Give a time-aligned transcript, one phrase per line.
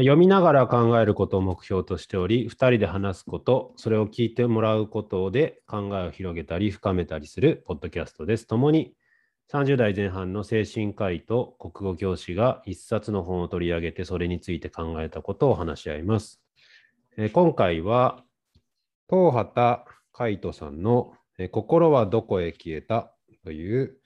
[0.00, 8.46] 読みながら考えることを目標としており、2人で話すこと、それを聞いてもらうことで考えを広げたり深めたりするポッドキャストです。
[8.46, 8.94] 共に
[9.52, 16.40] 30代前半の精神科医と国語教師が一冊の本を取り上げてそれについて考えたことを話し合います。
[17.16, 18.22] え今回は
[19.08, 21.14] 東畑海人さんの
[21.50, 23.98] 「心はどこへ消えた?」という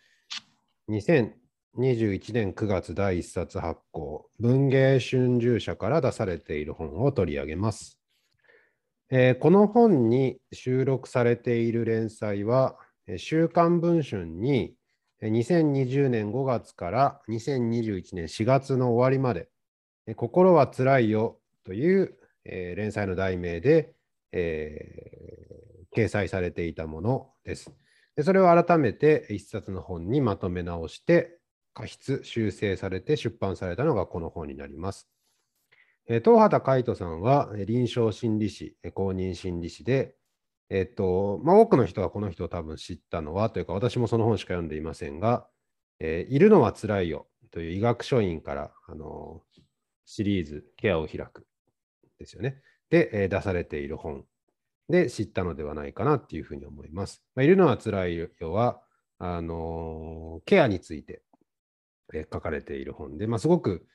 [1.77, 7.99] 21年9月第1冊発行文芸春秋社から出されている本を取り上げます。
[9.11, 12.79] えー、この本に収録されている連載は
[13.19, 14.77] 「週刊文春」に
[15.21, 19.49] 2020年5月から2021年4月の終わりまで
[20.17, 23.95] 「心はつらいよ」という、えー、連載の題名で、
[24.31, 27.73] えー、掲載されていたものです。
[28.15, 31.39] でそれを改めて一冊の本にまとめ直して
[31.75, 35.09] 過失修正されて出版されたのがこの本になります。
[36.07, 40.15] え東畑海人さんは臨床心理士、公認心理士で、
[40.69, 45.47] えっとまあ、多くの人がこの人を多分知ったのはというか私もその本しか読んでいませんが
[46.01, 49.43] 「えー、いるのはつらいよ」という医学書院からあの
[50.05, 51.47] シリーズ「ケアを開く」
[52.19, 52.61] ですよね。
[52.91, 54.27] で、えー、出されている本
[54.89, 57.25] で知ったのではないかなっていうふうに思います。
[57.35, 58.83] まあ、いるのはつらいよは
[59.19, 61.23] あのケアについて、
[62.13, 63.87] えー、書かれている本で、まあ、すごく、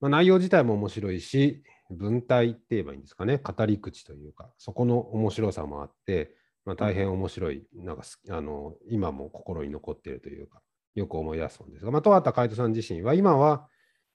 [0.00, 10.62] まあ、内容自体も面白いし文体って言えばいいんですかね、語り口というか、そこの面白さもあって、まあ、大変面白い、なんかあの今も心に残っているというか、
[10.94, 13.68] よく思い出すんですが、まあ、戸畑海人さん自身は、今は、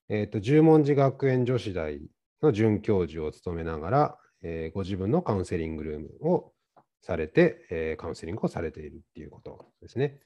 [0.10, 2.00] えーと、十文字学園女子大
[2.42, 6.54] の准教授を務めながら、えー、ご自分のカウンセリングルームを
[7.02, 10.20] されて、えー、カウンセリングをされているっていうことですね。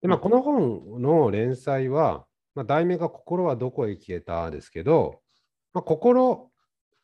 [0.00, 5.20] でまあ、この本の連載は、まあ、題名が心はどこへ消えたですけど、
[5.72, 6.50] まあ、心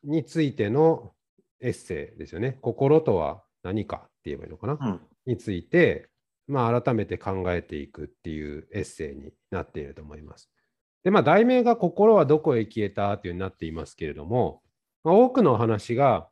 [0.05, 1.13] についての
[1.61, 2.59] エッセイですよね。
[2.63, 6.09] 心とは何かって言えばいいのかな、うん、について、
[6.47, 10.51] まあ、改めて考えていくっていうエッセイになっていると思います。
[11.05, 14.63] で、まあ、題名が心はどこへ消えたというになっていますけれども、
[15.05, 16.29] まあ、多くの話が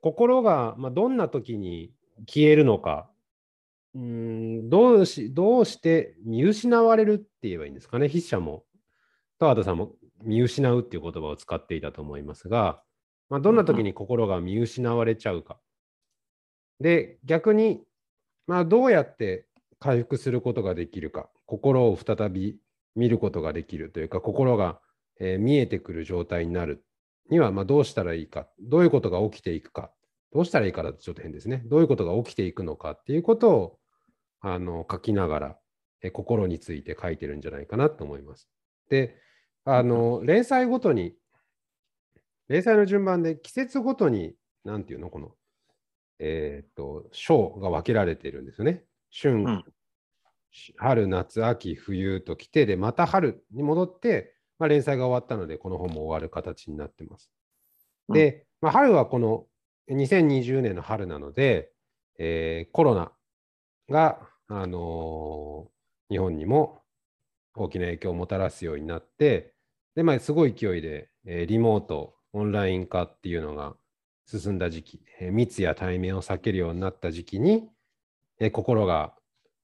[0.00, 1.92] 心がまどんな時に
[2.26, 3.08] 消えるのか、
[3.94, 8.64] うんどうしどうして見失われるって言えばいいんですかね、筆者も、
[9.38, 12.82] 田畑さんも見失うっていう言葉を使っていたと思いますが、
[13.28, 15.58] まあ、どんな時に心が見失われちゃうか。
[16.80, 17.82] で、逆に、
[18.46, 19.46] まあ、どうやって
[19.78, 22.58] 回復することができるか、心を再び
[22.96, 24.80] 見ることができるというか、心が、
[25.20, 26.84] えー、見えてくる状態になる
[27.30, 29.92] には、まあ、どうしたらいいか、どういうことが起きていくか、
[30.32, 31.62] どうしたらいいかだとちょっと変ですね。
[31.66, 33.78] どういうことが起きていくのかっていうことを
[34.46, 35.58] あの書きながら、
[36.02, 38.48] え心について書いてるんじゃないかなと思います。
[38.90, 39.16] で、
[39.64, 41.14] あの連載ごとに
[42.48, 44.34] 連載の順番で季節ごとに、
[44.64, 45.32] なんていうの、この、
[46.18, 48.84] えっ、と、章が分けられているんですよね。
[49.10, 49.64] 春、うん、
[50.76, 57.30] 春、夏、秋、冬と来て、で、また春に戻って、まあ、連載が終わったので、この本も終わる形になってます。
[58.10, 59.46] で、まあ、春はこの
[59.90, 61.70] 2020年の春なので、
[62.18, 63.10] えー、コロナ
[63.88, 65.68] が、あの、
[66.10, 66.82] 日本にも
[67.54, 69.54] 大きな影響をもたらすようになって、
[69.94, 73.76] で、まあ、すごい勢いで、えー、リモートオンライン化っていうのが
[74.26, 77.68] 進んだ時期、え密や対面を避けるようになった時期に、
[78.40, 79.14] え心が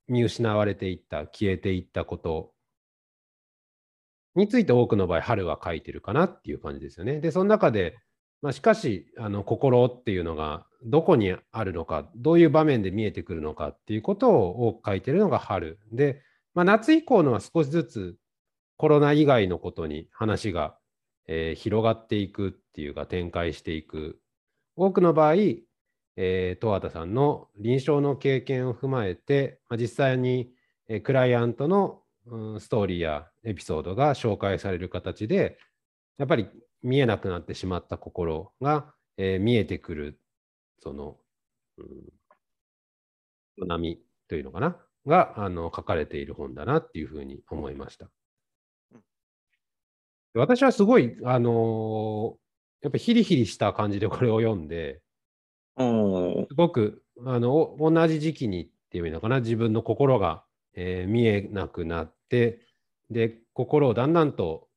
[0.09, 2.53] 見失われていった、消えていったこと
[4.35, 7.21] について多くの場合、春は書いてるかなっていう感じですよね。
[7.21, 7.99] で、その中で、
[8.43, 15.79] まあ、しかし、あの心っていうのがどこにあるのか、どういう場面で見えてくるのかっていうことを多く書いてるのが春。
[15.93, 16.23] で、
[16.55, 18.17] まあ、夏以降のは少しずつ
[18.77, 20.77] コロナ以外のことに話が
[21.33, 24.19] えー、広がっていくっていうか展開していく
[24.77, 25.35] 多くの場合、
[26.17, 30.51] えー、十和田さんの臨床の経験を踏まえて、まあ、実際に、
[30.89, 35.57] えー、クライアントの、うん、ストーリーやエピソードが紹介される形で
[36.19, 36.49] やっぱり
[36.83, 40.19] 見えなくなってしまった心が、えー、見えてくる
[40.83, 41.17] その、
[41.79, 44.77] うん、波というのかな？
[45.07, 48.11] があの書かれている本だなっていうふうに思いました。
[50.35, 55.01] 私はすごい、あのー、やっぱヒリヒリした感じでこれを読んで、
[55.77, 55.83] す
[56.55, 60.45] ごくあの同じ時期にっていうのかな、自分の心が、
[60.75, 62.61] えー、見えなくなって、
[63.11, 64.69] で、心をだんだんと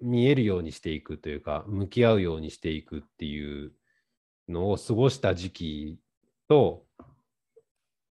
[0.00, 3.72] 見えるようにしていくというか、向き合うようにしていくっていう
[4.52, 5.98] のを過ごした時期
[6.48, 6.84] と、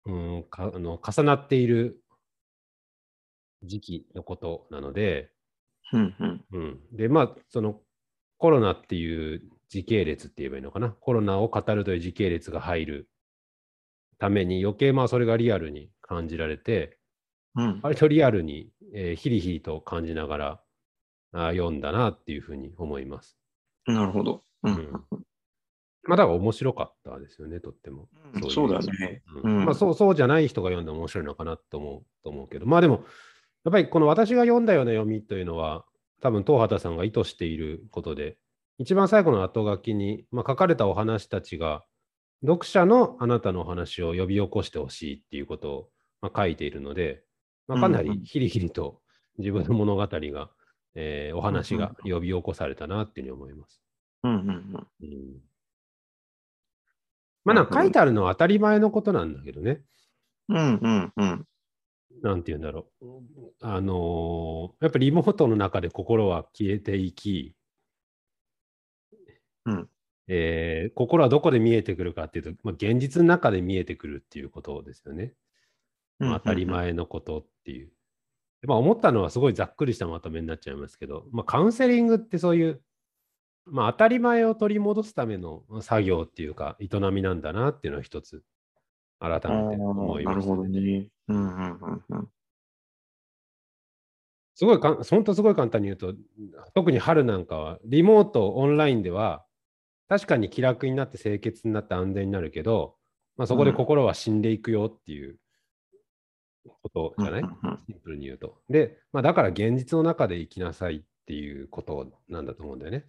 [0.06, 2.02] うん、かあの重なっている
[3.62, 5.30] 時期のことなので、
[5.92, 6.44] うんうん。
[6.52, 7.80] うん、で、まあ、その
[8.38, 10.88] コロナっていう時系列って言えばいいのかな？
[10.88, 13.08] コロナを語るという時系列が入る
[14.18, 16.98] ために余計まあそれがリアルに感じられて、
[17.54, 17.80] うん。
[17.82, 20.60] 割とリアルに、えーヒリヒリと感じながら
[21.32, 23.36] あー読んだなっていうふうに思います。
[23.86, 24.42] なるほど。
[24.62, 24.74] うん。
[24.74, 25.04] うん
[26.04, 28.08] まあだから面白かったですよね、とっても。
[28.34, 28.50] うん。
[28.50, 29.22] そうだね。
[29.42, 29.64] うん。
[29.64, 33.04] まあそうそうじゃない人が読んでも面白いのかなと思うと思うけど、まあでも、
[33.64, 35.84] やっぱりこの私が読んだような読みというのは、
[36.20, 38.38] 多分東畑さんが意図していることで、
[38.78, 41.84] 一番最後の後書きに、まあ、書かれたお話たちが、
[42.42, 45.88] 読者のあなたのお話を呼び起こしてほしいっていうことを、
[46.22, 47.22] まあ、書いているので、
[47.68, 48.08] まあ、かなうん。
[48.08, 49.00] うんりヒリヒリと
[49.38, 50.50] 自分の物語が、
[50.94, 53.82] えーお話が呼び起こされたなっていうふうに思います。
[54.24, 54.88] うんうん。
[55.02, 55.49] うん
[57.44, 59.82] まあなんか書いてあるのは当たり前のことなんだけどね。
[60.48, 60.56] うん。
[60.56, 61.46] うんうんうん。
[62.22, 63.06] なんて言うんだろう。
[63.62, 67.54] あのーやっぱりリモートの中で心は消えていき、
[69.66, 69.88] うん
[70.28, 75.34] えー心はどこで見えてくるかっていうと、まあ、現実の中で見えてくるっていうことですよね。
[76.18, 77.92] まあ当たり前のことっていう。
[78.62, 82.82] でまあ、思ったのはすごいざっくりしたまとめになっちゃいますけど、まあ、カウンセリングってそういう、
[83.70, 88.42] まあ、当たり前を取り戻すための作業っていうか、営みなんだなっていうのは一つ、
[89.18, 91.08] 改めて思いました、なるほどね。
[91.28, 92.28] うんうんうんうん。
[94.54, 96.14] すごいかん、本当すごい簡単に言うと、
[96.74, 99.44] 特に春なんかは、リモート、オンラインでは、
[100.08, 102.96] 確かに気楽になって清潔になって安全になるけど、
[103.36, 105.38] まあ、そこで心は死んでいくよっていう
[106.82, 108.58] ことじゃない、うんうんうんシンプルに言うと。
[108.68, 113.06] で、まあ、だから現実の中で生きなさいっていうことなんだと思うんだよね。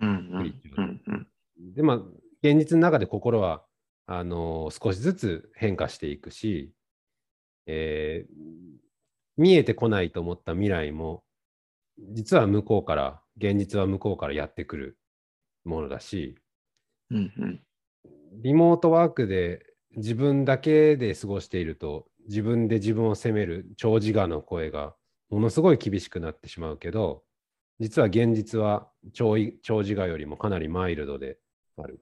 [0.00, 1.74] うんうんうんうん。
[1.74, 1.96] で、まあ、
[2.42, 3.64] 現実の中で心は、
[4.06, 6.72] あのー少しずつ変化していくし、
[7.66, 8.34] えー
[9.36, 11.24] 見えてこないと思った未来も、
[12.12, 14.98] 実は向こうから、現実は向こうからやってくる
[15.64, 16.36] ものだし、
[17.10, 17.60] うんうん。
[18.42, 19.64] リモートワークで
[19.96, 24.94] 自分だけで過ごしていると、自分で自分を責める長自我の声が
[25.30, 27.24] ものすごい厳しくなってしまうけど、
[27.80, 31.38] 実は現実は長い長自我よりもかなりマイルドで
[31.76, 32.00] ある。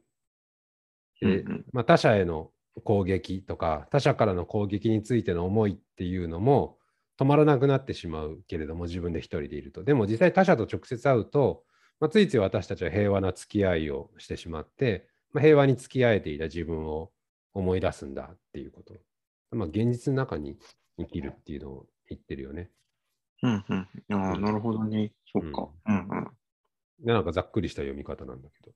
[1.20, 2.50] でまあ、他者への
[2.84, 6.78] 攻撃とか、他者からの攻撃についての思いっていうのも
[7.18, 9.84] 止まらなくなってしまうけれども、自分で一人でいると。
[9.84, 11.64] でも実際他者と直接会うと、
[12.00, 17.12] まあ、ついつい私たちは平和な付き合いをしてしまって、まあ、平和に付き合えていた自分を
[17.54, 18.94] 思い出すんだっていうこと。
[19.52, 20.58] まあ、現実の中に
[20.98, 22.70] 生きるっていうのを言ってるよね。
[23.42, 23.88] うんうん。
[24.14, 25.12] ああ、なるほどね。
[25.32, 25.68] そっか。
[25.86, 26.30] うんうん。
[27.04, 28.72] でなんかざっくりした読み方なんだけど、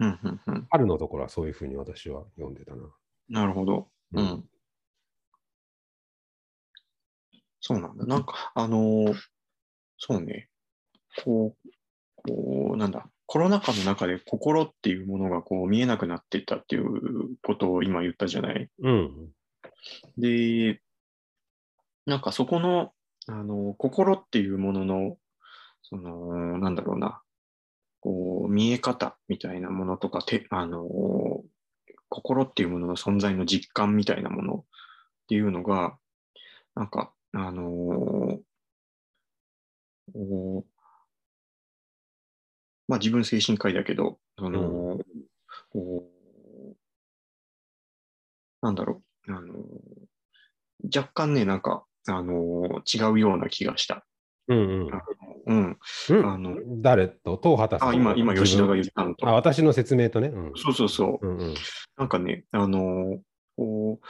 [0.00, 0.66] うんうんうん。
[0.70, 2.82] 春のところはそういうふうに私は読んでたな。
[3.28, 3.88] なるほど。
[4.12, 4.44] ううんん。
[7.60, 8.06] そうなんだ。
[8.06, 9.14] なんか、あのー
[9.98, 10.48] そうね。
[11.24, 11.68] こう、
[12.16, 13.06] こう、なんだ。
[13.26, 18.68] コロナ禍の中で心っていうものがこう見えなくなっていったっていうことを今言ったじゃない？
[18.82, 19.30] うん。
[20.16, 20.80] で、
[22.06, 22.92] なんかそこの、
[23.28, 25.18] あの、心っていうものの、
[25.82, 27.22] その、なんだろうな、
[28.00, 30.86] こう、見え方みたいなものとか、て、あの、
[32.08, 34.64] 心っていうものの存在の実感みたいなものっ
[35.28, 35.98] ていうのが、
[36.74, 38.40] なんか、あの、
[40.12, 40.80] こう
[42.88, 44.98] まあ自分精神科医だけど、あの、
[45.70, 46.04] こ
[46.72, 46.76] う、
[48.62, 49.54] なんだろう、あの、
[50.94, 54.04] 若干ね、なんか、あの、違うような気がした。
[54.50, 54.90] うん
[55.46, 55.78] うん。
[56.10, 56.26] うん。
[56.26, 57.40] あの、誰と？
[57.42, 59.28] 東畑さんあ、今、今、吉田が言っったのと。
[59.28, 60.28] あ、私の説明とね。
[60.28, 60.52] うん。
[60.56, 61.26] そうそうそう。
[61.26, 61.54] うんうん。
[61.96, 63.20] なんかね、あの、
[63.56, 64.06] こう、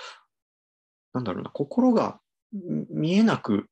[1.13, 2.21] なんだろうな、心が
[2.55, 3.67] ん見えなく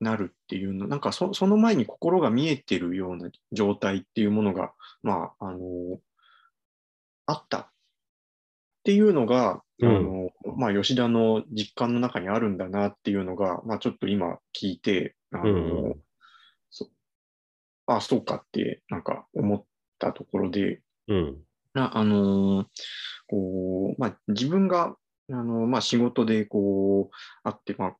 [0.00, 6.00] なるっていうの、なんかそその前に心が見えてるような状態っていうものが、まあ、あの、
[7.26, 7.69] あった
[8.80, 16.00] っていうのが、うんあの、まあ、吉田の実感の中にあるんだなっていうのが、まあ、ちょっと今聞いて、あの、うん
[17.96, 19.64] あ、そうかって、なんか思っ
[19.98, 21.38] たところで、うん。
[21.74, 22.66] なあのー
[23.26, 24.96] こう、まあ、自分が、
[25.30, 27.96] あのまあ、仕事でこう、あって、まあ、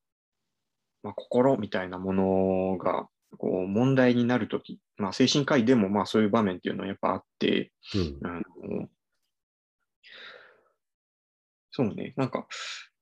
[1.03, 3.09] まあ、心みたいなものが、
[3.39, 8.27] こう、問題になるとき、まあ、精神科医でも、まあ、そういう場面っていうのはやっぱあって、うん。
[8.27, 8.89] あの
[11.73, 12.47] そうね、なんか、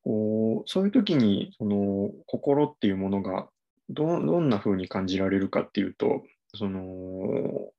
[0.03, 3.49] こう、そういう時に、その、心っていうものが、
[3.89, 6.23] ど、どんな風に感じられるかっていうと、
[6.55, 7.71] その、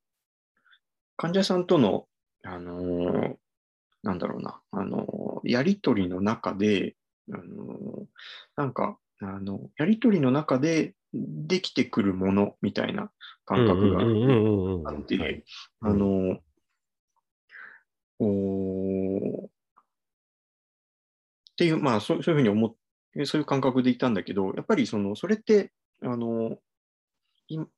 [1.17, 2.07] 患者さんとの、
[2.43, 3.37] あの、
[4.03, 6.95] なんだろうな、あの、やりとりの中で、
[7.31, 8.07] あの、
[8.55, 13.11] なんか、あの、やりとりの中でできてくるものみたいな
[13.45, 13.99] 感覚が
[14.91, 15.43] あってはい。
[15.81, 16.39] あの、
[18.19, 19.58] おー
[21.59, 22.73] っていう、まあそう、そういうふうに思っ
[23.13, 26.57] て、そういう感覚でいたんだけど、やっぱりその、それって、あの、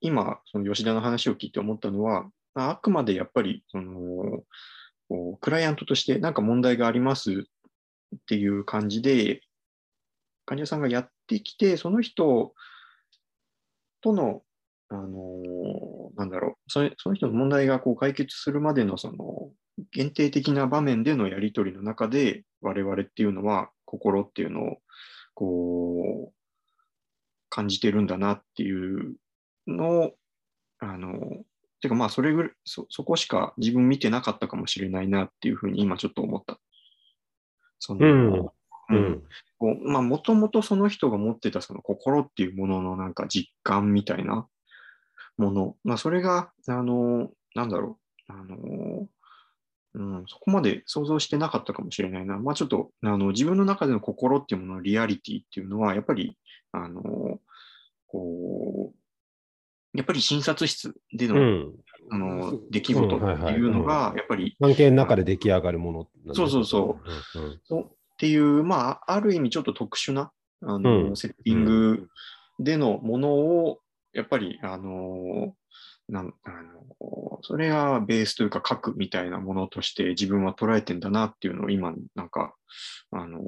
[0.02, 4.44] 今、その吉田の話を聞いて思ったのは、あくまでやっぱり、その、
[5.40, 9.42] クライアントとしてなんか問題がありますっていう感じで、
[10.46, 12.54] 患者さんがやってきて、その人
[14.02, 14.44] との、
[14.90, 19.50] あのなんだろう、そその人の問題がこう解決するまでのその
[19.92, 24.78] 限定的な場面でのやり取りの中で、我々っていうのは心っていうのを
[25.34, 26.34] こう
[27.50, 29.16] 感じてるんだなっていう
[29.68, 30.12] のを、
[30.80, 31.44] あの、
[31.82, 36.60] てかまあそれぐらいそ、こしか自分見てなかったかもしれないなっていうふうに今ちょっと思った。
[37.80, 38.52] その、うん
[38.90, 39.24] うん
[39.86, 44.48] まあ、もともとその人が持ってたその心っていうもののなんか実感みたいな
[45.38, 47.98] もの、まあ、それが、あの、なんだろ
[48.30, 49.08] う、あの、
[49.94, 52.38] うん、そこまで想像してなかったかもしれないな。
[52.38, 56.38] まあ、ちょっと、あの、自分の中での心っていうもののリアリティっていうのは、やっぱり、
[56.72, 57.40] あの、
[58.08, 61.74] こう、やっぱり診察室での、うん。
[62.10, 67.00] あの、出来事っていうのが、やっぱり、関係の中で出来上がるものなんだそうそうそ
[67.36, 67.60] うんうん。
[67.64, 70.32] そうっていう、まあ、ある意味ちょっと特殊な、
[70.62, 71.18] あの、うん。
[71.18, 72.08] セッティング
[72.60, 73.80] でのものを、
[74.14, 75.56] やっぱり、あの、
[76.12, 82.54] なんあのそれがベースというか核みたいなものとして自分は捉えてんだなっていうのを今、なんか、
[83.12, 83.40] あの、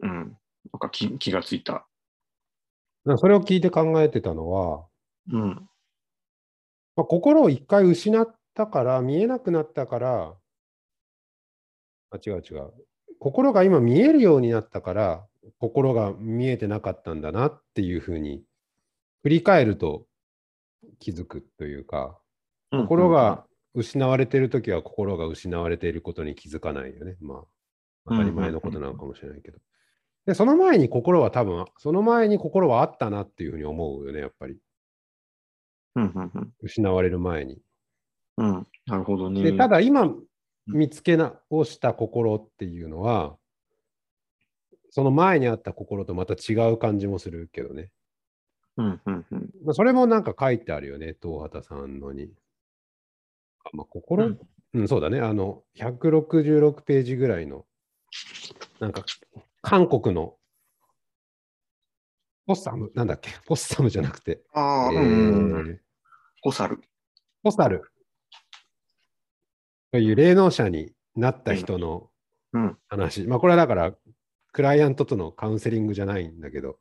[0.00, 0.32] うん、なん
[0.78, 1.86] か気気がついた。
[3.18, 4.86] それを聞いて考えてたのは、
[5.30, 5.68] うん、
[6.96, 10.34] まあ、心を一回失ったから、見えなくなったから、
[12.10, 12.72] あ、違う違う。
[13.18, 15.26] 心が今見えるようになったから、
[15.58, 18.44] 心が見えてなかったんだなっていうふうに、
[19.22, 20.06] 振り返ると
[20.98, 22.18] 気づくというか、
[22.70, 27.16] 心が失われてるときは心が失われていることに気づかないよね。
[27.20, 27.44] まあ、
[28.08, 29.58] 当たり前のことなのかもしれないけど。
[30.26, 34.58] で、その前に心は多分、その前に心はあったなっていうふうに思うよね、やっぱり。
[36.62, 37.58] 失われる前に。
[38.38, 39.42] うん、なるほどね。
[39.42, 40.14] で、ただ今
[40.66, 43.36] 見つけ直した心っていうのは、
[44.90, 47.90] その前にあった心とまた違う感じもするけどね。
[48.76, 49.50] うん、うん、うん。
[49.64, 52.32] まあ、それもなんか書いてあるよね、東畑さんのに。
[53.64, 54.38] あまあ、心、う
[54.74, 55.20] うんん、そうだね。
[55.20, 57.66] あの、166ページぐらいの、
[58.80, 59.04] なんか、
[59.60, 60.36] 韓国の、
[62.46, 65.78] ポッサム、なんだっけ、ポッサムじゃなくて、ああ、えうんうんうん、ー
[66.40, 66.80] ホサル。
[67.42, 67.84] ポサル
[69.92, 72.08] という霊能者になった人の
[72.54, 73.26] うん、話。
[73.26, 73.94] まあ、これはだから、
[74.52, 76.78] クライアントとのカウンセリングじゃないんだけど、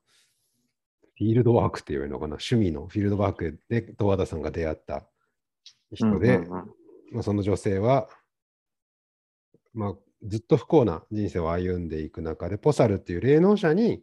[1.21, 5.05] フィールドワークって言われるのかな、趣味のフィールドワークで東和田さんが出会った
[5.93, 6.65] 人で、うんうんうん
[7.11, 8.09] まあ、その女性は、
[9.75, 14.01] まあ、ずっと不幸な人生を歩んでいく中で、ポサルっていう霊能者に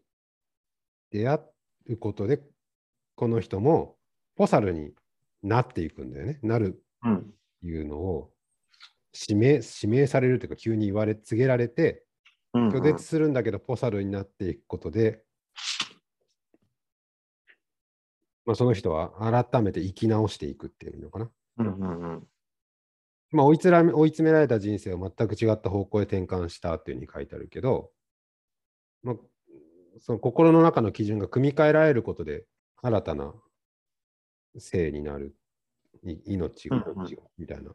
[1.10, 1.40] 出会
[1.88, 2.40] うことで、
[3.16, 3.96] この人も
[4.36, 4.92] ポサルに
[5.42, 6.38] なっていくんだよね。
[6.44, 7.34] なるうん
[7.64, 8.30] いうのを
[9.28, 12.04] 指名指名されるというか、急に言われ、告げられて、
[12.54, 15.24] うん拒絶するんだけど、ポサルになっていくことで、
[18.48, 19.10] まあ、その人は
[19.50, 21.30] 改めて生き直していくっていうのかな。
[21.58, 22.26] うんうんうん
[23.30, 27.90] まあ、追いつらめ追い詰められた人生を全く違った方向へ転換したっていうふうに書いてあるけど、
[29.02, 29.16] まあ、
[30.00, 32.46] その心の中の基準が組み替えられることで
[32.80, 33.34] 新たな
[34.56, 35.36] 性になる、
[36.02, 37.70] い命がうんうんみたいな。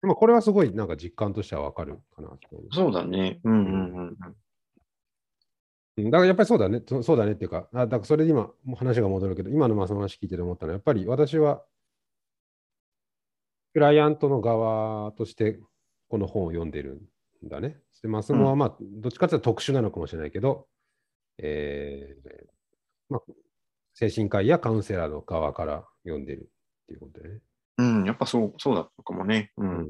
[0.00, 2.30] まあ、これはすごいなんか実感としてはわかるかな。
[2.72, 3.38] そうだね。
[3.44, 4.16] うんうんうんうん
[6.04, 11.64] だからやっぱりそうだね、そそうだねっていうか、あだからそれで今、話が戻るけど、今のまあその話聞いてて思ったのは、やっぱり私は、
[13.72, 15.60] クライアントの側として
[16.08, 17.00] この本を読んでる
[17.44, 17.78] んだね。
[18.02, 20.66] で、マスモはまあ、どっちかというと特殊なのかもしれないけど、
[21.38, 22.46] えー
[23.08, 23.32] まあ、
[23.94, 26.50] 精神科医やカウンセラーの側から読んでる
[26.82, 27.40] っていうことでね。
[27.78, 28.04] うん。
[28.04, 29.52] やっぱそう、そうだったかもね。
[29.56, 29.64] う。
[29.64, 29.86] うんん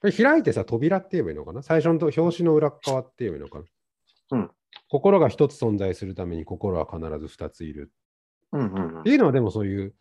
[0.00, 1.62] これ開いてさ、扉って言えばいいのかな？
[1.62, 3.64] 最初のと表紙の裏っ側って言えばいいのかな？
[4.38, 4.50] うん
[4.88, 7.92] 心が一つ存在するために心は必ず二ついる
[8.52, 9.94] うんうんうんっていうのはでもそういう、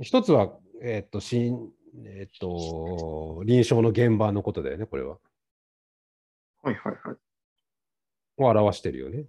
[0.00, 1.72] 一つは、えーっと、心
[2.04, 5.18] えーっと、臨床の現場のことだよね、これは。
[6.62, 7.16] はいはいはい。
[8.36, 9.26] を表してるよね。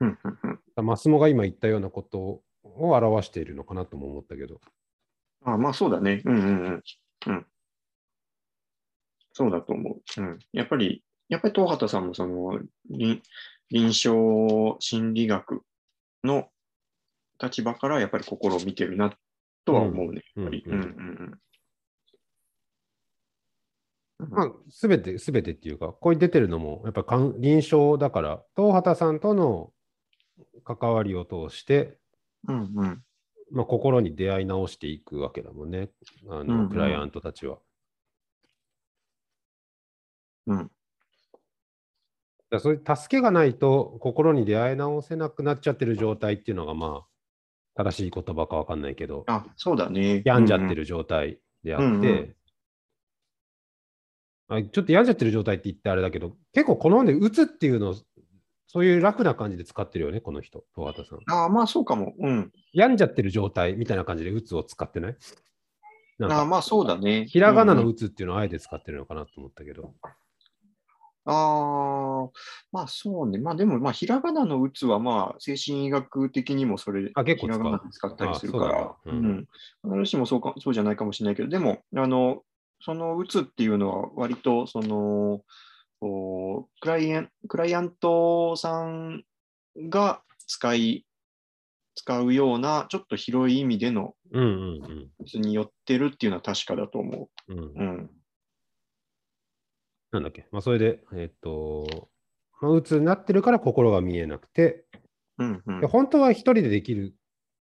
[0.00, 0.60] うんうんうん。
[0.76, 4.60] だマスモが今言ったようなことを表しているのかなとも思ったけど。
[5.44, 6.22] あまあそうだね。
[6.24, 6.82] うんうんうん。
[7.26, 7.46] うん。
[9.32, 10.20] そうだと思う。
[10.20, 10.38] うん。
[10.52, 13.22] やっぱり、やっぱり東畑さんもその臨
[13.70, 15.62] 臨床心理学
[16.22, 16.48] の
[17.42, 19.12] 立場からやっぱり心を見てるな
[19.64, 20.22] とは思うね。
[20.36, 20.64] やっぱり。
[20.66, 20.88] ううんんうん
[24.20, 24.30] うん。
[24.30, 29.72] まあ、すべて、すべてっていうか、ここに出てるのも、やっぱかん臨床だから、東畑さんとの
[30.64, 31.98] 関わりを通して、
[32.46, 33.04] うんうん。
[33.50, 35.90] まあ、心に出会い直していくわけだもんね、
[36.28, 37.58] あの、うんうんクライアントたちは。
[40.46, 40.70] うん。
[42.54, 47.06] だそういう助けがないと、心に出会い直せなくなっちゃってる状態っていうのが、まあ、
[47.74, 50.22] 正しい言葉かわかんないけど、あ、そうだね。
[50.24, 52.36] 病んじゃってる状態であって、うんうん
[54.46, 57.94] あちょっと病んじゃってる状態って言ってあれだけど、結構この本で打つっていうのを、
[58.66, 61.20] そういう楽な感じで使ってるよね、この人、東畑さん。
[61.34, 62.12] ああ、まあそうかも。
[62.18, 62.52] うん。
[62.74, 65.16] 病んじゃってる状態みたいな感じで打つを使ってない？
[66.24, 67.24] ああ、まあそうだね。
[67.26, 69.94] ひらがなうんうんの打つっていうのをあえて使ってるのかなと思ったけど。
[71.26, 72.30] ああ、
[72.70, 73.38] まあそうね。
[73.38, 79.46] まあでも、まあひらがなの打つは、まあ精神医学的にもそれ、あ結構ひらがなで使ったりするから、うなんだううんん。
[79.82, 82.42] 必ずしもそうか、そうじゃないかもしれないけど、でも、あの、
[82.80, 85.40] その打つっていうのは、割と、その、
[86.00, 89.24] こうクライアンクライアントさん
[89.88, 91.06] が使い、
[91.94, 94.46] 使うような、ちょっと広い意味でのうんう
[94.88, 97.58] ん打つに寄ってるっていうのは確かだと思うん。
[97.58, 97.72] うんう。
[97.76, 98.10] うん。
[100.14, 102.08] なんだっけ、まあ、それで、えっと、
[102.60, 104.84] まあ、うつになってるから心が見えなくて、
[105.38, 105.88] うんうんで。
[105.88, 107.16] 本当は一人でできる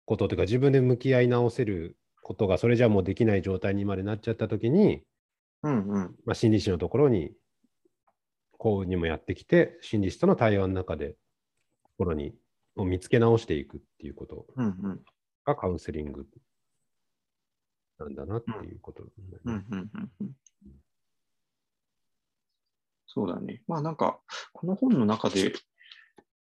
[0.04, 5.02] ことというか、自分で向き合い直せることが、それじゃもうできない状態にまでなっちゃったときに、
[5.64, 6.16] うんうん。
[6.24, 7.32] まあ、心理師のところに、
[8.58, 11.16] こうにもやってきて、心理師との対話の中で、
[11.82, 12.32] 心に
[12.76, 14.46] を見つけ直していくっていうこと。
[15.44, 16.26] がカウンセリング
[17.98, 19.10] なんだなっていうことね、
[19.44, 20.30] うんうんうんうん
[23.16, 23.62] そうだね。
[23.66, 24.20] まあなんか、
[24.52, 25.54] この本の中で、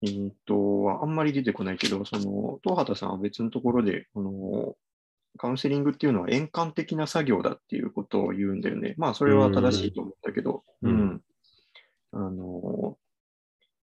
[0.02, 4.76] えーっと、あんまり出てこないけど、その、東畑さんは別のところで、この、
[5.38, 8.96] カウンセリングっていうのは円環的な作業だっていうことを言うんだよね。
[8.98, 11.24] まあ、それは正しいと思ったけど、ううんん。
[12.12, 12.98] あの、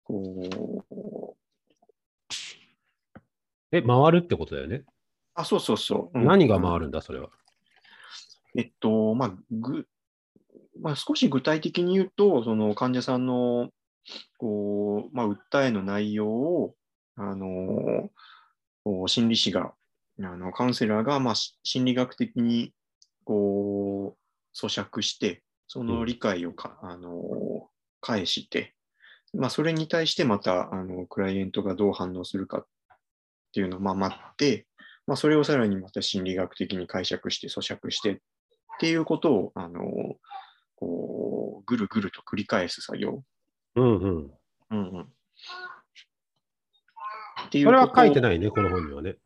[0.06, 1.36] こう、
[3.74, 4.86] え、回るってことだよね？
[5.34, 6.20] あ、そうそうそう。
[6.20, 7.30] うん何が回るんだ、それは？
[8.56, 9.88] えっと、まあ、ぐ、
[10.82, 13.70] まあ、少し具体的に言うと、その患者さんの、
[14.38, 16.76] こう、まあ、訴えの内容を、
[17.16, 18.10] あの、
[19.08, 19.74] 心理師が、
[20.20, 22.74] あの、カウンセラーが、まあ、し心理学的に、
[23.24, 27.70] こう、咀嚼して、その理解をか、あの、
[28.02, 28.74] 返して、
[29.34, 32.66] まあ、それに対してまた、あの、クライエントがどう反応するかっ
[33.54, 34.68] ていうのを、まあ、待って、
[35.08, 38.18] まあ、それをさらにまた心理学的に解釈して、咀嚼してっ
[38.80, 39.82] ていうことを、あの、
[40.82, 43.24] こう、ぐるぐると繰り返す作業。
[43.76, 44.32] うんうん。
[44.72, 45.02] うんうん。
[45.02, 45.06] っ
[47.50, 48.22] ていうそれは書いてい。
[48.22, 49.18] ないね、この本にはね。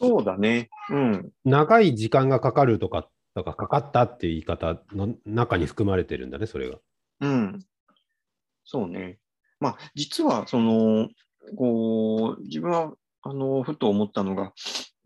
[0.00, 0.68] そうだね。
[0.90, 1.30] うん。
[1.44, 6.78] 長い時間がかかるとか、とかかかったっていう言い方の中に含まれてるんだね、それが。
[7.20, 7.60] うん。
[8.64, 9.20] そうね。
[9.60, 11.08] まあ、実は、その、
[11.56, 12.92] こう、自分は、
[13.22, 14.52] あの、ふと思ったのが、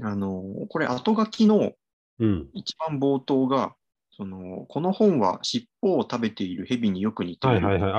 [0.02, 1.74] あの、これ、後書きの
[2.18, 2.48] うん。
[2.54, 3.76] 一番冒頭が、
[4.16, 7.66] その、この本は尻尾を食べている蛇によく似ている。
[7.66, 7.90] はいはい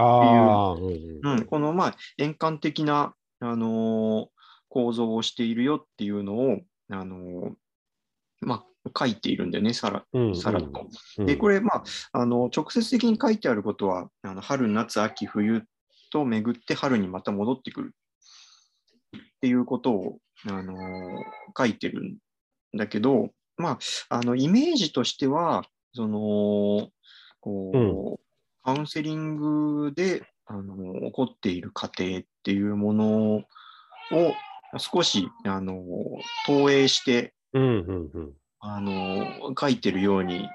[1.41, 1.45] う。
[1.45, 4.27] この、まあ、円環的な、あのー
[4.69, 7.51] 構造をしているよっていうのを、あのー
[8.41, 10.87] まあ、書いているんだよね、さらさらっと。
[11.19, 11.25] うん。
[11.25, 15.63] で、これ、まあ、あの直接的に書いてあることは、あの春、夏、秋、冬
[16.11, 17.95] と巡って春にまた戻ってくる。
[19.15, 20.17] っていうことを、
[20.49, 20.77] あのー
[21.57, 22.17] 書いてるん
[22.77, 25.63] だけど、まあ、あのイメージとしては、
[25.97, 26.91] その
[27.39, 28.19] こう、
[28.63, 33.43] カウンセリングで、あの起こっている過程っていうものを
[34.77, 35.83] 少し、あの
[36.45, 38.33] 投影して、うんうんうん。
[38.59, 40.47] あの書いてるように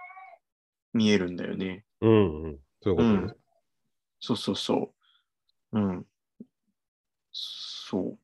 [0.95, 1.85] 見えるんだよね。
[2.01, 2.59] うんうん。
[2.83, 3.15] そういうことね。
[3.15, 3.37] うん
[4.25, 4.95] そうそうそ
[5.73, 5.79] う。
[5.81, 6.07] うん。
[7.33, 8.19] そう。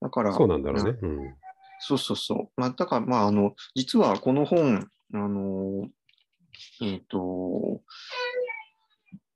[0.00, 0.98] だから、そうなんだろうね。
[1.00, 1.36] うん。
[1.78, 2.60] そうそうそう。
[2.60, 5.88] まあ、だから、まあ、あの、実はこの本、あの、
[6.82, 7.82] えっ、と、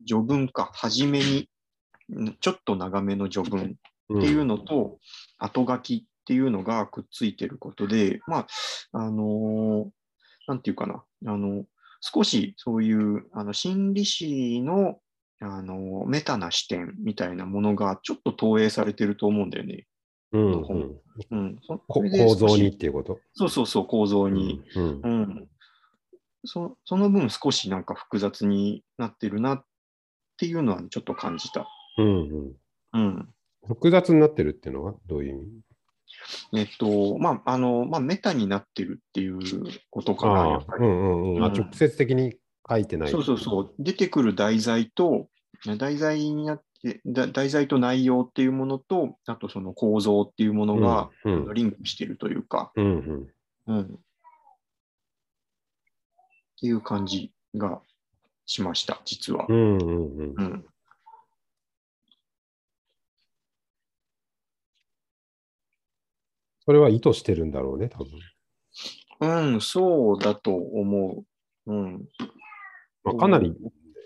[0.07, 1.49] 序文か、初めに、
[2.15, 3.73] んちょっと長めの序文っ
[4.15, 4.99] っていうのと、
[5.39, 8.47] 後書きっていうのがくっついてることで、まあ、
[8.93, 9.91] あの
[10.47, 11.65] なんていうかな、あの、
[12.01, 15.01] 少しそういう、あの、心理師の、
[15.41, 19.87] あの、メタな視点みたいなものがちょっと投影されてると思うんだよね。
[20.33, 21.59] うんうん、うん。
[21.89, 23.19] 構造にっていうこと？
[23.35, 24.63] そうそうそう、構造に。
[24.77, 25.49] うんうん。
[26.47, 29.65] そその分少しなんか複雑になってるなっ
[30.37, 31.67] っていうのはちょっと感じた。
[31.97, 32.53] うんうん。
[32.93, 33.29] うん。
[33.67, 35.39] 複雑になってるっていうのはどういう意
[36.53, 36.61] 味？
[36.61, 39.39] えっと、まあ、あの、まあ、メタになってるっていう
[39.91, 40.85] ことかな、やっぱり。
[40.85, 41.43] うんうんうん。
[41.43, 42.35] あうん直接的に
[42.69, 43.11] 書いてない。
[43.11, 43.75] そうそうそう。
[43.79, 45.29] 出てくる題材と、
[45.79, 51.09] 題材になって、だ題材と内容っていうものと、あとその構造っていうものが、
[51.55, 52.85] リンクしてるというか、うん
[53.67, 53.75] うん。
[53.75, 53.99] うん。
[56.57, 57.83] っていう感じが
[58.47, 59.53] しました、実はう。
[59.53, 60.43] んうんうんう。
[60.43, 60.65] ん。
[66.65, 68.09] それは意図してるんだろうね、多分。
[69.21, 71.25] うん、そうだと思
[71.67, 71.73] う。
[71.73, 72.09] うん。
[73.05, 73.55] まあ、かなり、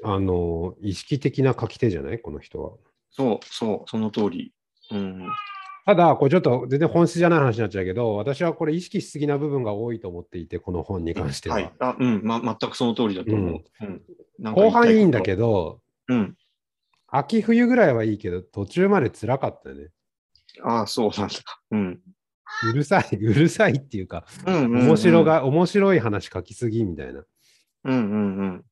[0.05, 2.73] あの、意識的な書き手じゃないこの人は。
[3.11, 4.53] そう、そう、その通り。
[4.91, 5.29] うん。
[5.87, 11.57] ただ、これちょっと全然本質じゃない話になっちゃうけど、私はこれ意識しすぎな部分が多いと思っていて、この本に関しては。
[11.57, 11.73] はい。
[11.79, 13.65] あ、うん、ま、全くその通りだと思う。
[13.81, 13.85] う
[14.49, 14.53] ん。
[14.55, 15.25] 後半いいんだど。
[15.25, 16.37] けど、うん。
[17.09, 19.89] 秋冬ぐらいはいいけど、途中まで辛かったよね。
[20.63, 21.35] ああ、そうなんだ。
[21.71, 22.01] うん。
[22.71, 27.25] うるさい、うるさいっていうか、うんうんうん面白が、面白い話書きすぎみたいな。
[27.85, 28.65] うんうんうん。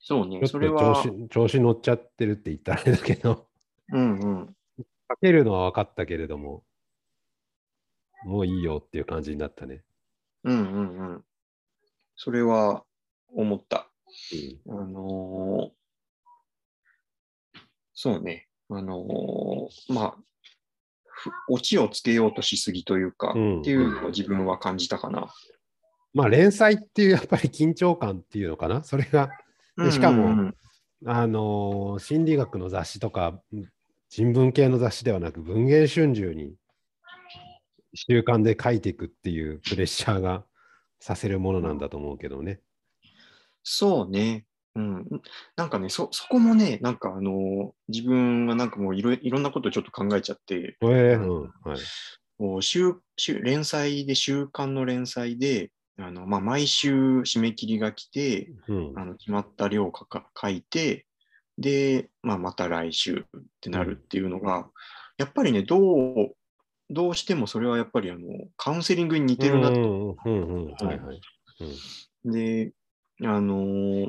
[0.00, 3.46] そうね、それは、子調子乗っちゃってるって言ったらあれだけど、
[3.92, 4.56] うんうん。
[5.10, 6.64] 書けるのは分かったけれども、
[8.24, 9.82] もういいよっていう感じになったね。
[10.44, 11.24] うんうんうん。
[12.16, 12.84] それは
[13.34, 13.88] 思った。
[14.66, 15.70] うんあのー
[17.94, 20.16] そうね、あのーまあ、
[21.04, 25.32] ふオチをつけようとしすぎというか、うんっていうのを自分は感じたかな。
[26.12, 28.82] まあ連載っていうやっぱり緊張感っていうのかな？
[28.82, 29.30] それが、
[29.76, 30.56] でしかもうんうん
[31.06, 33.40] あのー心理学の雑誌とか、
[34.14, 36.52] 人文系の雑誌ではなく文芸春秋に
[37.94, 40.44] 習慣で書いていくっていうプレッシャーが
[41.00, 42.60] させるものなんだと思うけどね。
[43.62, 44.44] そうね。
[44.74, 45.06] うん。
[45.56, 51.78] なんかね、そ、そこもね、なんかあのー自分がなんかもういろいろんなことちょっと考えちゃって、えーうんはい
[52.36, 59.92] こう週週連載で、週刊の連載で、あのまあ、毎週締め切りが来て、うんあの決まった量を
[60.38, 61.06] 書いて、
[61.62, 64.68] で、まあ、また来週ってなるっていうのが、
[65.16, 66.36] やっぱりね、どう、
[66.90, 70.16] どうしてもそれはやっぱりあのカウンセリングに似てるなと。
[72.24, 72.72] で、
[73.22, 74.08] あのー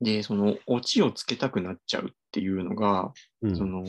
[0.00, 3.54] で、その、オチをつけたくなっちゃうっていうのが、うん。
[3.54, 3.84] その、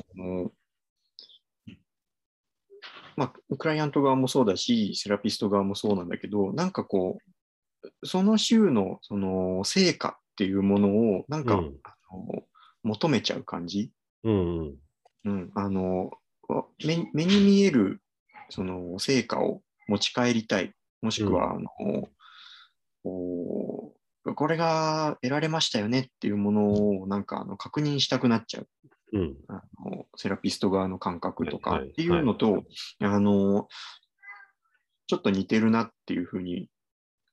[3.16, 7.18] まあ、クライアント側もそうだし、セラピスト側もそうなんだけど、なんかこ
[7.84, 11.78] う、その週のその成果っていうものを、なんか、うん
[12.84, 13.92] 求めちゃう感じ？
[14.24, 14.76] うんうん。
[15.24, 16.12] うん、あの
[16.86, 18.02] 目目に見える
[18.50, 20.74] その成果を持ち帰りたい。
[21.02, 21.70] もしくは、あの
[23.04, 23.94] こ
[24.26, 28.68] うこれが得られましたよねっていうものをなんかあの確認したくなっちゃう。
[29.14, 29.36] うん。
[29.48, 32.64] あのセラピスト側の感覚とかっていうのと、
[33.00, 33.68] あの、
[35.08, 36.70] ちょっと似てるなっていうふうに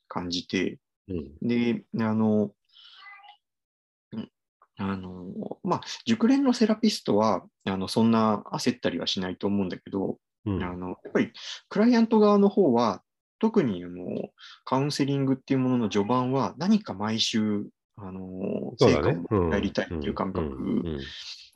[0.08, 1.48] 感じて、うん。
[1.48, 2.52] で、あの、うん
[4.78, 5.26] あの、
[5.64, 11.32] まあ、熟練のセラピストは、あの、そんな焦ったりはしないと思うんだけど、うんあの、やっぱり、
[11.68, 13.02] クライアント側の方は、
[13.40, 14.30] 特に、あの、
[14.64, 20.82] カウンセリングっていうものの序盤は、何か毎週、あの、成果をやりたいっていう感覚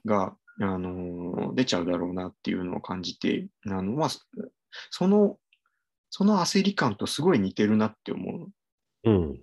[0.05, 4.09] が、あの出ちゃうだろうなっていうのを感じて、あのまあ、
[4.91, 5.39] その、
[6.11, 8.51] その焦り感とすごい似てるなって思
[9.05, 9.43] うんう。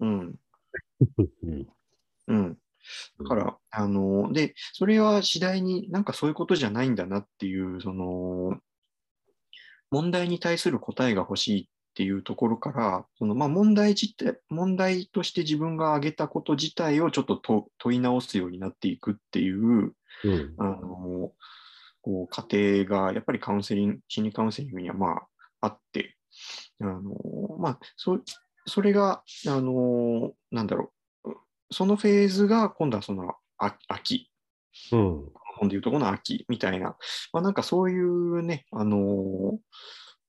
[0.00, 0.06] うん。
[0.06, 0.34] うん
[2.26, 2.58] うん。
[3.18, 8.58] だから、あので、それは次第になんかそういうことじゃないんだなっていう、その、
[9.90, 20.54] 問題に対する答えが欲しいっていうところから、そのまあ問題自体、問題として自分が挙げたこと自体をちょっとと問い直すようになっていくっていう、うん。
[20.58, 21.32] あの、
[22.02, 25.26] こう、過程が、やっぱりカウンセリング、心理カウンセリングには、まあ、
[25.60, 26.16] あって、
[26.80, 27.02] あの、
[27.58, 28.20] まあ、そ、
[28.66, 30.92] それが、あの、なんだろう、
[31.70, 34.30] そのフェーズが、今度はその、あ秋、
[34.92, 36.96] うん本でいうとこの秋みたいな、
[37.32, 38.96] まあ、なんかそういうね、あの、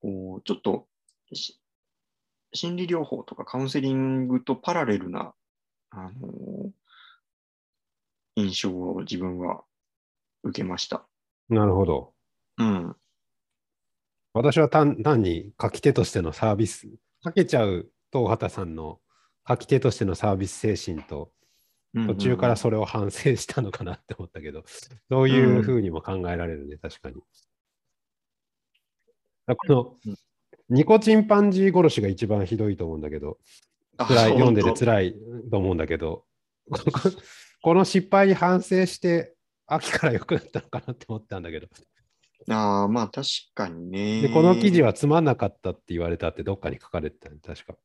[0.02, 0.88] こうちょっと、
[1.34, 1.62] し
[2.52, 5.34] 心理療法とかカウンセリングとパラレルな、
[5.92, 6.72] あの、
[8.36, 9.64] 印象を自分は
[10.44, 11.06] 受けました。
[11.50, 12.14] なるほど。
[12.58, 12.96] うん。
[14.34, 16.88] 私は単単に書き手としてのサービス、
[17.24, 19.09] 書けちゃう東畑さんの書
[19.58, 21.32] き手としてのサービス精神と、
[21.94, 24.64] 途中からそれを反省したのかなって思ったけど、
[25.10, 27.16] そういうふうにも考えられるね、確かに。
[29.48, 30.16] このうん
[30.70, 33.40] ニコチンパンジー殺しが一番ひどいと思うんだけど、
[33.98, 35.16] あ辛い読んでて辛い
[35.50, 36.26] と思うんだけど、
[37.62, 39.36] この失敗に反省して、
[39.66, 41.68] 秋から良くなったのかなって思ったんだけど。
[42.50, 44.22] ああ、まあ確かにね。
[44.22, 47.76] で、この記事はつまんなかったって言われたってどっかに書かれてたね、確か。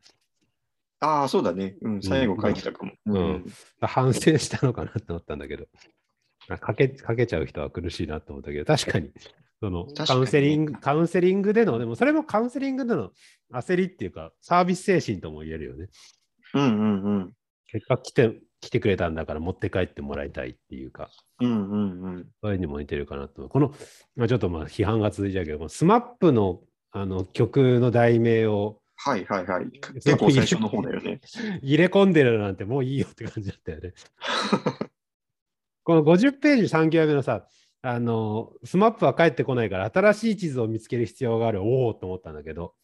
[1.00, 1.76] ああ、そうだね。
[1.83, 2.92] うん、最後書いてたかも。
[3.07, 3.44] うん
[3.80, 5.66] 反省したのかなって思ったんだけど。
[6.48, 9.11] あかけかけちゃう人は苦しいなと思ったけど、確かに、
[9.61, 13.11] そのカウンセリング、カウンセリングでの、でもそれもカウンセリングでの
[13.52, 15.88] 焦りっていうか、サービス精神とも言えるよね。
[16.54, 17.33] うんうんうん。
[17.66, 22.26] 結果来て、来てくれたんだから持って帰ってもらいたいっていうか、うんうんうん。
[22.42, 23.48] そういうにも似てるかなと。
[23.48, 23.74] この、
[24.16, 26.61] まあ、ちょっとまあ批判が続いちゃうけど、スマップの
[26.96, 29.70] あの曲の題名をはいはいはい。
[29.94, 31.20] 結構最初の方だよね。
[31.62, 33.92] 入れ込んでるなんてもういいよって感じだったよね。
[35.83, 37.46] この50ページ3行目のさ、
[37.83, 41.62] あの、スマップは帰ってこないから新しい地図を見つける必要がある。
[41.62, 42.74] おおと思ったんだけど、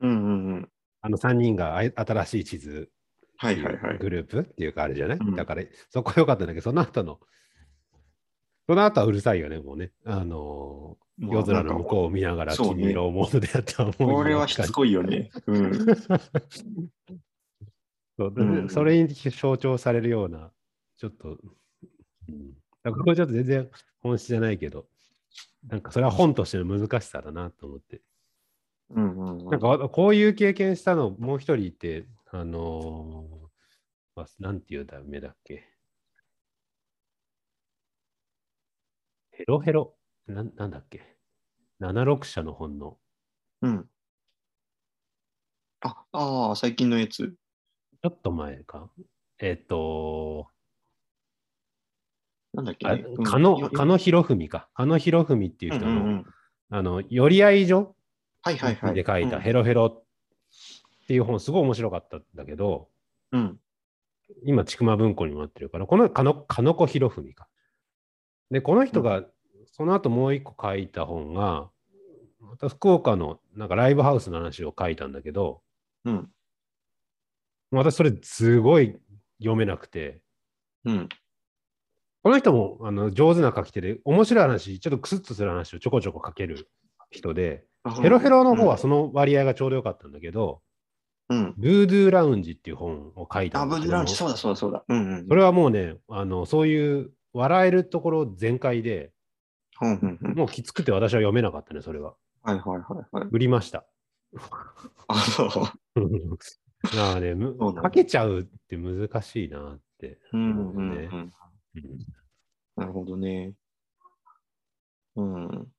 [0.00, 0.68] うんうんうん。
[1.00, 2.90] あの3人が新しい地図
[3.36, 3.98] はいはいはい。
[3.98, 7.20] グループっていうかあれじゃない、うんだからそこは良かったんだけど、その後の、
[8.66, 9.92] その後はうるさいよね、もうね。
[10.04, 15.30] あの、まあ夜空の向こうを見ながら君色をモードでやったこれはしつこいよね。
[15.46, 15.72] うん。
[18.16, 20.52] そうでうんそれに象徴されるような、
[20.96, 21.38] ちょっと、
[22.28, 22.54] うん、
[22.84, 24.88] これちょっと全然本質じゃないけど、
[25.66, 28.02] なんかそれは本としての難しさだなと思って。
[28.90, 33.48] うんうんうんなんかわこういう経験したのもう一人いて、あのー
[34.16, 35.64] まあなんていうダメだっけ。
[39.30, 39.97] ヘロヘロ
[40.28, 41.00] なんなんだっけ
[41.80, 42.98] ?76 社の本の、
[43.62, 43.88] うん。
[45.80, 47.34] あ、ああ、最近のやつ。
[48.02, 48.90] ちょっと前か？
[49.38, 50.48] えっ、と、
[52.52, 53.04] なんだっけ、あね。
[53.06, 54.68] うん加野、よ加野博文か？
[54.74, 56.26] 加野博文っていう人の、うんうんうん
[56.70, 57.96] あの、寄り合い所
[58.42, 58.94] はいはいはい。
[58.94, 60.04] で書いたうんヘロヘロっ
[61.06, 62.88] ていう本、すごい面白かったんだけど、
[63.32, 63.58] うん。
[64.44, 67.48] 今、ちくま文庫にもなってるから、この加野加野子博文か。
[68.50, 69.24] で、この人が、
[69.78, 71.70] その後もう一個書いた本が、
[72.40, 75.62] また福岡のなんかライブハウスの話を書いたんだけど、
[76.04, 76.28] うん。
[77.70, 78.98] 私それすごい
[79.38, 80.20] 読めなくて、
[80.84, 81.08] うん。
[82.24, 86.68] この人もあの上手な書き手で、面白い話、ちょっとクスッとする話をちょこちょこ書ける
[87.10, 87.64] 人で、
[88.02, 90.60] ヘロヘロの方はその割合がちょうどよかったんだけど、
[91.28, 91.54] うん。
[91.56, 94.82] ブードゥーラウンジっていう本を書いたあ、んだけどブードゥラウンジ、そうだそうだそうだ。
[94.88, 95.28] うんうん。
[95.28, 99.12] それはもうね、あのそういう笑えるところ全開で。
[100.34, 102.14] もうきつくて私は読めなかったね、それは。
[102.42, 103.28] はいはいはいはい。
[103.30, 103.86] 売りました。
[105.08, 105.50] あ、そう。
[106.96, 107.34] まあね、
[107.82, 110.20] かけちゃうって難しいなって。
[110.32, 111.10] うんうんうねん。
[111.10, 111.32] うん
[112.76, 113.54] なるほどね。
[115.16, 115.72] うん。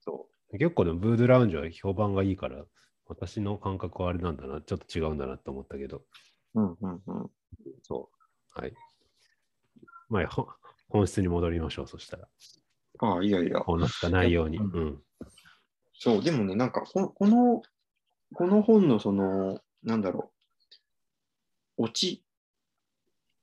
[0.00, 2.64] そう結構ね、ブードラウンジは評判がいいから、
[3.06, 6.02] 私の感覚はあれなんだな、ちょっと違うんだなと思ったけど、
[6.54, 7.30] うんうんうん。
[7.82, 8.60] そう。
[8.60, 8.74] はい。
[10.10, 10.46] まあ、ほ
[10.88, 12.28] 本質に戻りましょう、そしたら。
[13.00, 13.60] ああ、いやいや。
[13.60, 14.58] こうなったないように。
[14.58, 15.02] ううんん。
[15.94, 17.62] そう、でもね、なんかこ、この、
[18.34, 20.32] この本のその、なんだろ
[21.78, 22.24] う、オチ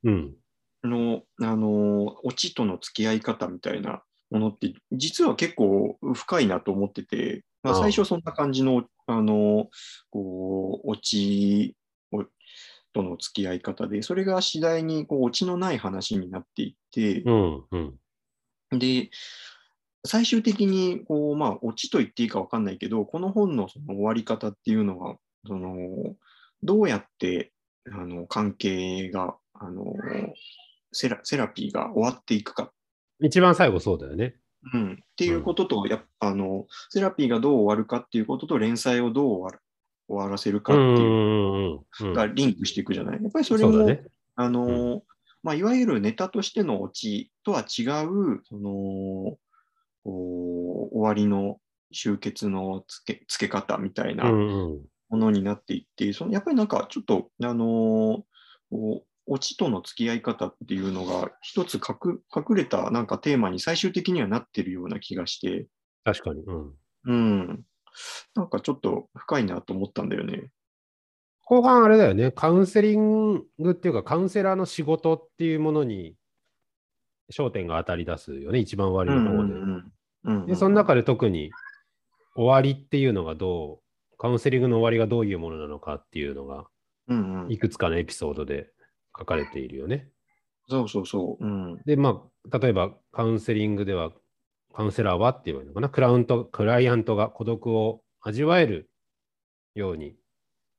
[0.03, 0.35] うん。
[0.83, 9.69] の、あの、オチとの付き合い方みたいなものって、実は結構深いなと思ってて、まあ最初そんな感じの、あの、
[10.09, 11.75] こう、オチ
[12.11, 12.25] を
[12.93, 17.65] との付き合い方で、それが次第に、こう、オチのない話になっていって、うん。
[17.71, 18.79] うん。
[18.79, 19.09] で、
[20.05, 26.15] 最終的に、こう、まあ、オチと言っていいかわかんないけど、この本のその終わり方っていうのが、その、
[26.63, 27.51] どうやって、
[27.91, 29.95] あの、関係が、あの、
[30.91, 32.71] セラセラピーが終わっていくか、
[33.21, 34.35] 一番最後そうだよね。
[34.73, 39.63] うん、っていうことと、やっぱあの、セラピーがどう終わるかっていうことと、連載をどう終わる
[40.11, 42.13] 終わらせるかっていううんうんうんうん。
[42.13, 43.21] がリンクしていくじゃない？
[43.21, 44.03] やっぱりそれも、ね。
[44.35, 45.03] あの、
[45.43, 49.37] まあ、いわゆるネタとしてのオチとは違う、その、
[50.03, 51.59] こう終わりの
[51.93, 54.81] 終結のつけつけ方みたいなうんうん。
[55.09, 58.23] ものになっていって、そのやっぱりなんかちょっと、あの
[58.69, 65.67] こうオチとの付き合い方っていうのが一つ隠隠れたなんかテーマに最終的にはなってるような気がして、
[66.05, 66.43] 確かに。
[66.43, 66.73] うん。
[67.05, 67.63] うん。
[68.35, 70.51] なんかちょっと深いなと思ったんだよね。
[71.45, 72.31] 後半あれだよね。
[72.31, 76.15] カウンセリングっていうか、カウンセラーの仕事っていうものに
[77.31, 78.59] 焦点が当たり出すよね。
[78.59, 79.53] 一番終わりの方で。
[79.53, 79.91] うん
[80.23, 81.51] うんで、その中で特に
[82.35, 83.81] 終わりっていうのがど
[84.13, 86.67] う、カウンセリングの終わりがどういうものなのかっていうのが、
[87.07, 88.69] うんうんいくつかのエピソードで
[89.17, 90.07] 書かれているよね。
[90.69, 91.45] そうそうそう。
[91.45, 94.11] うんで、まあ、例えばカウンセリングでは、
[94.73, 98.89] カウンセラーはって言えばいいのかな、クラウント、クライアントが孤独を味わえる
[99.75, 100.15] ように、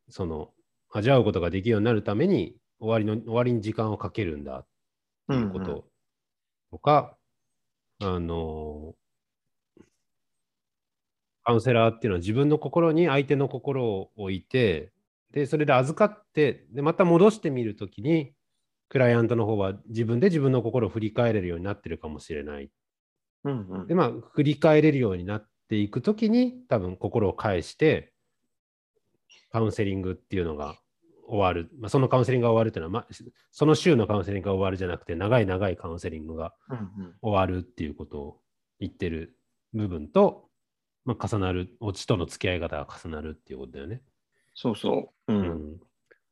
[0.09, 0.52] その、
[0.90, 4.66] 味わうことができるようになるために、終わりの終わりに時間をかけるんだっ
[5.28, 5.85] ていうこうんうんと
[6.72, 7.16] とか、
[8.00, 8.94] あの、
[11.44, 14.92] カウンセラーっていうのは自分の心に相手の心を置いて、
[15.33, 18.33] で、それで預かって、で、また戻してみるときに、
[18.88, 22.70] クライアントの方は自分で自分の心を振り返れるようになってるかもしれない。
[23.44, 28.12] うんうんで、まあ、振り返れるようになっていくときに、多分心を返して、
[29.50, 30.78] カウンセリングっていうのが
[31.26, 31.70] 終わる。
[31.78, 33.14] まあ、そのカウンセリングが終わるっていうのは、まあ、
[33.50, 38.40] その週のカウンセリングが終わるじゃなくて、長い長いカウンセリングがうんうん終わるっていうことを
[38.81, 39.37] 言ってる
[39.72, 40.48] 部分と、
[41.05, 44.02] まあ、重なる、オチとの付き合い方が重なるっていうことだよね。
[44.55, 45.33] そうそう。
[45.33, 45.37] う。
[45.37, 45.42] うん
[45.74, 45.81] ん。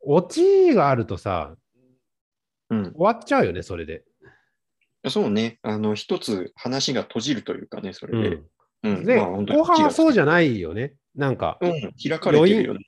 [0.03, 1.57] オチがあるとさ、
[2.71, 2.93] うん。
[2.93, 4.05] 終わっちゃうよね、それで。
[5.09, 5.59] そうね。
[5.63, 8.41] あの、一つ話が閉じるというかね、それで。
[8.83, 8.97] うん。
[8.97, 9.05] うん。
[9.05, 10.95] で、まあ本当に後半はそうゃじゃないよね。
[11.15, 11.73] なんか、うん。
[12.03, 12.81] 開かれてるよね。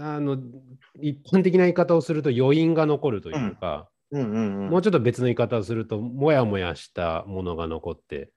[0.00, 0.38] あの、
[1.00, 4.70] 一般的な言い方をすると余韻が残るというか、うんうんうん。
[4.70, 8.30] もうちょっと別の言い方をすると、もやもやしたものが残って、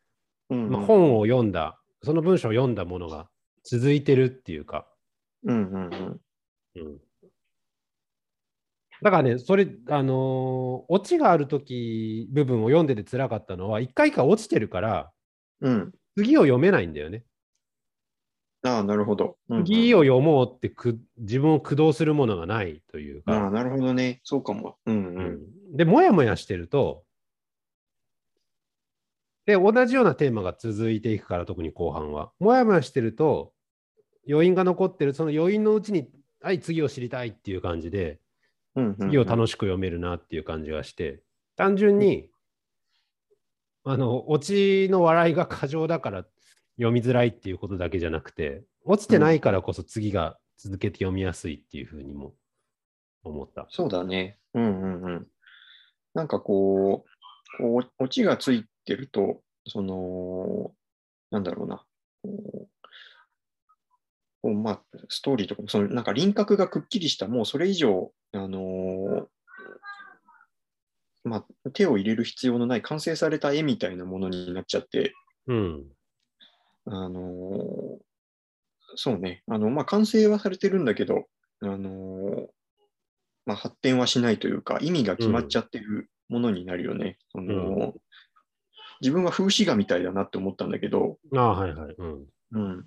[0.49, 3.27] うんうんまあ、本を読んだ、その文章を読んだものが
[3.63, 4.87] 続いてるっていうか、
[5.43, 6.21] うんうんうん。
[6.75, 6.97] うん
[9.01, 15.11] だからね、それ、あのーオチがあるとき、部分を読んでて辛かったのは、一回一回落ちてるから、
[15.61, 15.91] うん。
[16.17, 17.23] 次を読めないんだよね。
[18.63, 19.37] ああ、なるほど。
[19.49, 24.19] うんうん次を読もうってく自分を駆動するものがないというああ、か、なるほどね。
[24.23, 24.77] そうかも。
[24.85, 25.09] うんう。
[25.09, 25.17] うん
[25.73, 27.03] んで、もやもやしてると、
[29.45, 32.31] で、同じようなテーマが続いていくから、特に後半は。
[32.39, 33.53] もやもやしてると、
[34.29, 36.07] 余韻が残ってる、その余韻のうちに、
[36.41, 38.19] はい、次を知りたいっていう感じで、
[38.99, 41.21] 次を楽しく読めるなっていう感じがして、
[41.55, 42.29] 単純に、
[43.83, 46.25] あの、オチの笑いが過剰だから
[46.77, 52.33] 読みづらいっていうことだけじゃなくて、落ちてないからこそ次が続けて読みやすいっていうふうにも
[53.23, 53.67] 思った。
[53.69, 54.39] そうだね。
[54.53, 55.27] うんうんうん。
[56.13, 60.73] なんかこう、こうオチがついてると、その、
[61.31, 61.85] なんだろうな。
[62.23, 62.29] こ
[62.65, 62.69] う
[64.41, 69.27] こうまあ、ストーリーとかも、そのなんか輪郭がくっきりした、もうそれ以上、あのー
[71.23, 75.13] まあ、手を入れる必要のない完成された絵みたいなものになっちゃって、
[75.47, 75.85] うん。
[76.85, 77.97] あのー
[78.95, 81.27] そうね、あの、まあ、完成はされてるんだけど、
[81.61, 82.47] あのー
[83.45, 87.17] まあ、発展はしないというか、意味が決まっちゃってるものになるよね。
[87.31, 87.93] その
[89.01, 91.95] 自分は風刺画みたいだなって思ったんだけど、ああ、はいはい。
[91.97, 92.25] うん。
[92.51, 92.85] うん。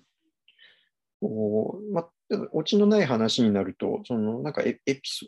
[1.21, 2.09] こう、ま、
[2.53, 5.27] オチのない話になると、その、なんかエエピソ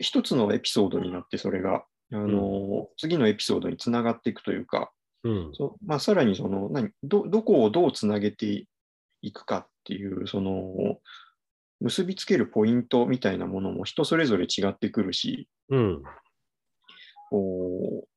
[0.00, 4.90] 一つのエピソードになって、それが、あの、次のエピソードにつながっていくというか、
[5.24, 5.52] うん。
[5.84, 8.66] まあ、さらにその何ど、どこをどうつなげて
[9.20, 10.98] いくかっていう、その、
[11.80, 16.02] 結びつけるポイントみたいなものも人それぞれ違ってくるし、うん。
[17.30, 18.08] こう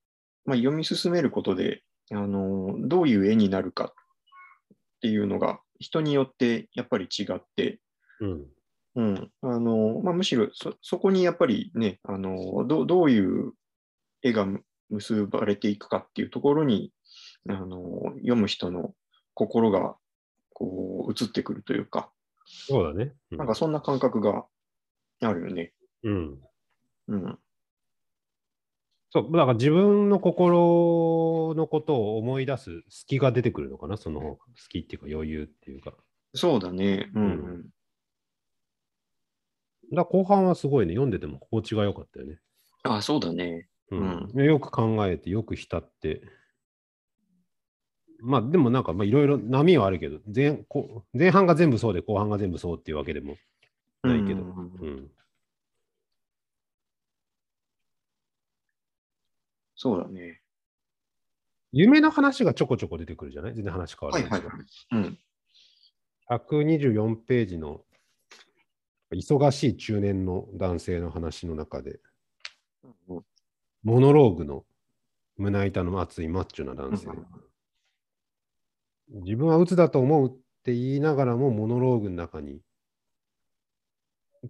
[0.45, 3.89] まあ、読み進めることで、あの、どういう絵になるかっ
[5.01, 7.79] ていうのが人によってやっぱり違って、
[8.21, 8.47] うん。
[8.93, 13.53] うん、あの、まあ、むしろそ、そこにやっぱりね、あの、どどういう
[14.21, 16.91] 絵がむ結ばれていくかっていうところに、
[17.49, 18.93] あの、読む人の
[19.33, 19.95] 心が、
[20.53, 22.11] こう、映ってくるというか、
[22.45, 23.13] そうだね。
[23.31, 24.45] うんなんかそんな感覚が
[25.21, 25.73] あるよね。
[26.03, 26.39] うん。
[27.07, 27.39] うん。
[29.09, 35.93] そう、だから自分の心のことを思い出す隙が出てくるのかな、その隙っていうか余裕っていうか。
[36.33, 37.09] そうだね。
[37.13, 37.65] うん、うん。
[39.91, 42.39] だ後半はすごいね、読んでても心地が良かったよね。
[42.83, 43.67] あそうだね。
[43.91, 46.21] うんでよく考えて、よく浸って。
[48.19, 53.35] まあでもなんかまあいろいろ波はあるけど前こ前半が全部そうで後半が全部そうっていうわけでも
[54.03, 54.41] ないけど。
[54.41, 55.11] うんうんうんうん
[59.75, 60.39] そうだね。
[61.71, 63.55] 夢の話がちょこちょこ出てくるじゃない？
[63.55, 65.01] 全然話変わはいはいるんですけど。
[65.01, 65.09] はい。
[65.09, 65.17] うん。
[66.29, 67.81] 124ページの
[69.11, 71.99] 忙しい中年の男性の話の中で、
[73.07, 73.23] うん
[73.83, 74.63] モノローグの
[75.37, 77.07] 胸板の熱いマッチョな男性。
[79.23, 80.31] 自分は鬱だと思うっ
[80.63, 82.61] て言いながらも、モノローグの中に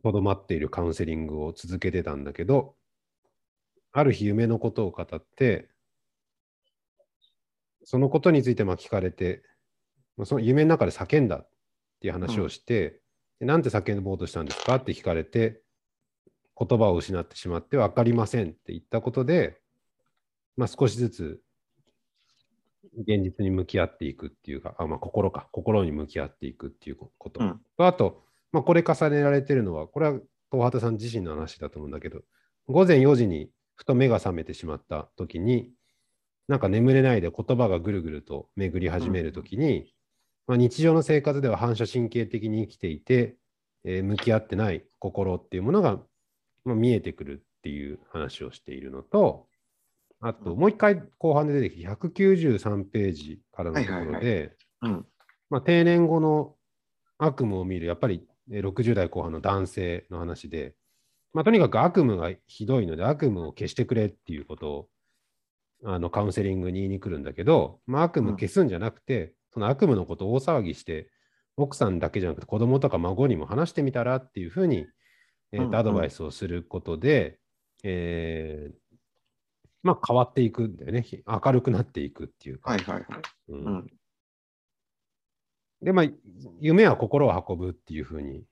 [0.04, 2.76] とどまっているカウンセリングを続けてたんだけど、
[3.94, 5.70] ある日夢のことを語って、
[7.84, 9.44] そのことについてまあ聞かれて、
[10.18, 11.50] まあその夢の中で叫んだっ
[12.00, 13.01] ていう話をして、で
[13.42, 14.76] なんて叫ぼうとしたんですか？
[14.76, 15.62] って聞かれて、
[16.58, 19.60] 言葉を失ってしまって分かりませんって言ったことで、
[20.58, 21.42] まあ、少しずつ
[22.98, 27.40] 現実に向き合っていくっていうか、あまあ、心か、心に向き合っていくっていうこと。
[27.40, 30.20] うんとあと、まあ、これ重ねられてるのは、これは
[30.52, 32.22] 東畑さん自身の話だと思うんだけど、
[32.68, 35.72] 午前4時にふと目が覚めてしまった時に、
[36.48, 39.94] なんか眠れないで言葉がぐるぐると巡り始める時に、
[40.52, 43.38] まあ、日常の生活では反射神経的に生きていて、
[43.86, 45.98] えー向き合ってない心っていうものが、
[46.66, 49.48] まあ、見えてくるっていう話をしているのと、
[50.20, 54.58] あともう一回後半で出てきて193ページからのところで、
[55.64, 56.54] 定年後の
[57.18, 60.76] 悪夢を見る、やっぱりえー60代後半の男性の話で、
[61.32, 64.90] まあ、とにかく悪夢がひどいので、悪夢を消してくれっていうことを
[65.86, 71.10] あのカウンセリングに言いに来るんだけど、まあ、悪夢消すんじゃなくて、その悪夢のことを大騒ぎして、
[71.58, 74.88] 奥さんだけじゃなくて子供とか孫にも話してみたらっていうふうに、
[75.52, 77.40] えーアドバイスをすることで、
[77.84, 78.82] えー
[79.84, 81.02] まあ、変わっていくんだよね。
[81.02, 82.72] ひ明るくなっていくっていうか。
[82.72, 83.06] はいはいはい。
[83.50, 83.88] うんうん。
[85.82, 86.06] で、まあ、
[86.60, 88.46] 夢は心を運ぶっていうふうに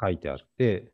[0.00, 0.92] 書いてあって、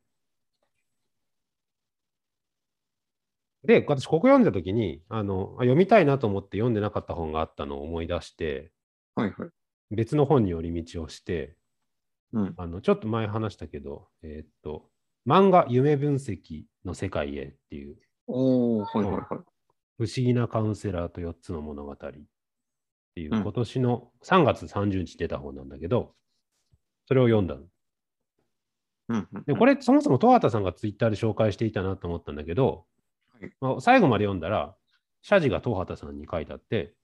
[3.65, 8.71] で、私、ここ読んだときにあのあ、読みたいなと思って読んでなかった本があったのを思い出して、
[9.17, 9.49] はいはい。
[9.91, 11.57] 別の本に寄り道をして、
[12.33, 12.55] うん。
[12.57, 14.91] あのちょっと前話したけど、えーっと、
[15.27, 17.97] 漫画夢分析の世界へっていう、
[18.29, 19.25] おー、はいはいはい。
[19.99, 26.15] 不思議なカウンセラーと4つの物語っていう、うん今年の3月30日出た本なんだけど、
[27.07, 27.63] それを読んだの。
[29.09, 29.45] うんうん。
[29.45, 32.85] で、これ、そもそも戸畑さんがツイッターで紹介していたなと思ったんだけど、
[33.41, 34.75] はいまあ、最後まで読んだら、
[35.23, 36.95] 謝辞が戸畑さんに書いてあって、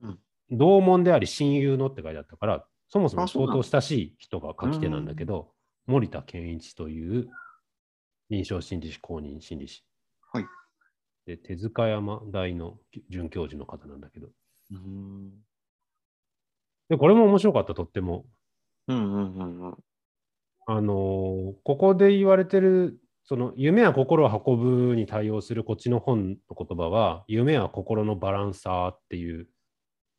[0.00, 0.18] うん
[0.50, 5.52] 同門であり親友のって書いてあったから、そもそも相当親しい人が書き手なんだけど、
[5.86, 7.28] 森田健一という
[8.28, 9.84] 臨床心理士公認心理師。
[10.32, 10.44] はい
[11.26, 12.78] で、手塚山大の
[13.08, 15.30] 准教授の方なんだけど、うーん。
[16.88, 18.24] で、これも面白かった、とっても。
[18.88, 19.76] うんうんうんうん。
[20.66, 29.48] あのーここで言われてる、その夢は心を運ぶに対応するこっちの本の言葉は、夢は心のバランサーっていう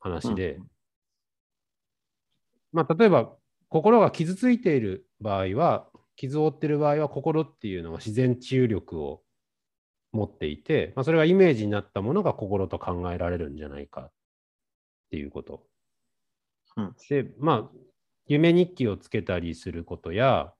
[0.01, 0.67] 話で、うん
[2.71, 3.35] まあ、例えば
[3.69, 5.87] 心が傷ついている場合は、
[6.17, 9.23] 傷を負っている場合は、心っていうのは自然治癒力を
[10.11, 14.11] 持っていて、まあ、それがイメージになったものが心と考えられるんじゃないかっ
[15.11, 15.63] ていうこと。
[16.75, 16.95] うん。
[17.09, 17.77] で、まあ、
[18.27, 20.53] 夢日記をつけたりすることや、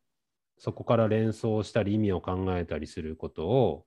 [0.57, 3.85] そこから連想したり意味を考えたりすることを、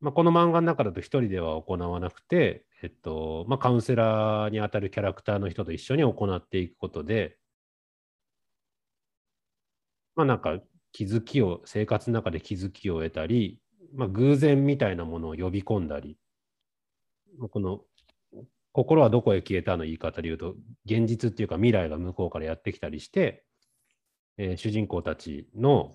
[0.00, 7.36] まあ、この漫画の中だと一人では行わなくて、えっとまあ、カウンセラーにあたるキャラクターの人と一緒に行っていくことで、
[10.14, 10.60] まあなんか
[10.92, 13.60] 気づきを、生活の中で気づきを得たり、
[13.94, 16.16] まあ、偶然みたいなものを呼び込んだり、
[17.38, 17.80] まあこの
[18.72, 23.44] 心はどこへ消えたの言い方で言うと、現実っていうか未来が向こうからやってきたりして、
[24.36, 25.94] えー主人公たちの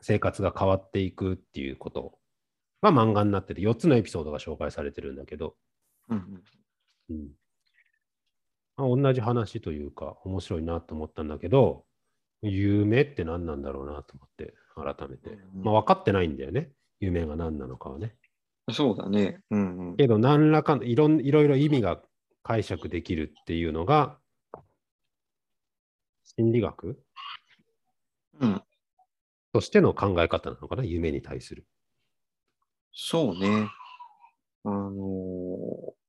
[0.00, 2.18] 生活が変わっていくっていうこと。
[2.82, 5.56] が漫画になってて、4つのエピソードが紹介されてるんだけど、
[6.08, 6.20] うんう
[7.14, 7.16] ん。
[7.16, 7.28] うん
[8.76, 11.84] まあ、同じ話というか、面白いなと思ったんだけど、
[12.42, 15.30] 夢って何なんだろうなと思って、改めて。
[15.30, 16.70] うんまあ、分かってないんだよね。
[17.00, 18.14] 夢が何なのかはね。
[18.72, 19.40] そうだね。
[19.50, 19.96] うんうん。
[19.96, 22.00] けど、何らかのいろんいろいろ意味が
[22.44, 24.18] 解釈できるっていうのが、
[26.22, 27.02] 心理学
[28.40, 28.62] うん。
[29.52, 31.66] としての考え方なのかな、夢に対する。
[33.00, 33.70] そうね。
[34.64, 34.92] あのー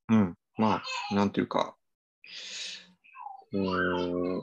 [0.09, 0.35] うん。
[0.57, 1.75] まあ、なんていうか、
[3.53, 4.41] うーん、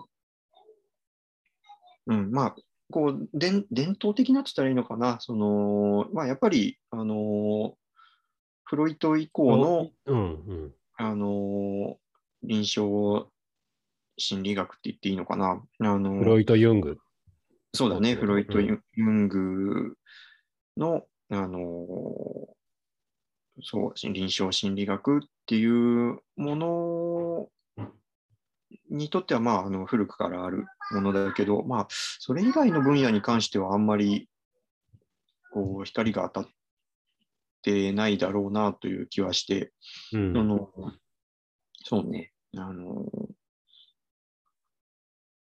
[2.06, 2.56] うん、まあ、
[2.92, 5.18] こう、伝伝統的なって言ったらいいのかな。
[5.18, 7.72] その、まあ、やっぱり、あのー
[8.68, 10.74] フロイト以降の、うんうん。
[10.96, 11.94] あのー
[12.44, 13.28] 臨床
[14.18, 15.64] 心理学って言っていいのかな。
[15.80, 16.98] あのーフロイト・ユング。
[17.74, 19.96] そうだね、うんフロイト・ユユング
[20.76, 22.56] の、あのー
[23.62, 27.48] そう、臨床心理学っていうもの
[28.90, 34.28] にとっては、まあ、あの古くからあるものだけど、まあ、それ以外の分野に関してはあんまり、
[35.52, 36.52] こう、光が当たっ
[37.62, 39.72] てないだろうなという気はして、
[40.12, 40.32] うん。
[40.34, 40.70] その、
[41.82, 43.06] そうね、あの、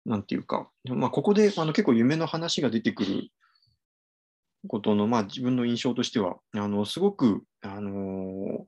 [0.04, 3.30] なんていうか、まあ、ここであの結構夢の話が出てくる
[4.68, 8.66] ことの、まあ、自分の印象としては、あのすごく、あの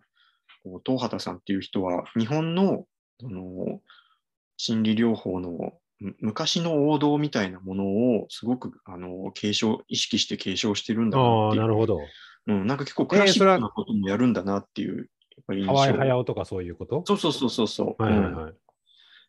[0.85, 2.87] 東畑さんっていう人は、日本の、
[3.23, 3.81] あの
[4.57, 12.01] 心理療法のむ昔の王道みたいなものをすごくあの継承、意識して継承してるんだなああ、っていうなるほど。
[12.47, 15.93] うん、なんか結構クラシックなこともやるんだなっていう、やっぱり印河合象。
[15.99, 17.03] 駿とかそういうこと？
[17.07, 18.03] そうそうそうそうそう。
[18.03, 18.55] うんはいはいはい。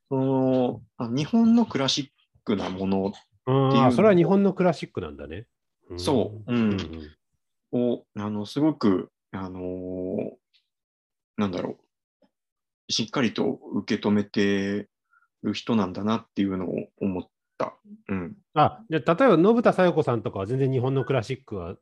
[0.09, 2.09] そのあ日本のクラシッ
[2.43, 3.13] クなもの
[3.47, 5.47] うんっていうあそれは日本のクラシックなんだね。
[5.93, 7.15] んそううんうん
[7.71, 10.31] を、あの、すごく、あのー
[11.37, 11.77] なんだろ
[12.89, 14.87] う、しっかりと受け止めて
[15.43, 17.23] る人なんだなっていうのを思っ
[17.57, 17.75] た。
[18.07, 18.37] うん。
[18.53, 21.75] あ、じゃあ例えば、信田小夜子さんとかは全然日本のクラシックは、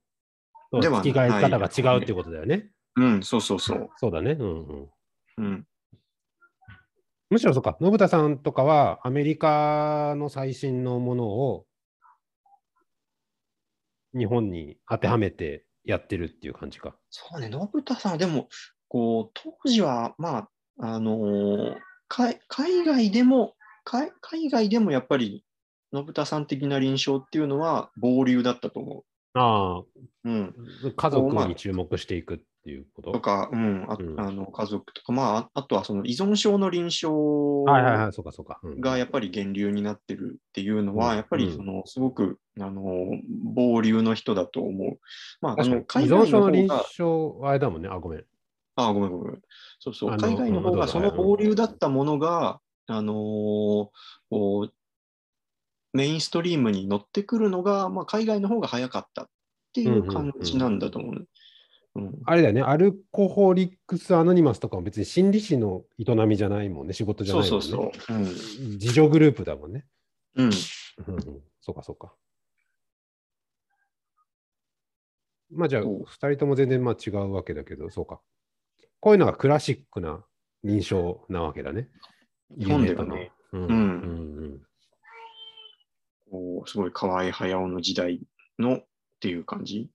[0.71, 2.71] とでは付き替え方が違うっていうことだよね。
[2.95, 3.89] うん、そうそうそう。
[3.97, 4.31] そうだね。
[4.31, 4.89] うんうん。
[5.37, 5.67] うん。
[7.29, 11.65] むしろそうか、信田さんとかはアメリカの最新のものを
[14.17, 16.95] 日本に当てはめてやってるっていう感じか。
[17.09, 18.47] そうね、信田さんはでも、
[18.87, 21.75] こう、当時は、まあ、あのー
[22.09, 25.43] 海海外でも、海海外でもやっぱり、
[25.93, 29.03] 信田さん的な臨床っていうのは、暴流だったと思
[29.33, 29.83] あ
[30.25, 30.29] う。
[30.29, 30.55] うん。
[30.85, 33.11] あ、家族まあに注目していくっていうこと？
[33.11, 37.09] とか、うん、あうんあの家族とか、まあ、ああとはその依存症の臨床
[37.71, 38.59] はいはいはい、そうかそうか。
[38.63, 42.83] うんがやっぱり源流になってるっていうのは、うんやっぱりそのすごくあの
[43.43, 44.99] 暴流の人だと思う。
[45.41, 47.05] まあ、あの依海外存症の臨床
[47.39, 47.89] はあれだもんね。
[47.91, 48.25] あ、ごめん。
[48.75, 49.41] あ、ごめんごめん。
[49.79, 54.69] そうそう、海外の方うんがその暴流だったものが、あのー
[55.95, 59.29] メインストリームに乗ってくるのが、まあ、海外の方が早かったっ
[59.73, 61.21] ていう感じなんだと思うね。
[61.95, 67.67] うんあれだよね、アルコホリックス・アノニマスとかも別に心理師の営みじゃないもんね、仕事じゃそうないもんね。
[67.67, 68.17] そうそう。
[68.17, 69.85] うん自助グループだもんね。
[70.35, 72.15] うんうんうん、そうかそうか。
[75.51, 78.19] まあじゃあ、そう二人とも全然まあ違うわけだけど、そうか。
[78.99, 80.25] こういうのがクラシックな
[80.65, 81.89] 認証なわけだね。
[82.57, 84.61] 日本ではね、なうんうんうん
[86.31, 88.19] こうすごい河合駿の時代
[88.57, 88.85] のっ
[89.19, 89.91] ていう感じ？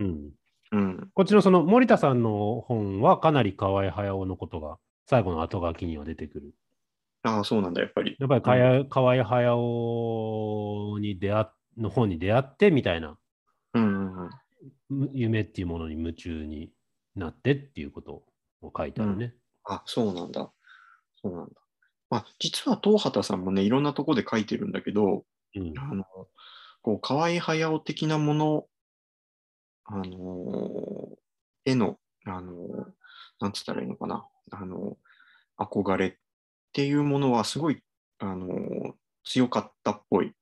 [0.00, 0.30] うん
[0.72, 1.10] うんうん。
[1.14, 6.54] こっちのその森田さんの本はかなり河合駿のことが最後の後書きには出てくる。
[7.22, 8.16] ああ、そうなんだ、やっぱり。
[8.18, 11.46] やっぱり河合駿に出会っ
[11.78, 13.16] の本に出会ってみたいな
[13.74, 14.30] うんうんうん。
[14.88, 16.70] む夢っていうものに夢中に
[17.14, 18.24] なってっていうこと
[18.62, 19.34] を書いてあるね。
[19.64, 20.50] あ、そうなんだ。
[21.22, 21.52] そうなんだ。
[22.10, 26.04] まあ、実は東畑さんもね、いろんなとこで書いてるんだけど、うんあの、
[26.82, 28.66] こう、河合駿的なもの、
[29.88, 31.16] あのー
[31.64, 32.84] 絵の、あのー
[33.40, 34.96] なんつったらいいのかな、あの
[35.58, 36.14] 憧れっ
[36.72, 37.82] ていうものはすごい、
[38.18, 38.92] あのー
[39.24, 40.32] 強かったっぽい。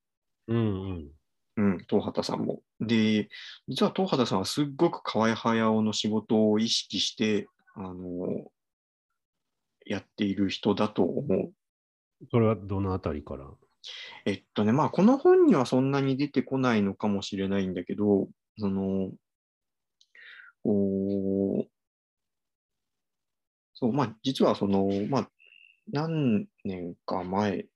[0.48, 1.08] うんうん
[1.56, 2.60] うん、東畑さんも。
[2.80, 3.28] で、
[3.66, 8.50] 実は東畑さんはすっごく河合駿の仕事を意識して、あの
[9.84, 11.52] やっている人だと思う。
[12.30, 13.46] それはどのあたりから？
[14.24, 18.28] えっとね、まあ、この本にはそんなに出てこないのかもしれないんだけど、
[18.58, 19.10] その、
[20.66, 21.68] こう、
[23.74, 25.30] そう、まあ、実はその、まあ、
[25.92, 27.66] 何年か前、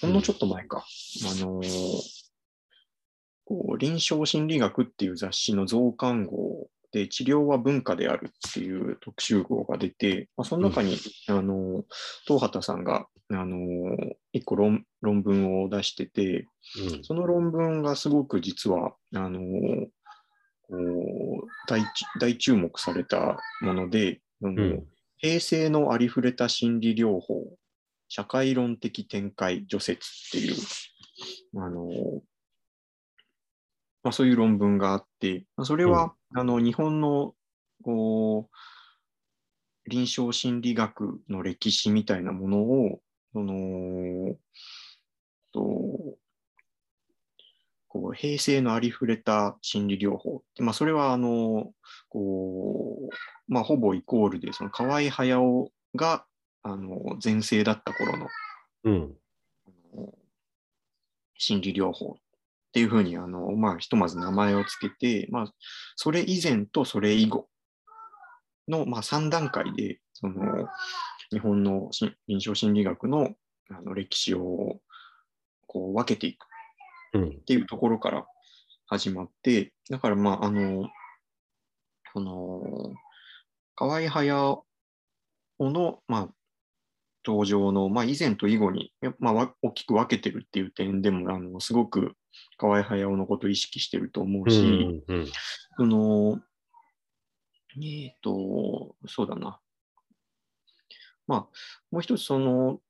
[0.00, 0.84] ほんのちょっと前か、
[1.24, 1.60] あの
[3.44, 10.96] こう臨床心理学っていう雑誌の増刊号で、治療は文化であるっていう特集号が出て、まあ、その中に、
[11.28, 11.84] あの
[12.26, 13.56] 東畑さんが、あの
[14.32, 16.48] 一個論論文を出してて、
[16.92, 17.04] うん。
[17.04, 19.40] その論文がすごく実は、あの
[22.18, 24.86] 大注目されたもので、あのうん
[25.18, 27.56] 平成のありふれた心理療法、
[28.08, 29.96] 社会論的展開除雪っ
[30.30, 30.56] ていう、
[31.56, 32.22] あの
[34.02, 37.34] まあ、そういう論文があって、まあ、それは、あの日本の
[37.82, 43.00] こう臨床心理学の歴史みたいなものを、
[43.32, 44.36] その
[45.52, 46.18] と
[47.96, 51.72] こう平成のありふれた心理療法まあ、それはあの
[52.08, 56.24] こう、まあ、ほぼイコールで、その河合駿が
[56.62, 58.28] あの前世だった頃の
[58.84, 59.14] うん。
[61.38, 62.14] 心理療法っ
[62.72, 65.52] ていうふうにあの、まあ、ひとまず名前をつけて、まあ、
[65.96, 67.48] それ以前とそれ以後
[68.68, 70.66] の、まあ、3段階でその
[71.30, 73.34] 日本のし臨床心理学の
[73.70, 74.80] あの歴史を
[75.66, 76.44] こう分けていく。
[76.44, 76.55] うん
[77.16, 78.26] っていうところから
[78.86, 80.88] 始まって、だからまあ、あの、
[82.12, 82.94] その、
[83.74, 84.64] 河合駿
[85.58, 86.28] の、まあ、
[87.26, 92.12] 登場の、まあ、以前と以後に、やまあ、わ大きく分けてるっていう点でも、あの、すごく
[92.56, 95.26] 河合駿のことを意識してると思ううし、んうん
[95.76, 96.40] その、
[97.82, 99.60] えっ、と、そうだな。
[101.26, 101.40] まあ、
[101.90, 102.80] もう一つ、その、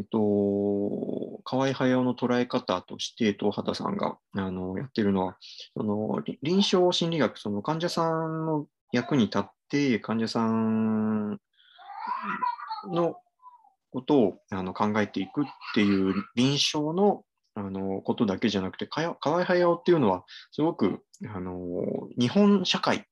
[0.00, 5.36] えっと、河合駿の捉え方として、東畑さんがあのやってるのは、
[5.76, 11.38] その臨床心理学、その患者さんの役に立って、患者さん
[12.90, 13.16] の
[13.92, 15.44] ことをあの考えていくっ
[15.74, 17.24] ていう臨床の
[17.54, 21.54] あのことだけじゃなくて、河合駿っていうのは、すごくあの
[22.18, 23.04] 日本社会、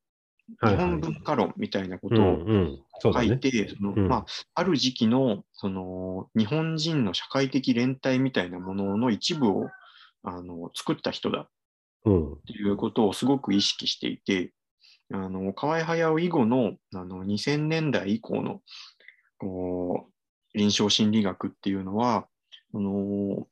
[0.63, 3.13] 日本文化論みたいなこうんとを。
[3.13, 9.71] 書いて、そのうんまあ、ある時期のその日本人の社会的連帯みたいなものの一部を
[10.23, 11.49] あの作った人だ
[12.05, 12.33] うん。
[12.33, 14.53] っていうことをすごく意識していて、
[15.13, 18.61] あの河合駿以後のあの2000年代以降の
[19.39, 20.07] こ
[20.55, 22.27] う臨床心理学っていうのは、
[22.75, 23.47] あの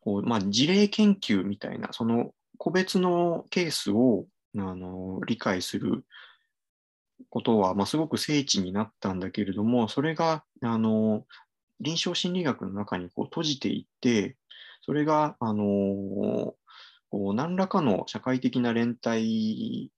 [0.00, 4.26] こうまあ、事例研究みたいな、その個別のケースを
[4.56, 6.04] あの理解する
[7.30, 11.24] ことは、まあ、すごく精緻になったんだけれども、それがあの
[11.80, 14.36] 臨床心理学の中にこう閉じていって、
[14.82, 15.64] それがあの
[17.10, 19.90] こう何らかの社会的な連帯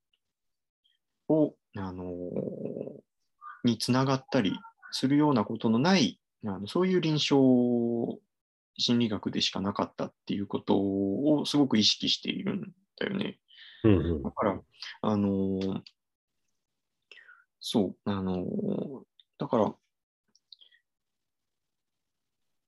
[1.28, 2.04] を、あの
[3.64, 4.58] につながったり
[4.90, 8.18] するようなことのない、あのそういう臨床
[8.76, 13.38] 心理学でしかなかったっていうことをすごく意識しているんだよね。
[13.84, 14.60] うんうんだから、
[15.02, 15.80] あのー
[17.60, 19.02] そう、あのー
[19.38, 19.74] だから、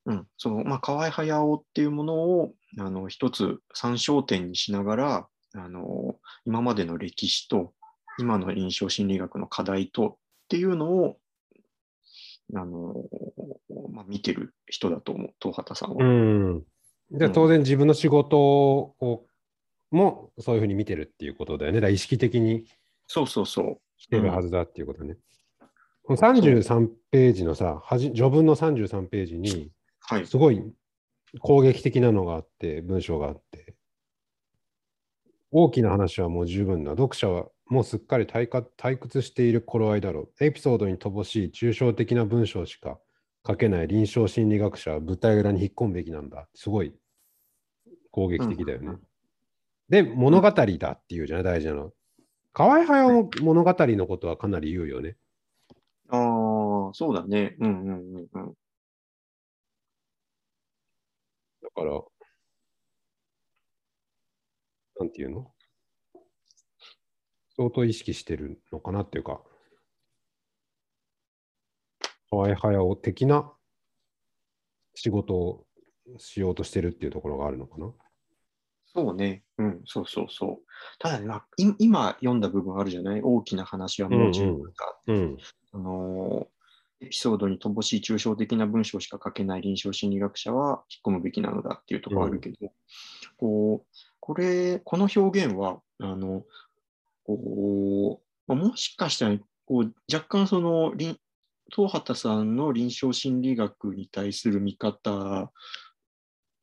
[0.06, 7.74] うん、その、まあ、河合駿っていうものを、あの、一つ参照点にしながら、あのー今までの歴史と、
[8.18, 10.16] 今の臨床心理学の課題とっ
[10.48, 11.18] ていうのを、
[12.54, 16.04] あのーまあ、見てる人だと思う、東畑さんは。
[16.04, 16.62] うん。
[17.12, 19.26] じゃあ当然自分の仕事を
[19.92, 21.80] もそういうふうに見てるっていうことだよね。
[21.80, 22.66] だ意識的に
[23.06, 23.78] そうそうそう。
[23.98, 25.16] してるはずだっていうことね。
[26.02, 29.70] この33ページのさ、はじ序文の33ページに、
[30.00, 30.26] はい。
[30.26, 30.62] すごい
[31.40, 33.76] 攻撃的なのがあって、文章があって、
[35.50, 36.92] 大きな話はもう十分だ。
[36.92, 40.44] 読者はもうすっかり退化退屈している頃合いだろう。
[40.44, 42.98] エピソードに乏しい抽象的な文章しか
[43.46, 46.48] 書けない臨床心理学者は舞台裏に引っ込むべきなんだ。
[46.54, 46.94] すごい
[48.10, 48.86] 攻撃的だよね。
[48.88, 49.00] うん
[49.92, 51.92] で、物語だっていうじゃない、大事なの。
[52.54, 55.18] 河合隼も物語のことはかなり言うよね。
[56.08, 57.56] ああ、そうだね。
[57.60, 58.54] うんうんうんうん。
[61.62, 62.00] だから、
[64.98, 65.52] なんていうの？
[67.54, 69.42] 相当意識してるのかなっていうか、
[72.30, 73.52] 河合隼的な
[74.94, 75.66] 仕事を
[76.16, 77.92] しようとしてるっていうところがあるのかな。
[78.94, 79.42] そうね。
[79.58, 80.66] うん、そうそうそう。
[80.98, 83.20] ただね、まあ、い今読んだ部分あるじゃない？
[83.22, 84.98] 大きな話はもう十分だ。
[85.06, 85.36] うん。
[85.72, 86.52] あのー
[87.04, 92.56] エピソードに乏しい抽象的な文章しか書けない臨床心理学者は引っ込むべきなのだっていうところあるけど、
[93.36, 96.44] こう、これ、この表現は、あの、
[97.24, 99.36] こう、まあもしかしたら、
[99.66, 101.18] こう、若干その、臨
[101.74, 105.50] 東畑さんの臨床心理学に対する見方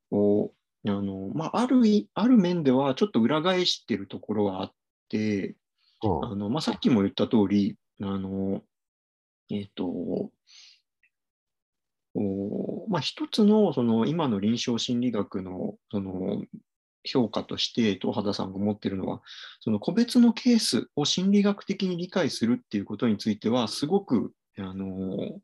[0.10, 0.54] を、
[0.86, 4.74] あの、まあ、あるい、ある面ではちょっと裏返してるところはあっ
[5.10, 5.56] て、
[6.02, 8.62] ああの、まあ、さっきも言った通り、あの、
[9.50, 10.32] えっ、と、
[12.16, 16.44] おまあ、一つの、その、今の臨床心理学の、その、
[17.04, 19.22] 評価として、東畑さんが持っているのは、
[19.60, 25.40] その個別のケースを心理学的に理解するっていうことについては、すごく、あの、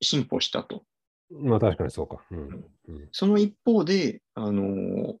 [0.00, 0.84] 進歩したと。
[1.30, 2.24] まあ確かにそうか。
[2.30, 2.38] うん。
[2.88, 5.18] うんその一方で、あの、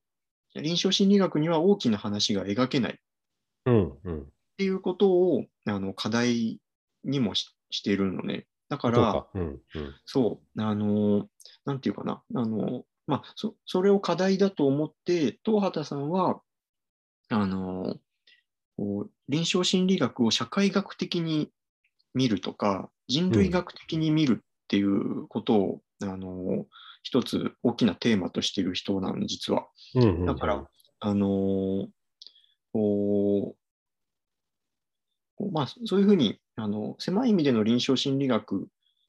[0.54, 2.96] 臨床心理学には大きな話が描けないっ
[3.66, 3.98] うん。
[4.04, 4.32] うん。
[4.56, 6.60] ていうことを、あの、課題
[7.04, 8.46] にもししているのね。
[8.68, 9.38] だかそう。
[9.38, 9.62] うん。
[9.74, 9.94] うん。
[10.04, 11.28] そう、あの、
[11.64, 16.40] なんていうかな、あの、まあ、そそれを課題だと思って、東畑さんは、
[17.30, 17.96] あの、
[18.76, 21.50] こう臨床心理学を社会学的に
[22.14, 26.66] 見るとか、人類学的に見るっていうことを、あの、
[27.02, 29.66] 一つ大きなテーマとしている人なの、実は。
[29.94, 30.26] うんうん。
[30.26, 30.68] だから、
[31.00, 31.88] あの
[32.72, 33.54] こ
[35.38, 38.66] うまあ、そういうふうにあの狭い意味での臨床心理学っ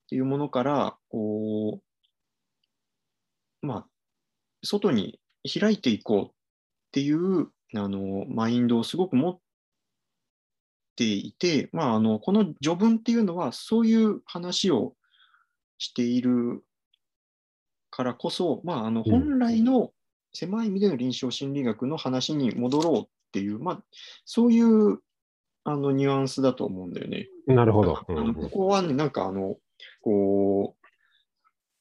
[0.09, 1.81] ていうものからこ
[3.63, 3.85] う、まあ、
[4.63, 5.19] 外に
[5.51, 6.29] 開いていこうっ
[6.91, 9.39] ていうあのマインドをすごく持っ
[10.95, 14.93] ていて、まあ、あのこの序文っていうのはそういう話を
[15.79, 16.63] している
[17.99, 19.91] からこそ、まあ、あのうん本来の
[20.31, 23.83] 狭い意味での臨床心理学の話に戻ろうっていう、まあ、
[24.23, 24.99] そういう
[25.65, 27.27] あのニュアンスだと思うんだよね。
[27.45, 27.99] なるほど。
[28.07, 29.57] うんここはね、なんかあの、
[30.01, 30.87] こう、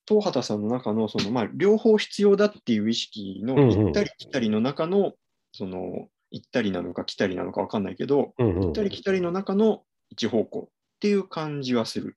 [0.08, 5.12] 東畑さんの中の、その、まあ、両方必要だっていう意識のうんうん行ったり来たりの中の、
[5.52, 12.16] その、行ったりなのか来たりなのか分かんないけど、うんうん行ったり来たりの中の一方向っていう感じはする。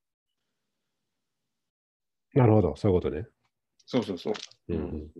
[2.33, 2.75] なるほど。
[2.75, 3.27] そういうことね。
[3.91, 4.33] そうそうそう。
[4.69, 5.11] うんうん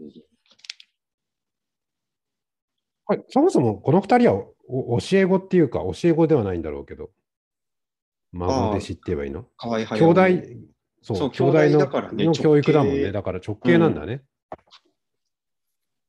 [3.06, 7.10] はいそもそもこの二人はお教え子っていうか、教え子ではないんだろうけど、
[8.32, 9.46] 孫弟子って言えばいいの？
[9.58, 10.22] 河合兄弟、
[11.02, 13.12] そう、そう兄弟のだからねの教育だもんね。
[13.12, 14.24] だから直系なんだね。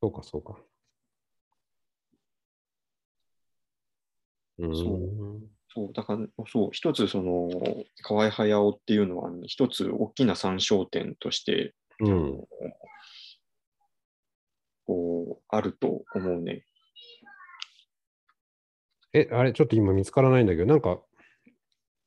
[0.00, 0.56] そうか、そうか。
[4.58, 4.72] うーん。
[5.74, 7.48] そう、だから、そう、一つ、その、
[8.02, 12.45] 河合駿っていうのは、一つ大きな参照点として、うん。
[14.86, 16.64] こう、あると思うね。
[19.12, 21.01] え、あれ、ちょっと今見つからないんだけど、なんか、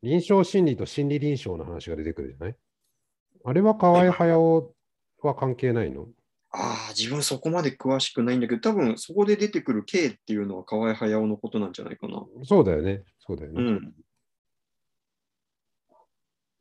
[0.02, 2.56] 臨床心理と心理臨床の話が出てくるじゃない？
[3.44, 4.74] あれは河合駿
[5.22, 6.08] は関係ないの？
[6.52, 12.24] ああ、自分そこまで詳しくないんだけど、多分そこで出てくる K っていうのは河合駿のことなんじゃないかな。
[12.44, 13.04] そうだよね。
[13.20, 13.62] そうだよね。
[13.62, 13.94] うん。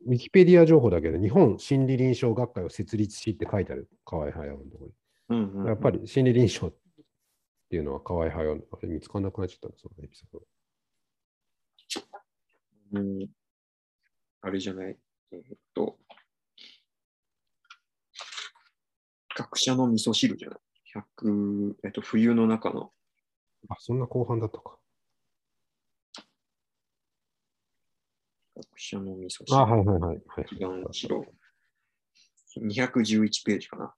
[0.05, 4.91] ウィキペディア情報だけど、日本心理臨床学会を設立しって書いてある、河合駿のところ
[5.29, 5.67] うんうんに。
[5.67, 6.73] やっぱり心理臨床っ
[7.69, 10.41] ていうのは河合駿、あれ見つからなくなっちゃったの、そのエピソード。
[12.93, 13.27] うん、
[14.41, 14.97] あれじゃない。
[15.31, 15.43] えーっ
[15.73, 15.97] と、
[19.35, 20.59] 学者の味噌汁じゃない。
[20.95, 22.91] 100えっと、冬の中の。
[23.69, 24.77] あ、そんな後半だったか。
[28.55, 29.55] 学者の味噌汁。
[29.55, 30.21] あ、はいはいはい。
[30.27, 31.25] はい一番後ろ。
[32.57, 33.93] 211ページかな。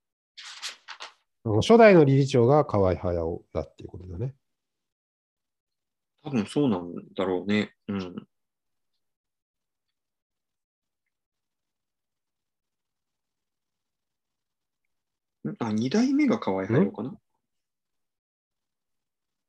[1.62, 4.34] 初代の理事長が河合駿だっていうことだね。
[6.24, 7.74] 多分そうなんだろうね。
[7.88, 7.98] うん。
[8.00, 8.28] ん
[15.60, 17.14] あ、2代目が河合駿かな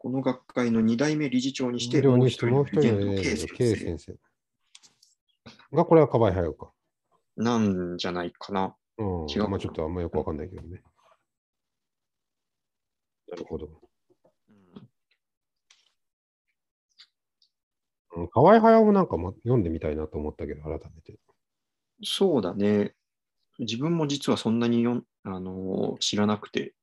[0.00, 3.36] この学会の2代目理事長にして、もう一人の K
[3.74, 4.16] 先生。
[5.72, 6.72] が、これは河合駿か。
[7.36, 8.74] なんじゃないかな。
[8.98, 9.26] うん。
[9.28, 10.82] 違うまあちょっとあんまよくわかんないけどね。
[13.30, 13.68] なるほど。
[18.16, 21.18] うん、河合駿もなんかも読んでみたいなと思ったけど、改めて。
[22.02, 22.94] そうだね。
[23.58, 26.74] 自分も実はそんなによん、あのー知らなくて。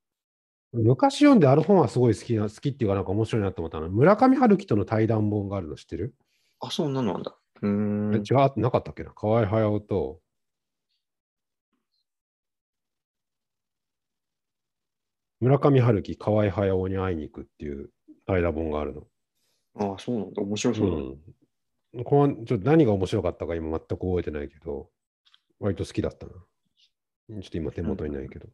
[0.71, 3.89] 昔読んである本はすごい好きな、好きっていうかなんか面白いなと思ったの。
[3.89, 6.15] 村上春樹との対談本があるの知ってる、
[6.59, 7.37] あ、そんなのなんだ。
[7.61, 8.15] うーん。
[8.15, 9.11] え違う、なかったっけな？
[9.11, 10.21] 河合駿と、
[15.39, 17.91] 村上春樹、河合駿に会いに行くっていう
[18.25, 19.07] 対談本があるの。
[19.77, 20.41] あそうなんだ。
[20.41, 20.95] 面白そうだ。
[21.97, 22.03] うん。
[22.03, 24.89] このちょっと何が面白かったか今全く覚えてないけど、
[25.59, 26.33] 割と好きだったな。
[26.33, 28.47] ちょっと今手元にないけど。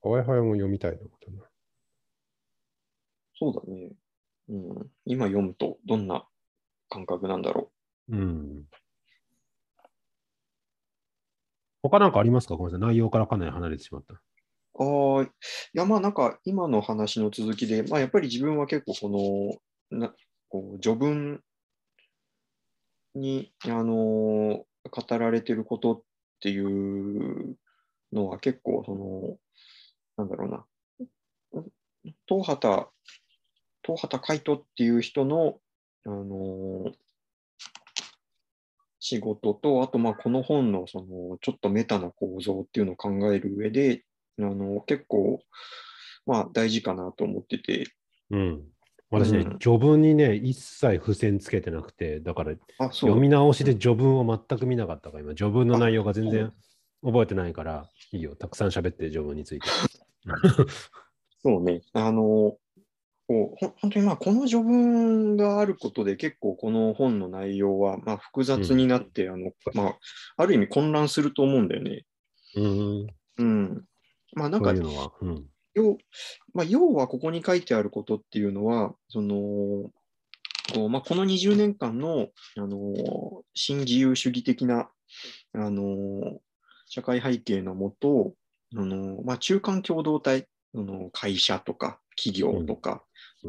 [0.00, 1.42] 河合駿も読みたいなことな。
[3.34, 3.90] そうだね。
[4.48, 4.90] うん。
[5.04, 6.26] 今読むとどんな
[6.88, 7.70] 感覚なんだろ
[8.08, 8.64] うん。
[11.82, 12.56] 他なんかありますか？
[12.56, 12.88] ごめんなさい。
[12.88, 14.14] 内容からかなり離れてしまった。
[14.14, 14.18] う。
[14.80, 15.28] ああ、い
[15.72, 19.58] やまあなんか今の話の続きで、まあやっぱり自分は結構こ
[19.90, 20.14] の、な
[20.48, 21.42] こう序文
[23.14, 26.02] に、あのー語られてることっ
[26.40, 27.58] ていう
[28.10, 29.36] のは結構その、
[30.16, 31.64] なんだろうな、
[32.26, 32.86] 東畑、
[33.84, 35.60] 東畑海人っていう人の、
[36.08, 36.92] あのー
[39.00, 44.04] 仕事と、あとまあこの本のそのちょっとメタな構造っていうのを考える上で、
[44.38, 45.40] あの結構
[46.26, 47.86] まあ大事かなと思ってて、
[48.30, 48.62] うん。
[49.10, 52.54] 私ね、うん序文にね、一切付箋つけてなくて、だから
[52.90, 56.52] 読み直しで序文を全く見なかったから、今、序文の内容が全然
[57.02, 59.68] 覚えてないから、いいよ、たくさん喋って、序文について。
[61.42, 61.80] そうね。
[61.94, 62.58] あの、
[63.28, 69.98] こうほん本当にまあこの序文があることで結構この本の内容はまあ複雑になって、あのまあ、
[70.38, 72.06] ある意味混乱すると思うんだよね。
[72.56, 73.06] うん。
[73.36, 73.84] うん。
[74.32, 75.10] まあなんかそういう。
[75.20, 75.46] うん。
[75.74, 75.98] 要,、
[76.54, 79.90] まあ、要はここに書いてあることっていうのは、その
[80.74, 84.88] こうまあ、この20年間の、あの新自由主義的な、
[85.54, 86.40] あの
[86.86, 88.34] 社会背景のもと、
[88.76, 92.98] あのまあ、中間共同体、あの会社とか企業とかうん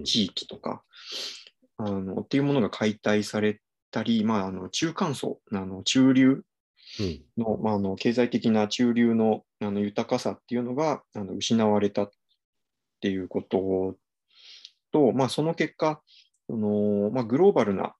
[0.03, 0.83] 地域とか、
[1.77, 3.61] あのっていうものが解体され
[3.91, 6.43] たり、まあ、あの中間層、あの中流
[6.99, 7.21] うん。
[7.37, 12.11] の,、まあ、あの経済的な中流のあの豊かさっていうのがあの失われたっ
[13.01, 13.95] ていうこと
[14.91, 16.01] と、まあ、その結果、
[16.49, 17.93] そのまあ、グローバルな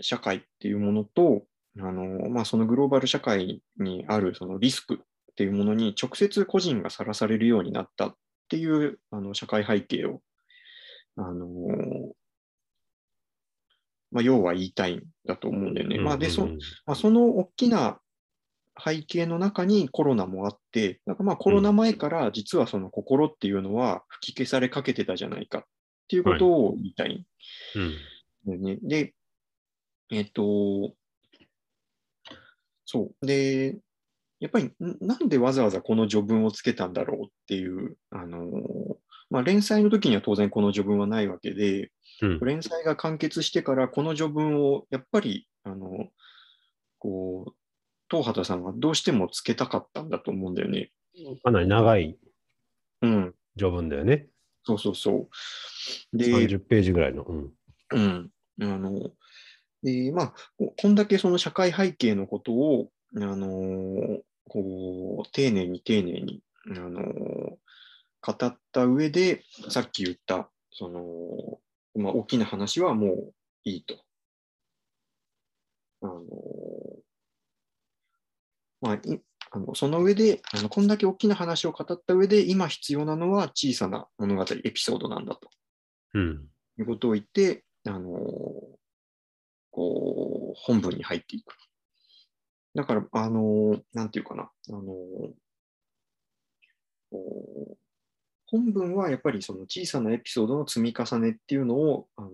[0.00, 1.44] 社会っていうものと、
[1.78, 4.98] あのまあ、そのグローバル社会にあるそのリスクっ
[5.36, 8.14] ていうものに直接個人がさらされるようになったっ
[8.48, 10.20] ていうあの社会背景を、
[11.16, 11.46] あの
[14.12, 15.98] まあ、要は言いたいんだと思うんだよね。
[15.98, 17.98] まあ、でそうんまあ、その大きな
[18.82, 25.62] 背景の中にコロナもあって、なんかまあコロナ前から実はその心っていうのは吹き消されかけてたじゃないかっ
[26.08, 27.26] ていうことを言いたい
[27.74, 27.82] うん。
[27.84, 28.78] んだよね。
[28.82, 29.14] で、
[30.10, 30.94] えっ、と、
[32.84, 33.26] そう。
[33.26, 33.76] で、
[34.38, 38.50] やっぱりんなんでわざわざこの序文をつけたんだろうっていう、あの
[39.30, 41.90] まあ、連載の時には当然この序文はないわけで、
[42.22, 42.40] うん。
[42.40, 46.08] 連載が完結してからこの序文をやっぱり、あの、
[46.98, 47.52] こう、
[48.10, 50.90] 東畑さんはどうしてもつけたかったんだと思うんだよね。
[51.42, 52.16] かなり長い
[53.02, 53.34] うん。
[53.58, 54.28] 序文だよね。
[54.64, 55.28] そうそうそ
[56.12, 56.16] う。
[56.16, 57.24] で、30ページぐらいの。
[57.24, 57.52] うん。
[57.90, 58.30] うん。
[58.60, 59.10] あの、
[59.82, 67.02] で、まあ、ここんだけその社会背景のことを、あの、こう、丁寧に丁寧に、あの、
[68.26, 73.96] 語った上で、さっき言った、その、まあ、大きな話はもういいと。
[76.02, 76.22] あの、
[78.80, 79.20] まあ、い
[79.52, 85.48] あのその上であの、こんだけ大きな話を語った上で、今必要なのは小さな物語、エピソードなんだと。
[86.14, 86.48] うん。
[86.78, 88.10] いうことを言って、あの
[89.70, 91.54] こう、本文に入っていく。
[92.74, 94.82] だから、あのなんていうかな、あの
[97.10, 97.85] こう
[98.46, 102.30] 本文はやっぱりその小さなエピソードの積み重ねっていうのを、あの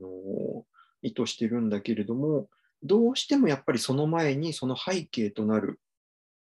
[1.02, 2.48] 意図してるんだけれども、
[2.82, 5.80] どうしてもやっぱりその前にその背景となる、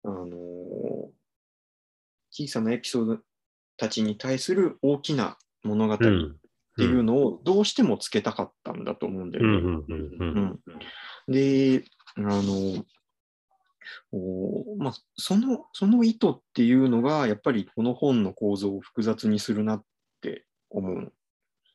[0.03, 0.27] あの
[2.31, 3.17] 小さなエピソード
[3.77, 6.35] たちに対する大きな物語、うん。
[6.77, 10.53] っていうのをどうしてもつけたかったんだと思うんだよね。
[11.27, 11.83] で、
[12.17, 12.85] あの、
[14.11, 19.83] おまあ、その、その意図っていうのが、やっぱりこの本の構造を複雑にするなっ
[20.21, 21.13] て思う。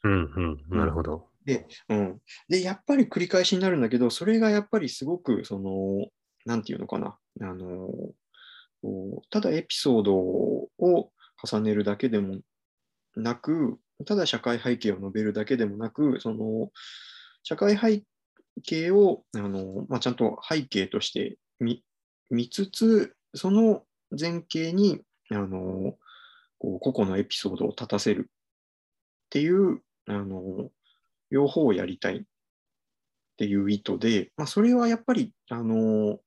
[0.05, 0.59] うん。
[0.71, 0.79] うん。
[0.79, 1.29] なるほど。
[1.45, 2.21] で、うん。
[2.49, 6.07] で、やっぱり繰り返しになるんだけど、それがやっぱりすごく、その、
[6.45, 7.19] なんていうのかな。
[7.41, 7.89] あの、
[9.31, 12.41] ただエピソードを重ねるだけでも
[13.17, 16.71] なく、ただ社会背景を述べるだけでもなく、その、
[17.43, 18.05] 社会背
[18.63, 21.85] 景を、あの、まあ、ちゃんと背景として見
[22.33, 23.85] 見つつ、その
[24.19, 25.97] 前景に、あの、
[26.59, 28.33] こう個々のエピソードを立たせるっ
[29.31, 30.71] ていう、あの、
[31.31, 32.23] 両方をやりたいっ
[33.37, 36.19] ていう意図で、まあ、それはやっぱり、あの、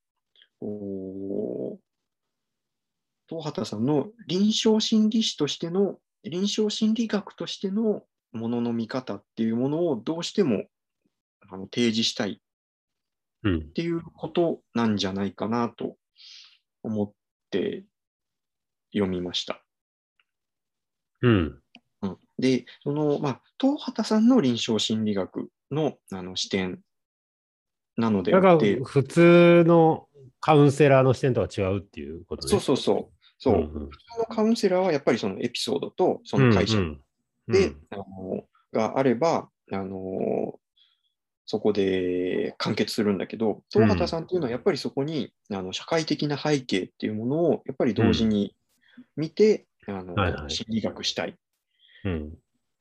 [0.59, 1.85] こう
[3.27, 10.65] 東畑さんの臨床心理士としての、臨床心理学としてのものの見方っていうものをどうしても
[11.49, 12.41] あの提示したい
[13.49, 13.73] っうん。
[13.73, 15.97] ていうことなんじゃないかなと
[16.83, 17.11] 思っ
[17.51, 17.85] て
[18.93, 19.61] 読みました。
[21.21, 21.61] うん。
[22.01, 26.79] うん、で、その、まあ、東畑さんの臨床心理学のあの視点
[27.97, 30.07] なのであって、普通の
[30.39, 32.51] カウンセラーの視点とは違うっていうことね。
[32.51, 37.01] そうそうそう、そう、ん普通のカウンセラーはやっぱりそのエピソードとその解釈うん
[37.47, 38.03] で、うんあの
[38.71, 40.59] があれば、あの
[41.45, 48.55] そこで完結するんだけど、東畑さんっていうのはやっぱりそこに、あの社会的な背景っていうものをやっぱり同時に
[49.15, 50.49] 見て、あのはいはい。
[50.49, 51.35] 心理学したい、
[52.03, 52.33] うん。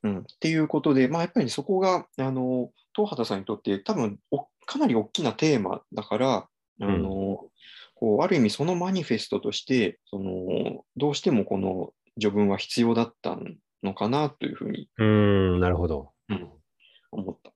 [0.04, 6.48] うん、っていうことで、まあ、やっぱりそこがあの東畑さんにとって多分おかなり大きなテーマだから、
[6.80, 7.46] あの
[7.94, 13.38] こうある意味そのマニフェストとしてそのどうしてもこの序文は必要だった
[13.82, 15.06] のかなというふうに、うー
[15.56, 16.10] ん、なるほど。
[16.28, 16.48] うん
[17.14, 17.52] 思った。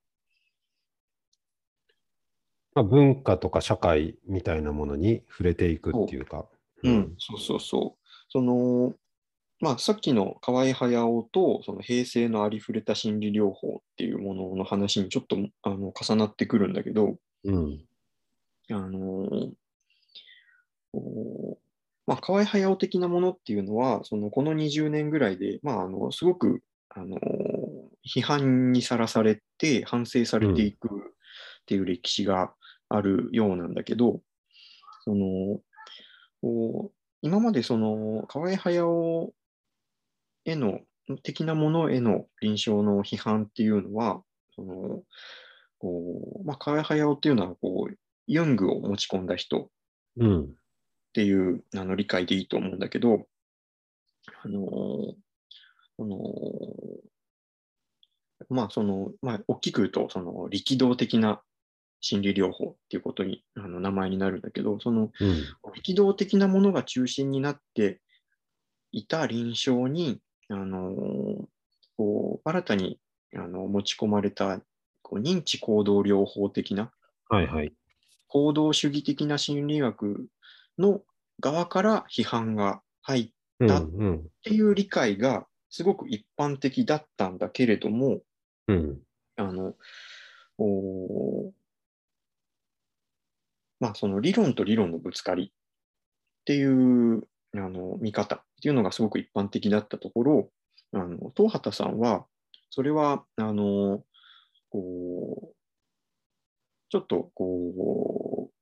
[2.78, 6.46] まあ、文化とか社会みたいなものに触れていくっていうか。
[6.84, 8.06] うん、そうそうそう。
[8.28, 8.94] その、
[9.58, 17.80] まあ、さっきの河合駿とその平成のありふれた心理療法っていうものの話にちょっとあの重なってくるんだけど、うん。
[18.70, 19.26] あの
[22.06, 27.18] まあ、河合駿的なものっていうのは、そのこの20年ぐらいで、まあ、あのすごくあの
[28.06, 30.90] 批判にさらされて、反省されていくっ
[31.66, 32.54] ていう歴史が
[32.88, 34.20] あるようなんだけど、
[35.04, 35.60] その
[36.40, 39.32] こう今までその河合駿
[40.44, 40.80] への
[41.22, 44.22] 的なものへの臨床の批判っていうのは、
[44.54, 45.02] その
[45.78, 47.94] こうまあ、河合駿っていうのはこう
[48.26, 49.68] ユングを持ち込んだ人っ
[50.18, 50.54] うん。
[51.14, 53.26] ていうあの理解でいいと思うんだけど、
[54.44, 55.14] あの
[55.96, 56.16] その
[58.50, 61.40] まあその、まあ、大きく言うと、その力道的な
[62.00, 65.44] 心理療法っていうことにあの名前になるんだけど、そのうん。
[65.74, 68.00] 力道的なものが中心になって
[68.92, 71.48] いた臨床に、あの
[71.96, 72.98] こう新たに
[73.34, 74.60] あの持ち込まれた
[75.02, 76.90] こう認知行動療法的な
[77.28, 77.72] はいはい。
[78.28, 80.28] 行動主義的な心理学
[80.78, 81.02] の
[81.40, 83.30] 側から批判が入っ
[83.60, 88.20] うんだうんていう理解がすごく一般的だったんだけれども、
[88.68, 88.98] うん
[89.36, 89.74] あの、
[90.58, 91.50] おー
[93.80, 95.50] まあ、その理論と理論のぶつかりっ
[96.44, 97.22] ていう
[97.54, 100.50] あの見方っていうのがすごく一般的だったところ、
[100.92, 102.26] あの東畑さんは、
[102.70, 104.02] それは、あの、
[104.70, 105.54] こう、
[106.90, 108.54] ちょっと、こう、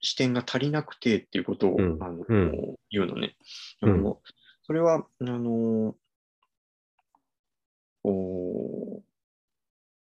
[0.00, 2.02] 視点が足りなくてっていうことを、うん。
[2.02, 2.76] あのうん。
[2.90, 3.36] 言うのね。
[3.82, 4.02] あうん。
[4.02, 4.20] の
[4.62, 5.96] それは、あの、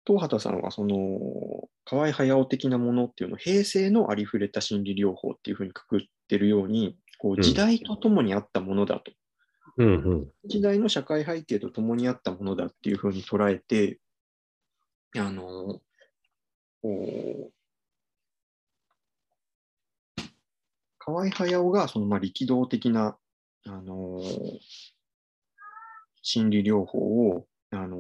[0.06, 1.20] 東畑さんはその
[1.86, 7.42] 河合駿的なものっていうのを平成のありふれた心理療法っていうふうにくくってるようにこううん。
[7.42, 9.12] 時代とともにあったものだと、
[9.78, 10.28] うんうん。
[10.46, 14.00] 時代の社会背景とともにあったものだっていうふうに捉えて
[15.16, 15.80] あの
[20.98, 23.18] 河合駿がそのまあ力道的な
[23.66, 24.22] あの
[26.22, 27.98] 心理療法をあの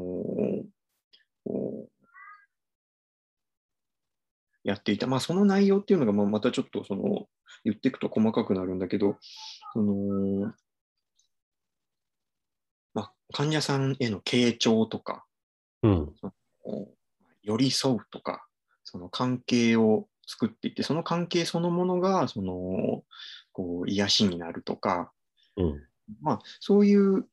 [1.45, 1.89] こう
[4.63, 5.07] やっていた。
[5.07, 7.27] まあ、その内容っていうのが、まあまたちょっとその
[7.63, 9.17] 言っていくと細かくなるんだけど、
[9.73, 10.53] その
[12.93, 15.25] まあ、患者さんへの傾聴とか、
[15.81, 16.13] うん
[16.63, 16.97] こう
[17.43, 18.45] 寄り添うとか、
[18.85, 23.03] その関係を作っていって、その関係そのものがその
[23.51, 25.11] こう癒しになるとか、
[25.57, 25.81] うん
[26.21, 27.25] まあ、そういう、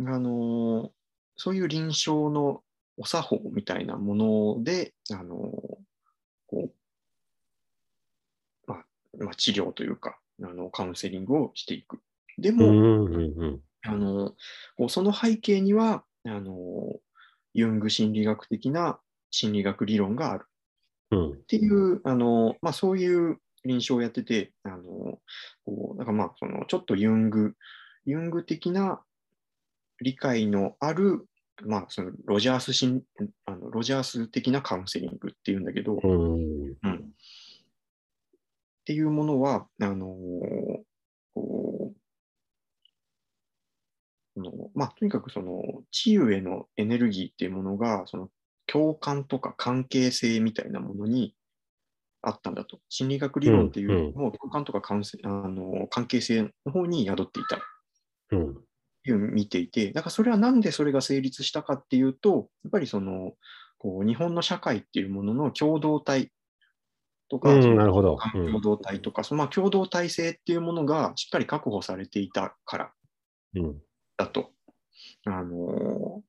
[0.00, 0.90] あの
[1.36, 2.62] そういう臨床の
[2.96, 5.36] お作法みたいなもので、あの
[6.46, 6.72] こう
[9.18, 12.00] まあまあ、治療というかあの、カウンセリングをしていく。
[12.38, 13.60] でも、うんうんうん。
[13.86, 14.32] あの
[14.78, 16.96] こうその背景にはあの、
[17.52, 18.98] ユング心理学的な
[19.30, 20.46] 心理学理論がある。
[21.10, 21.30] うん。
[21.32, 25.18] っていう、あのまあ、そういう臨床をやってて、あの
[25.64, 27.54] こうなんかまあそのちょっとユング、
[28.04, 29.02] ユング的な
[30.00, 31.26] 理解のある、
[31.62, 33.02] まあ、そのロジャース心
[33.46, 36.34] あのロジャース的なカウンセリングっていうんだけど、うん。
[36.82, 37.13] うん
[38.84, 40.14] っていうものは、あの
[41.34, 41.94] こ
[44.36, 48.28] のまあ、とにかくその治癒へのエネルギーっていうものが、その
[48.66, 51.34] 共感とか関係性みたいなものに
[52.20, 52.78] あったんだと。
[52.90, 57.58] 心理学理論っていうよりも、共感とか関係あの関係性の方に宿っていた。
[58.32, 58.56] うん。
[59.06, 63.32] いう見ていて、だからそれはなんでそれが成立したかっていうと、やっぱりその
[63.78, 66.32] こう日本の社会っていうものの共同体
[67.28, 68.18] とか、うんなるほど。
[68.34, 68.46] うん。
[68.46, 72.92] 共同体とか、そのまあ共同体性っていうものがしっかり確保されていたから
[73.56, 73.82] うん。
[74.16, 74.50] だと、
[75.26, 76.22] あの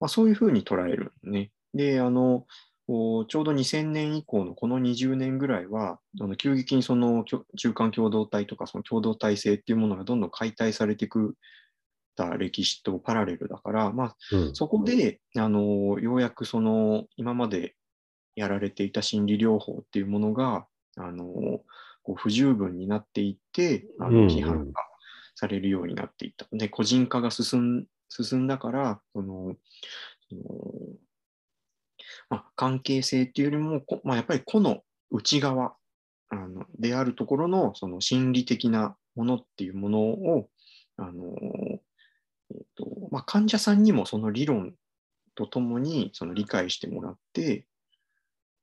[0.00, 1.50] まあ、そういうふうに捉えるね。
[1.74, 2.46] で、あの
[2.88, 5.98] ちょうど2000年以降のこの20年ぐらいは、
[6.38, 11.34] 急激にその中間共同体とかその共同体制っていうものがどんどん解体されていく
[12.14, 14.54] た歴史とパラレルだから、まあ、うん。
[14.54, 17.74] そこであのようやくその今まで
[18.36, 20.66] やられていた心理療法っていうものが
[20.96, 21.24] あの
[22.02, 24.80] こう不十分になっていってあの批判が
[25.34, 26.46] されるようになっていった。
[26.52, 29.56] で個人化が進ん進んだからその
[30.28, 30.42] その、
[32.30, 35.74] まあ、関係性っていうよりも、こまあ、やっぱり個の内側
[36.28, 40.48] あのであるところのその心理的なものっていうものを
[40.98, 41.34] あの
[42.50, 44.74] えっとまあ、患者さんにもその理論
[45.34, 47.66] とともにその理解してもらって、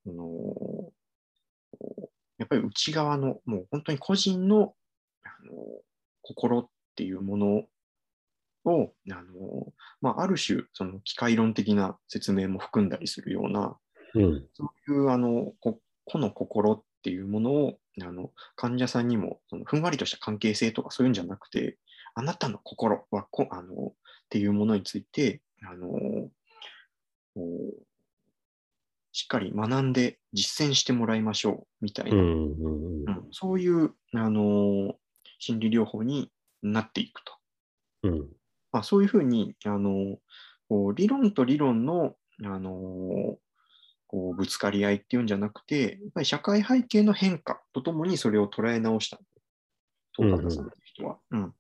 [0.08, 0.92] あの
[2.38, 4.74] やっぱり内側のもう本当に個人の
[5.24, 5.54] あの
[6.22, 7.64] 心っていうもの
[8.66, 13.78] をあの、まあ、ある種その機械論的な説明も含んだりするような
[14.16, 14.46] うん。
[14.54, 21.78] そういうあのこ個の心っていうものをあの患者さんにもそのふんわりとした関係性とかそういうんじゃなくて、
[22.16, 23.94] あなたの心はこあのっ
[24.30, 25.90] ていうものについてあの
[29.14, 34.96] しっかり学んで実践してもらいましょうみたいな、うんうんうんそういうあの
[35.40, 37.34] 心理療法になっていくと。
[38.04, 38.28] うん
[38.72, 40.18] まあ、そういうふうにあの
[40.70, 43.38] こう理論と理論のあの
[44.08, 49.20] こうぶつかり合いっていうんじゃなくて、やっぱり社会背景の変化とともにそれを捉え直した。
[50.16, 51.18] 東方さんという人は。
[51.32, 51.54] うん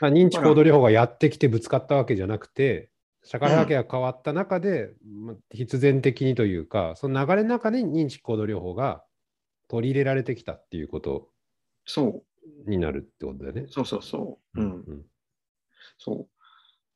[0.00, 2.90] まあ、認知行動療法がやってきてぶつかったわけじゃなくて、
[3.24, 9.04] 社会背景が変わった中で、まあ必然的にというか、その流れの中で認知行動療法が
[9.68, 11.28] 取り入れられてきたっていうこと
[11.86, 12.24] そ
[12.66, 13.66] う、になるってことだよね。
[13.68, 14.60] そうそうそう。
[14.60, 15.02] うん、うん
[15.98, 16.20] そう。
[16.22, 16.26] っ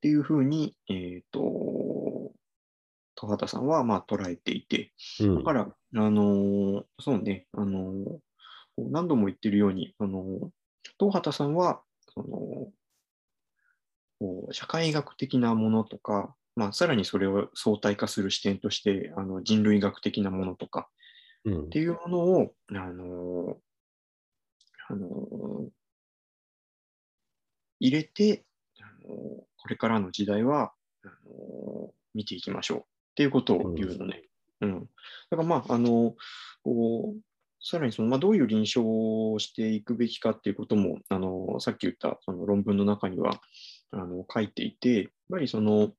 [0.01, 2.33] ていうふうに、えっ、と、
[3.15, 8.19] 戸畑さんはまあ捉えていて、うんだから、あのーそうね、あのー
[8.79, 10.49] 何度も言ってるように、あのー
[10.99, 11.83] 東畑さんは、
[12.15, 12.69] その、
[14.19, 20.89] こう社会学的なものとか、まあ、さらにそれを相対化する視点として、あの人類学的なものとか
[21.45, 23.57] うんっていうものを、あの、
[24.89, 25.71] あの、
[27.79, 28.45] 入れて、
[28.81, 29.15] あの
[29.57, 30.73] これからの時代は、
[31.05, 32.83] あの見ていきましょうっ
[33.17, 34.23] ていうことを言うのね。
[34.61, 34.81] うん。
[35.31, 36.15] だからまあ、あの、
[36.65, 37.21] こう、
[37.61, 43.41] さらにその、まあ、どういう臨床をしていくべきかっていうことも、あの、さっき言ったその論文の中には、
[43.93, 45.93] あの、書いていて、やっぱりその、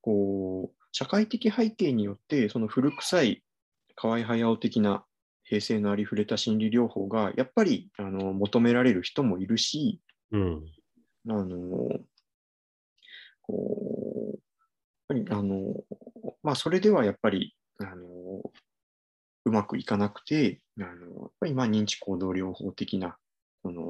[0.00, 3.42] こう、社会的背景によって、その古臭い
[3.96, 5.04] 河合駿的な
[5.44, 10.00] 平成のありふれた心理療法が、やっぱり、あの、求められる人もいるし、
[10.32, 10.64] うん。
[11.28, 11.56] あの、
[13.42, 14.38] こ
[15.08, 15.84] う、やっぱり、あの、
[16.42, 18.06] まあ、それではやっぱり、あの、
[19.46, 23.18] うまくいかなくて、あの、やっぱり、まあ、認知行動療法的な、
[23.62, 23.82] その、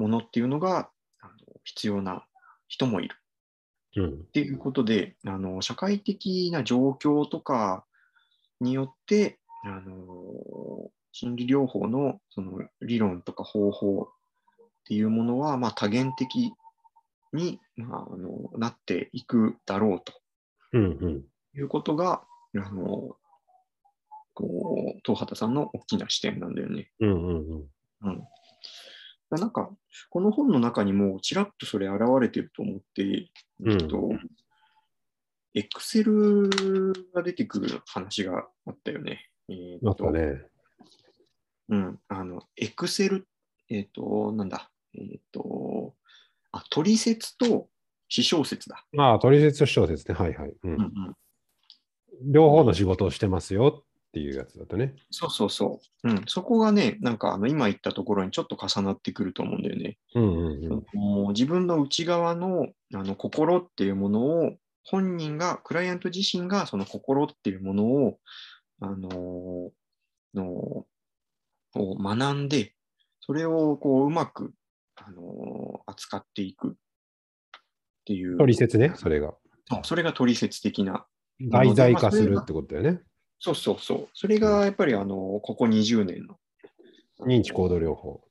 [0.00, 0.90] ものっていうのが、
[1.20, 1.32] あの
[1.64, 2.24] 必要な
[2.68, 3.16] 人もいる。
[3.96, 4.06] うん。
[4.06, 7.84] っていうことで、あの社会的な状況とか
[8.60, 14.14] によって、あの心理療法のその理論とか方法っ
[14.84, 16.52] ていうものは、まあ、多元的
[17.34, 20.14] に、まあ、あのなっていくだろうと
[20.72, 20.82] うん。
[20.82, 21.24] うん。
[21.54, 22.22] いうことが、
[22.56, 23.16] あの
[24.34, 26.90] こう東畑さんの大きな視点なんだよね。
[27.00, 27.10] うん。
[27.10, 27.68] うん。
[28.02, 28.22] うん
[29.38, 29.70] なんか、
[30.10, 34.10] この本の中にもちらっとそれ現れてると思って、うんえっと、
[35.54, 36.48] エクセル
[37.14, 39.30] が出てくる話があったよね。
[39.48, 40.42] えあっと、ね。
[41.68, 43.28] うん、あの、エクセル、
[43.68, 45.94] えっと、なんだ、えっと、
[46.52, 47.68] あ、取説と
[48.08, 48.84] 詩小説だ。
[48.98, 50.14] ああ、取説と小説ね。
[50.14, 50.48] はいはい。
[50.48, 50.80] ううんん。
[50.80, 51.16] うん。
[52.22, 54.94] 両方の仕事をしてますよっていうやつだとね。
[55.10, 56.08] そうそうそう。
[56.10, 59.98] うん、そこがね、なんかあの今言ったところにちょっと重なってくると思うんだよね。
[60.14, 60.98] うんうんうん。
[60.98, 68.18] もう自分の内側のあの心っていうものを本人が、クライアント自身がその心っていうものを、
[68.80, 69.70] あのー
[70.32, 70.44] の
[71.74, 72.74] を学んで、
[73.20, 74.52] それをこううまく、
[74.96, 76.72] あのー扱っていくっ
[78.04, 78.38] ていう。
[78.38, 79.34] 取説ね、それが。
[79.84, 81.06] それが取説的な。
[81.40, 83.00] 題材化するってことだよね。
[83.40, 84.08] そうそうそう。
[84.14, 86.36] それがやっぱりあのここ20年の
[87.26, 88.22] 認知行動療法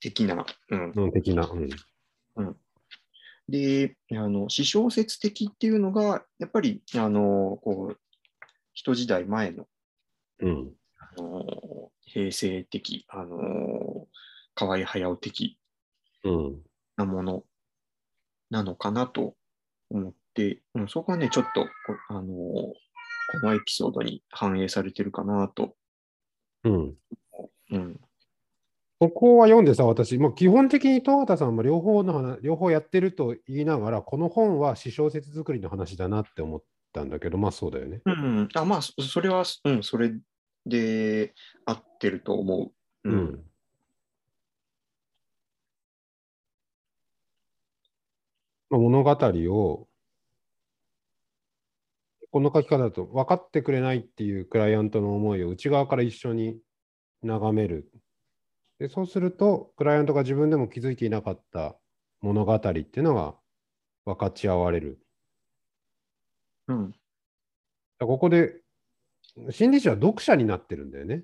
[0.00, 1.48] 的な、うん、の的な。
[2.36, 2.56] うん。
[3.48, 7.98] で、あの、詩小説的っていうのが、やっぱり、あの、こう、
[8.72, 9.66] 一時代前の、
[10.40, 10.72] うん。
[10.98, 14.08] あの、平成的、あの、
[14.54, 15.58] 河合駿的
[16.24, 16.62] うん。
[16.96, 17.44] なもの
[18.50, 19.34] なのかなと
[19.90, 21.70] 思って、うん、そこはね、ちょっと、こ
[22.08, 22.24] あの、
[23.40, 25.74] このエピソードに反映されてるかなと。
[26.64, 26.94] うん。
[27.70, 28.00] うん。
[29.00, 36.62] ここは読んでさ、私、もう基本的に東畑さんも両方の話、両方やってると言いながら、この本は詩小説作りの話だなって思っ
[36.92, 38.00] たんだけど、まあそうだよね。
[38.06, 40.12] うん、あ、まあ、そそれは、うん、それ
[40.64, 41.34] で
[41.66, 42.72] 合ってると思
[43.04, 43.10] う。
[43.10, 43.44] うん。
[48.70, 49.88] まあ、物語を、
[52.34, 56.58] この書き方だと分かってくれないっていうクライアントの思いを内側から一緒に
[57.22, 57.92] 眺める。
[58.80, 61.76] でそうすると、クライアントが自分でも気づいていなかった
[62.22, 63.36] 物語っていうのが
[64.04, 64.98] 分かち合われる。
[66.66, 66.92] うん。
[68.00, 68.56] ここで、
[69.50, 71.22] 心理師は読者になってるんだよね。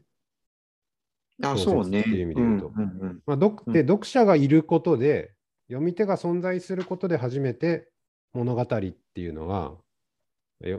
[1.43, 2.05] あ、小そうね。
[2.05, 2.71] 説っていう意味で言うと
[3.27, 5.35] まあ、読うんで読者がいることで、
[5.67, 7.91] 読み手が存在することで初めて
[8.33, 9.90] 物語っていうのが、え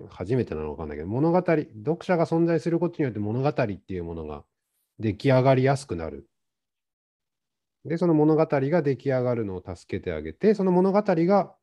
[0.10, 1.66] 初めてなのかわかんないけど、物語、読
[2.04, 4.44] 者が存在することによって物語っていうものが
[5.00, 6.28] 出来上がりやすくなる。
[7.86, 11.56] で、その物語が出来上がるのを助けてあげて、その物語が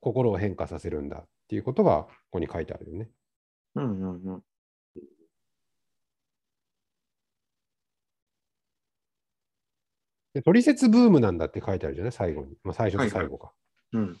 [0.00, 3.10] 心を変化させるんだっていうことがここに書いてあるよね。
[3.74, 4.42] うんうんうん。
[10.34, 12.12] で、取説ブームなんだって書いてあるじゃない？
[12.12, 12.56] 最後に。
[12.62, 13.52] まあ、最初と最後か。
[13.94, 14.14] うん。
[14.14, 14.20] こ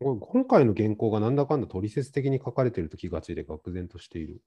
[0.00, 4.40] 今回の原稿がなんだかんだ取説的に書かれていると気がついて愕然としている。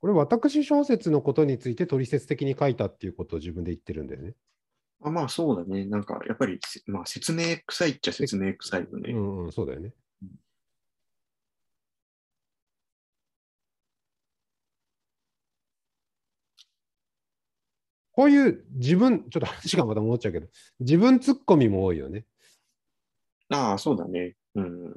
[0.00, 4.34] これ私小説のことについて取説的に書いたっていうことを自分で言ってるんだよね。
[5.02, 5.84] あまあそうだね。
[5.84, 9.12] なんかやっぱりせ、まあ、説明臭いっちゃ説明臭いよね。
[9.12, 9.92] うんうん、そうだよね。
[18.16, 20.46] こういう自分、ちょっと話がまた戻っちゃうけど、
[20.80, 22.24] 自分ツッコミも多いよね。
[23.50, 24.34] ああ、そうだね。
[24.54, 24.94] うん。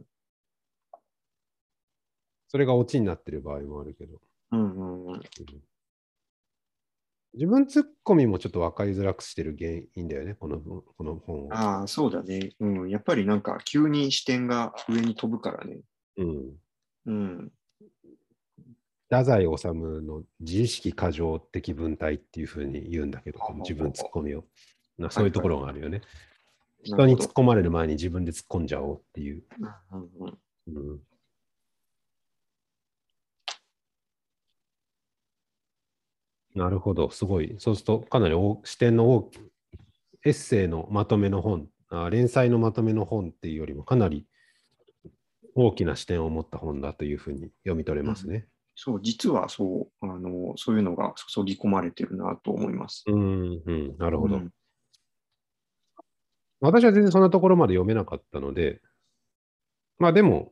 [2.48, 4.22] それがオチになってる場合もあるけど。
[4.54, 5.14] うんうんうん。
[5.14, 5.22] うん
[7.36, 11.54] 自分ツッコミもちょっと分かりづらくしてる原因だよね、このこの本を。
[11.54, 12.54] ああ、そうだね。
[12.60, 12.90] うん。
[12.90, 15.80] やっぱりなんか急に視点が上に飛ぶからね。
[16.18, 16.56] うん。
[17.06, 17.52] うん。
[19.10, 24.46] 太宰治の自意識過剰的文体っていうふうに言うんだけど自分ツッコミを。
[24.98, 26.02] なそういうところがあるよね。
[26.84, 29.44] 人に突っ込まれる前に自分で突っ込んじゃおうっていう。
[29.60, 30.38] どうんうん
[30.68, 31.00] うんうん
[36.56, 37.56] なるほど、すごい。
[37.60, 39.40] そうすると、かなり大視点の大き
[40.26, 44.26] エッセイのまとめの本あ、連載のまとめの本っていうよりも、かなり
[45.56, 48.48] 大きな視点を持った本だというふうに読み取れますね。
[48.82, 53.04] そう、実はそう、あの、そういうのが注ぎ込まれてるなと思います。
[53.08, 54.38] うん、うん、なるほど。
[54.38, 54.50] うん
[56.62, 58.82] 私は全然そんなところまで読めなかったので、
[59.98, 60.52] まあでも、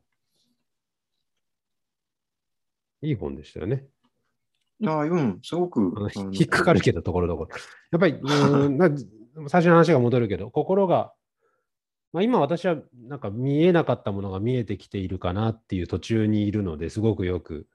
[3.02, 3.86] いい本でしたよね。
[4.86, 5.94] ああ、うん、すごく
[6.32, 7.50] 引っかかるけど、ところどころ。
[7.92, 8.90] やっぱり、 うーんな
[9.50, 11.14] 最初の話が戻るけど、心が、
[12.14, 17.68] まあ、今私はなんか見えなかったものが見えてきているかなっていう途中にいるのですごくよく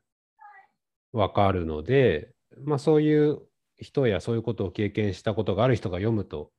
[1.13, 2.33] わかるので、
[2.65, 3.41] まあそういう
[3.79, 6.51] 人やそういうことを経験したことがある人が読むと、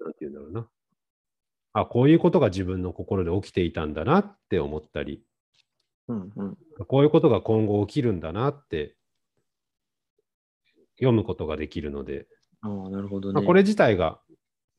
[0.00, 0.68] なんて言うんだろうな。
[1.72, 5.22] あ、こういうことが自分の心で起きていたんだなって思ったり、
[6.08, 6.56] うんうん。
[6.86, 8.96] こういうことが今後起きるんだなって
[10.98, 12.26] 読むことができるので、
[12.62, 13.34] ああ、なるほどね。
[13.34, 14.20] まあ、これ自体が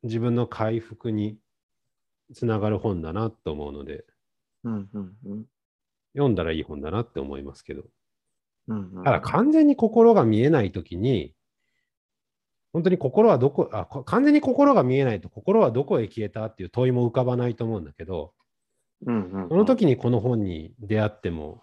[0.04, 1.38] 自分の回復に
[2.34, 4.06] つながる本だなと思うので、
[4.64, 5.46] うんうんうん。
[6.18, 7.84] 読んだらいい本だなって思いますけど、
[8.68, 11.34] うんうん、ただ完全に心が見えないときに、
[12.74, 18.34] 本当に心はどこあ、こ完全に心が見えないと心はどこへ消えたっていう問いも浮かばないと思うんだけど、
[19.06, 21.62] うんうんうん、その時にこの本に出会っても、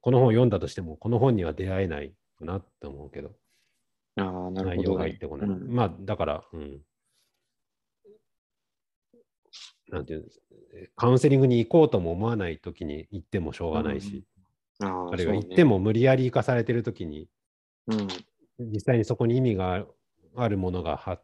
[0.00, 3.30] この本を読んだとしても、この本には出会えないかなって思うけど、
[4.16, 4.82] ああ、なる内ほど、ね。
[4.82, 5.48] 容が入ってこない。
[5.48, 6.80] うんまあ、だから、うん。
[9.90, 10.40] なんていうんです
[10.96, 14.24] カウンセリングに行こうとも思わないときに行ってもしょうがないし、
[14.80, 17.28] あああるいは行って、も無理やり行かされてるときに、
[17.90, 18.14] そうね
[18.60, 19.86] 実際にそこに意味が
[20.36, 21.20] あるものがは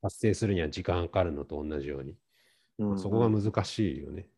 [0.00, 2.16] 発生するには時間かかるのと同じように、
[2.78, 4.28] うんうんそこが難しいよね。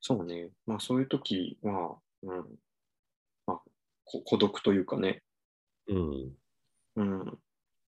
[0.00, 0.48] そうね。
[0.66, 2.58] まあそういう時は、うん。
[3.46, 3.60] まあ、
[4.04, 5.22] こ孤独というかね。
[5.88, 6.32] うん。
[6.96, 7.38] うん。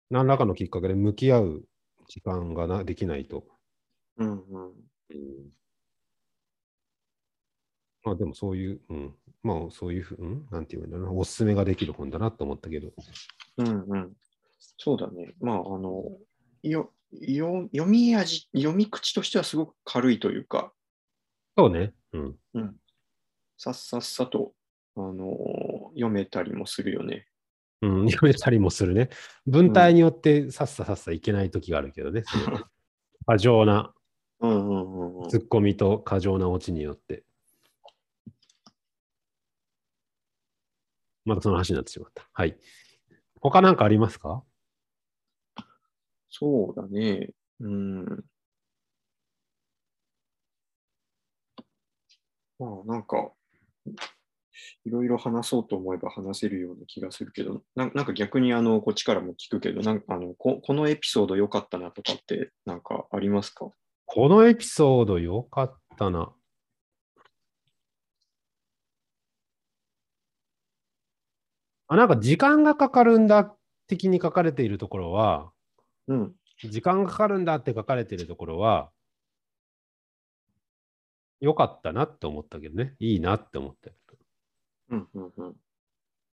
[0.09, 1.63] 何らかのきっかけで向き合う
[2.09, 3.45] 時間がなできないと。
[4.17, 4.73] うんうん。
[5.09, 5.57] うん
[8.03, 9.13] まあでもそういう、うん、
[9.43, 12.93] まあそういうふう、うん、なんていうんだろうな、おすすめができる本だなと思ったけど。
[13.57, 14.13] うんうん。
[14.77, 15.33] そうだね。
[15.41, 16.05] まあ、あの、
[16.63, 20.71] よよ読み味、読み口としてはすごく軽いというか、
[21.57, 21.93] そうね。
[22.13, 22.19] う
[22.59, 22.75] ん。
[23.57, 24.53] さっさっさと、
[24.95, 27.27] あの読めたりもするよね。
[27.81, 29.09] うん、読めたりもするね。
[29.45, 32.23] 文体によってさっささっさいけない時があるけどね。
[33.25, 33.93] 過剰な
[34.39, 35.29] うんうんうんうん。
[35.29, 37.23] ツッコミと過剰なオチによって。
[41.25, 42.27] またその話になってしまった。
[42.33, 42.57] はい。
[43.41, 44.43] 他なんかありますか？
[46.29, 47.29] そうだね。
[47.59, 48.25] うん。
[52.59, 53.31] まあ、なんか、
[54.85, 63.69] いろいろ話そうと思えば話せるような気がするけど、ななんか逆にあのこっちからも聞くけどなんかあのこ、このエピソード良かったなとかってなんかありますか？
[64.09, 66.33] このエピソードよかったな。
[71.89, 73.53] あ、なんか時間がかかるんだ
[73.87, 75.51] 的に書かれているところは、
[76.07, 76.33] うん。
[76.63, 78.89] 時間がかかるんだって書かれているところは、
[81.41, 82.95] よかったなって思ったけどね。
[82.99, 84.17] いいなって思ったけど。
[84.91, 85.55] うんうんうん。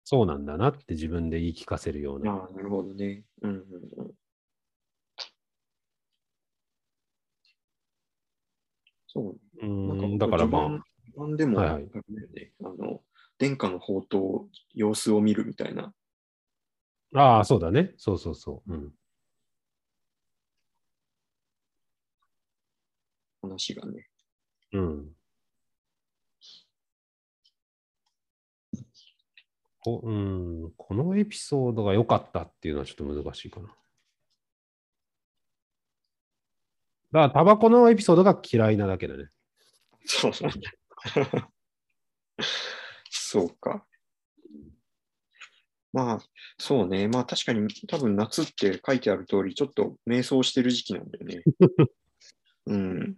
[0.05, 2.30] そうなんだなって自分で言い聞かせるような。
[2.30, 3.24] ああ、なるほどね。
[3.42, 3.59] うんうん
[3.98, 4.14] うん。
[9.14, 11.90] そううなんからまあ、序盤でも、はいはい
[12.62, 13.01] あの、
[13.39, 14.23] 殿下の宝刀、
[14.74, 15.93] 様子を見るみたいな。
[17.15, 17.93] ああ、そうだね。
[17.97, 18.73] そうそうそう。
[18.73, 18.93] うん。
[23.43, 24.09] 話がね。
[24.73, 25.09] うん。
[29.81, 33.66] こうん、このエピソードが良かったっていうのはちょっと難しいかな。
[33.66, 33.77] だか
[37.12, 39.28] ら、タバコのエピソードが嫌いなだけだね。
[40.05, 41.51] そうなんだ。
[43.10, 43.86] そうか。
[45.93, 46.18] まあ、
[46.59, 47.06] そうね。
[47.06, 51.43] まあ確かに多分夏って書いてある通り、ちょっと迷走してる時期なんだよね。
[52.66, 53.16] うん。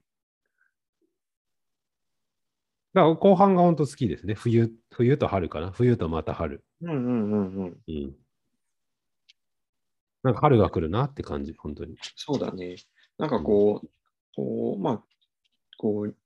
[2.92, 4.34] だから後半が本当好きですね。
[4.34, 5.70] 冬、冬と春かな。
[5.70, 6.64] 冬とまた春。
[6.82, 7.82] うんうんうんうん。
[7.86, 8.16] うん。
[10.22, 11.96] なんか春が来るなって感じ、本当に。
[12.16, 12.76] そうだね。
[13.16, 13.88] なんかこう、
[14.34, 15.04] こう、まあ、
[15.78, 16.16] こう、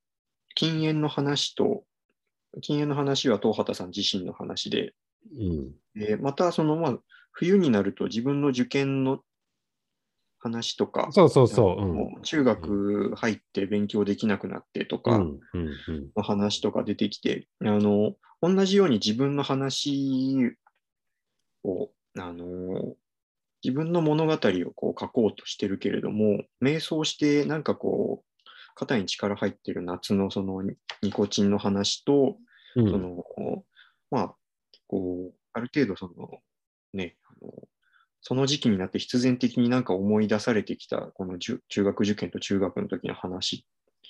[0.61, 1.85] 禁煙の話と、
[2.61, 4.93] 禁煙の話は東畑さん自身の話で、
[5.35, 5.73] うん。
[5.99, 6.99] でまたその、まあ、
[7.33, 9.21] 冬になると自分の受験の
[10.39, 11.83] 話とか、そうそうそう。
[11.83, 12.23] うん。
[12.25, 15.19] 中学入って勉強できなくなってとか。
[16.15, 20.55] の話とか出てきて、あの、同じように自分の話
[21.65, 21.89] を、
[22.19, 22.97] あの、
[23.65, 24.39] 自分の物語を
[24.75, 28.30] こう書こうとしてるけれども、瞑想してなんかこう、
[28.75, 30.63] 肩に力入ってる夏のその
[31.03, 32.37] ニコチンの話と、
[32.77, 33.25] うんその、
[34.11, 34.35] まあ、
[34.87, 36.41] こう、ある程度その、
[36.93, 37.53] ね、あの
[38.21, 43.67] その時期になって必然的になんか思い出されてきた、この中中学受験と中学の時の話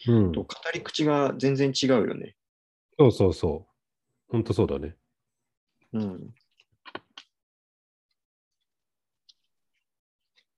[0.08, 2.34] うんと語り口が全然違うよね。
[2.98, 3.72] そうそうそう。
[4.28, 4.96] 本当そうだね。
[5.92, 6.34] うん。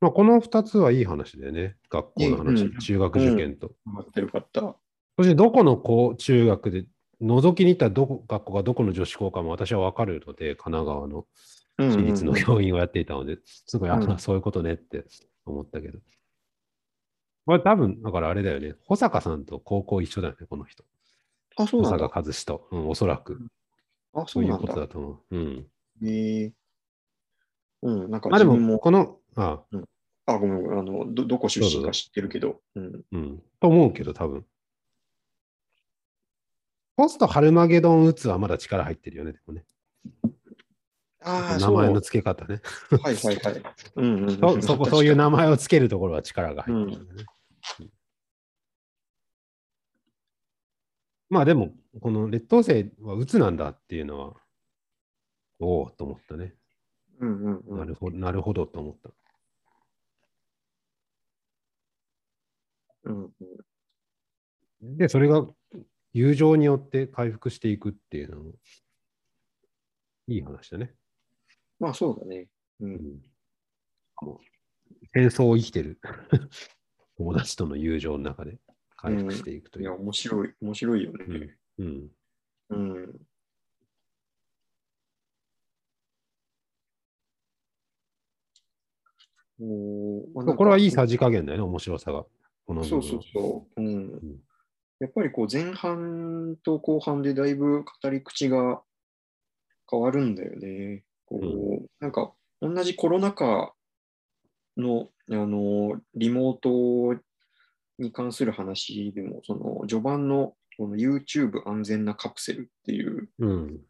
[0.03, 1.77] まあ、この2つはいい話だよね。
[1.89, 2.65] 学校の話。
[2.65, 3.69] うん中学受験と。
[3.69, 4.61] よかったよかった。
[4.61, 6.87] そしてどこの高中学で、
[7.23, 11.27] 覗きに行ったどこ学校がどこの女子校かも私は分かるので、神奈川の
[11.79, 15.05] うんうんうん私立の教員をやっていたので、すごい、あうんそういうことねって
[15.47, 16.01] 思ったけど。
[17.47, 18.75] これ多分、だからあれだよね。
[18.85, 20.83] 保坂さんと高校一緒だよね、この人。
[21.57, 22.21] あ、そう保坂なんだ。
[22.27, 22.67] 和志と。
[22.73, 23.39] うん、おそらく。
[24.15, 24.89] あ、そそういうことだ。
[24.89, 25.37] と思う。
[25.37, 25.67] うん。
[26.03, 26.53] へえ
[27.83, 29.79] うん、なんかまあでも、も、この、ああ、
[30.27, 33.05] ごめん、あの、ど、どこ出身か知ってるけど、うん。
[33.13, 33.43] うん。
[33.61, 34.45] と思うけど、多分。
[36.97, 39.65] ポストハルマゲドン打つはまだ力入ってるよね、でもね。
[41.25, 41.59] ああ。
[41.59, 42.61] 名前のはい付け方ね。
[43.03, 43.63] はいはい。
[43.97, 44.63] うんうんうん。
[44.63, 45.45] そそこ、そういう名前。
[45.47, 47.25] 前を付けるところは力が入ってるね。
[47.81, 47.91] うん
[51.33, 51.71] まあでも、
[52.03, 54.35] この劣等生は鬱なんだっていうのは、
[55.61, 56.55] おおと思ったね。
[57.21, 57.79] うんうんうん。
[57.79, 59.09] なるほど、なるほどと思った。
[63.05, 63.25] うん
[64.83, 64.97] うん。
[64.97, 65.47] で、それが
[66.13, 68.53] 友情によって回復していくっていうのも、
[70.29, 70.95] いい話だね。
[71.79, 72.49] まあそうだね。
[72.81, 72.87] う。
[72.87, 73.23] うんん
[74.21, 75.99] もう戦争を生きてる
[77.19, 78.59] 友達との友情の中で
[78.97, 80.01] 回復していくといや、いう。
[80.01, 81.59] 面白い、面白いよね。
[81.79, 82.11] うんうん
[82.71, 83.27] うん。
[89.61, 92.27] おーまあこれはいいさじ加減だよね、面白さが。
[92.67, 93.03] そうそう
[93.33, 93.81] そう。
[93.81, 94.41] うん。
[95.01, 98.83] やっぱりこう前半と後半でだいぶ語り口が
[99.91, 101.05] 変わるんだよね。
[101.27, 103.73] こう、うなんか同じコロナ禍
[104.77, 107.21] のあのリモート
[107.99, 113.81] に関する話でも、その序盤のこの YouTube 安全なカプセルっていううん。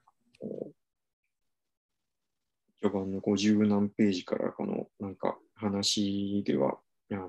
[2.81, 6.78] 序盤の50何ページからこのなんか話では、
[7.12, 7.28] あの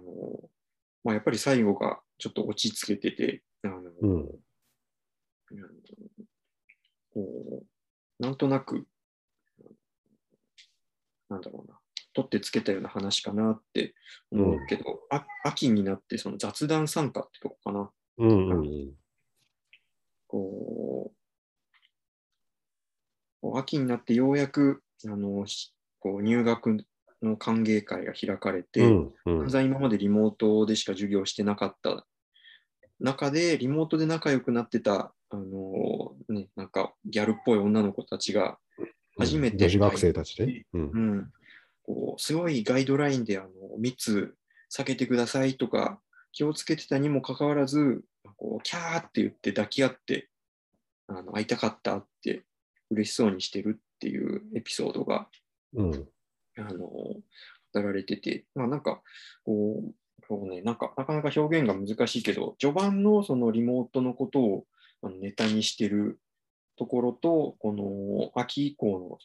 [1.03, 4.29] まあ、やっぱり最後がちょっと落ち着けてて、あのうん。
[7.13, 8.87] こうなんとなく、
[11.29, 11.77] なんだろうな、
[12.13, 13.93] 取ってつけたような話かなって
[14.31, 17.91] 思うけど、あ秋になってその雑談参加ってとこかな。
[18.17, 18.93] うんうんうん。
[20.27, 21.11] こ
[23.43, 26.85] う秋になってようやくあのしこう入学
[27.23, 29.49] の歓迎会が開かれて、うんうん。
[29.49, 32.05] 今までリモートでしか授業してなかった。
[32.99, 38.59] 中で、リモートで仲良くなってた、あのね、なんかギャルっぽい女の子たちが、
[39.17, 40.65] 初めて女子学生たちで？
[40.73, 40.81] うん。
[40.81, 41.31] うん、
[41.83, 44.35] こうすごいガイドラインであの密
[44.75, 45.99] 避けてくださいとか
[46.31, 48.03] 気をつけてたにもかかわらず、
[48.37, 50.29] こうキャーって言って抱き合って
[51.07, 52.43] あの会いたかったって
[52.89, 55.27] 嬉しそうにしてるっていうエピソードが
[55.75, 56.07] うん
[56.57, 57.21] あの語
[57.73, 59.01] られてて、まあなんか
[59.43, 59.93] こう、
[60.27, 64.65] こうね、なんかなかなか表現が難しいけど、序盤のそのリモートのことを
[65.01, 66.19] あのネタにしてる
[66.77, 69.17] ところと、この秋以降の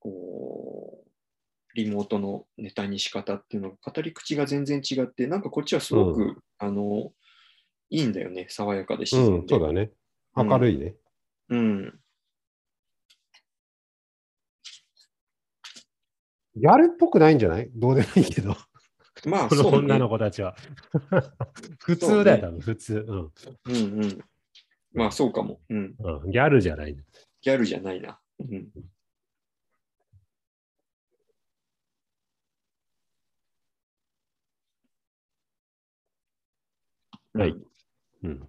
[0.00, 7.12] こうリモートのネタに仕方っていうのが語り口が全然違って、なんかこっちはすごく、うあの
[7.90, 9.54] いいんだよね、爽やかで自然うん、で。
[9.54, 9.90] そうだね。
[10.34, 10.94] 明るいね。
[11.50, 12.00] うん
[16.56, 17.70] ギャルっぽくないんじゃない？
[17.74, 18.56] どうでもいいけど。
[19.26, 20.56] まあ、 そうね女の子たちは。
[21.80, 23.06] 普通だよ、多分普通。
[23.08, 23.32] うん
[23.66, 24.24] うんうん。
[24.92, 25.60] まあ、そうかも。
[25.68, 25.94] うん。
[25.98, 26.30] うん。
[26.30, 26.96] ギャルじゃない。
[27.42, 28.18] ギャルじゃないな。
[28.40, 28.68] うん。
[37.34, 37.54] はい
[38.22, 38.48] うん。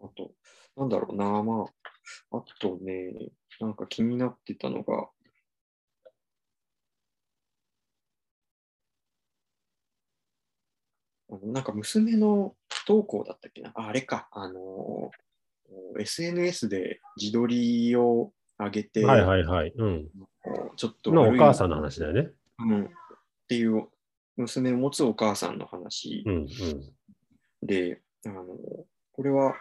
[0.00, 0.34] あと、
[0.76, 1.64] なんだろうな、ま
[2.30, 3.30] あ、あとね、
[3.60, 5.08] なんか気になってたのが、
[11.25, 15.10] あのなんか娘の不登校だったっけな、ああれか、あの、
[15.98, 19.72] SNS で自撮りを上げて、はいはいはい。
[19.76, 20.08] うん。
[20.76, 22.30] ちょっとのお母さんの話だよね。
[22.58, 22.88] うん、っ
[23.48, 23.88] ていう
[24.36, 26.46] 娘を持つお母さんの話うんうん。
[27.66, 28.44] で、あの
[29.12, 29.54] これは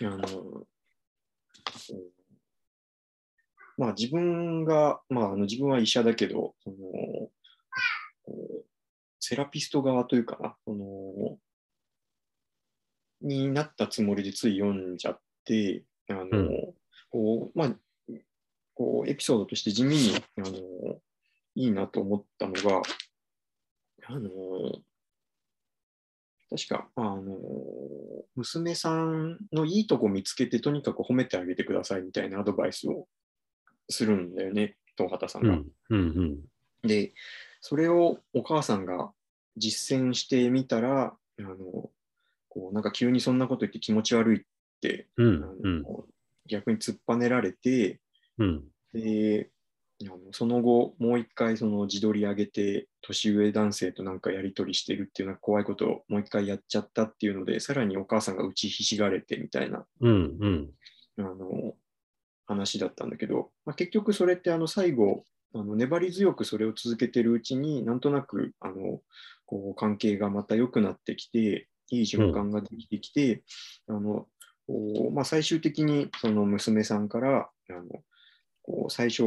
[0.00, 0.64] あの、うん
[3.76, 6.76] まあ、自分が、まあ、あの自分は医者だけどその
[9.26, 11.38] セラピスト側というかなその
[13.22, 16.48] になったつもりでつい読んじゃってあの、うん
[17.10, 17.70] こうまあ、
[18.74, 20.98] こうエピソードとして地味にあの
[21.54, 22.82] いいなと思ったのが
[24.06, 24.30] あの
[26.50, 27.22] 確か、あの
[28.36, 33.08] 娘さんのいいとこ見つけてとにかく褒めてあげてくださいみたいなアドバイスを
[33.88, 35.48] するんだよね、東畑さんが。
[35.48, 36.02] うんうんう
[36.86, 36.88] ん。
[36.88, 37.12] で、
[37.66, 39.10] それをお母さんが
[39.56, 41.56] 実践してみたら、あの
[42.50, 44.42] こうなんか急にそんなこと言って気持ち悪いっ
[44.82, 46.04] て、うあんうんの
[46.46, 48.00] 逆に突っぱねられて、
[48.36, 48.64] うん。
[48.92, 49.48] で
[50.02, 60.70] あのその後、もう一回その自撮り上げて、年上男性となんかやり取りしてるっていうのは怖いことをもう一回やっちゃったっていうので、さらにお母さんが打ちひしがれてみたいなうんうん。
[61.16, 61.72] あの
[62.44, 65.24] 話だったんだけど、まあ、結局それってあの最後
[65.54, 69.00] あの、粘り強くそれを続けてるうちになんとなくあの
[69.46, 73.42] こう関係がまた良くなってきて、いい循環ができてきて、
[73.88, 74.26] あの
[74.66, 77.82] こうまあ、最終的にその娘さんからあの
[78.62, 79.22] こう最初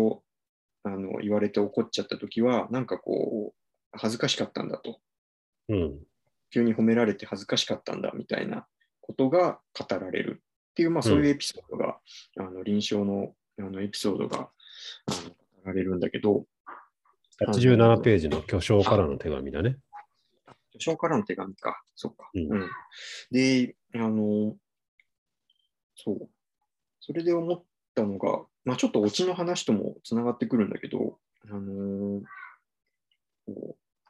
[0.84, 5.00] あの言われて怒っちゃった時はなんかこう恥ずかしかったんだと。
[5.70, 6.00] うん。
[6.50, 8.66] 急に褒められて恥ずかしかったんだみたいな
[9.02, 10.42] ことが語られる。
[10.72, 11.98] っていう、まあ、そういうエピソードが、
[12.38, 15.36] あの臨床のあのエピソードがあの語
[15.68, 16.46] られるんだけど、
[17.46, 19.78] 87ページの巨匠からの手紙だね。
[20.72, 22.30] 巨匠からの手紙か、そっか。
[22.34, 22.52] うん。
[22.52, 22.70] うん。
[23.32, 24.56] で、あの、
[25.96, 26.30] そう、
[27.00, 27.64] それで思っ
[27.94, 31.20] たのが、まあ、ちょっとオチの話ともつながってくるんだけど、
[31.50, 32.22] あの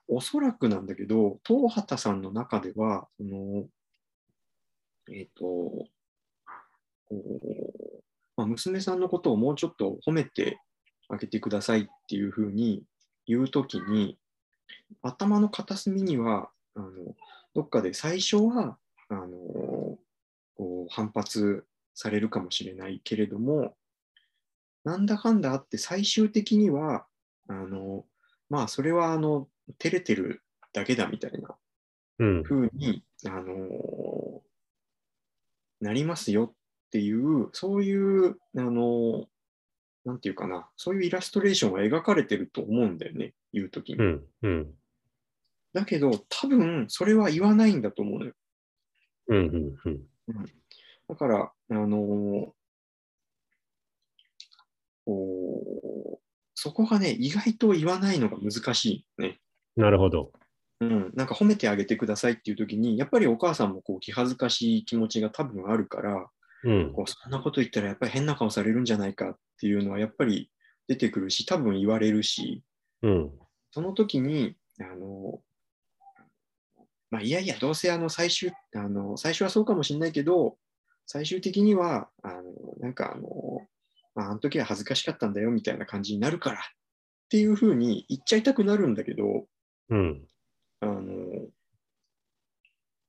[0.08, 3.66] おそらくなんだけど、東畑さんの中では、その
[5.10, 5.88] えっ、と、こ
[7.12, 8.04] う
[8.36, 10.60] まあ、娘さんのことをもうちょっと褒めて
[11.10, 12.84] あげてくださいっていうふうに
[13.26, 14.18] 言うときに、
[15.02, 16.90] 頭の片隅には、あの
[17.54, 18.78] どっかで最初は
[19.10, 19.98] あのこ
[20.58, 23.76] う反発されるかもしれないけれども、
[24.84, 27.06] なんだかんだあって最終的には、
[27.48, 28.06] あの
[28.50, 29.48] まあそれはあの
[29.80, 30.44] 照れてる
[30.74, 31.56] だけだみたいな
[32.20, 32.44] うん。
[32.44, 34.42] 風に、あの
[35.80, 39.28] なりますよっていう、そういう、あの
[40.08, 44.00] なんていうかな、そういうイラストレーションが描かれてると思うんだよね、言うときに。
[44.00, 44.24] うん。
[44.42, 44.74] うん。
[45.74, 48.34] だけど、多分それは言わないんだと思うのよ。
[49.28, 49.38] うん。
[49.38, 49.76] うん。
[49.86, 50.46] うん。
[51.10, 52.54] だから、あの
[55.06, 56.20] こう
[56.56, 59.42] そこがね、意外と言わないのが難しいね。
[59.76, 60.32] なるほど。
[60.80, 66.30] うん、なんか褒めてあげてくださいっていう時に、やっぱりお母さんもこう気恥ずかしい気持ちが多分あるから、
[66.68, 66.94] うん。
[66.94, 70.52] こうそんなこと言ったらやっぱり変な顔されるんじゃないかっていうのはやっぱり
[70.88, 72.62] 出てくるし、多分言われるし、
[73.02, 73.32] うん。
[73.72, 75.40] その時に、あの、
[77.10, 80.58] まあ、いやいや、どうせあの最終あの、最初はそうかもしれないけど、
[81.06, 82.44] 最終的には、あの
[82.80, 83.62] なんかあの、
[84.14, 86.62] まあ、あの時は恥ずかしかったんだよみたいな感じになるからっ
[87.30, 89.46] ていうふうに言っちゃいたくなるんだけど、
[89.90, 90.28] うん。
[90.82, 91.48] あの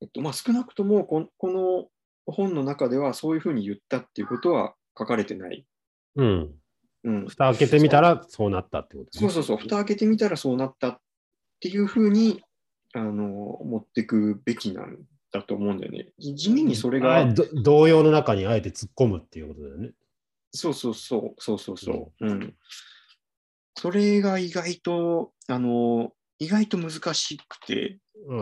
[0.00, 1.88] えっとまあ、少なくともここの
[2.32, 5.66] 本の中ではそういうふうに言ったっていうことは書かれてない。
[6.16, 6.50] うん。
[7.04, 11.00] うん、蓋開けてみたらそうなったってことねそうそうそう、蓋開けてみたらそうなったっ
[11.60, 12.42] ていうふうに
[12.92, 13.14] あの
[13.64, 14.98] 持ってくべきなん
[15.32, 16.08] だと思うんだよね。
[16.18, 19.90] 地味にそれが、あど動揺の中にあえて突っ込むっていうことだよね。
[20.52, 22.54] そうそうそう、そうそうそう、うん。
[23.76, 27.98] それが意外と、あの、意外と難しくて、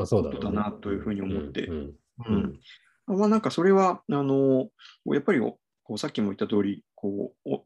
[0.06, 1.94] そうだなというふうに思ってうんう
[2.26, 2.60] うんん。
[3.06, 4.68] まあ、なんかそれは、あの、
[5.06, 5.58] やっぱりこ
[5.94, 7.64] うさっきも言った通り、こう、お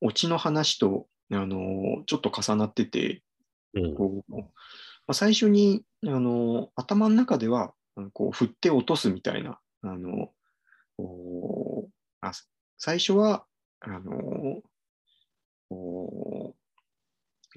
[0.00, 3.22] オチの話と、あの、ちょっと重なってて、
[3.74, 3.94] うん。
[3.94, 4.34] こう
[5.10, 7.72] まあ、最初にあの頭の中では
[8.12, 10.30] こう振って落とすみたいなあの
[10.96, 11.90] こう
[12.20, 12.30] あ
[12.78, 13.44] 最初は
[13.80, 14.62] あの
[15.68, 16.59] こうさ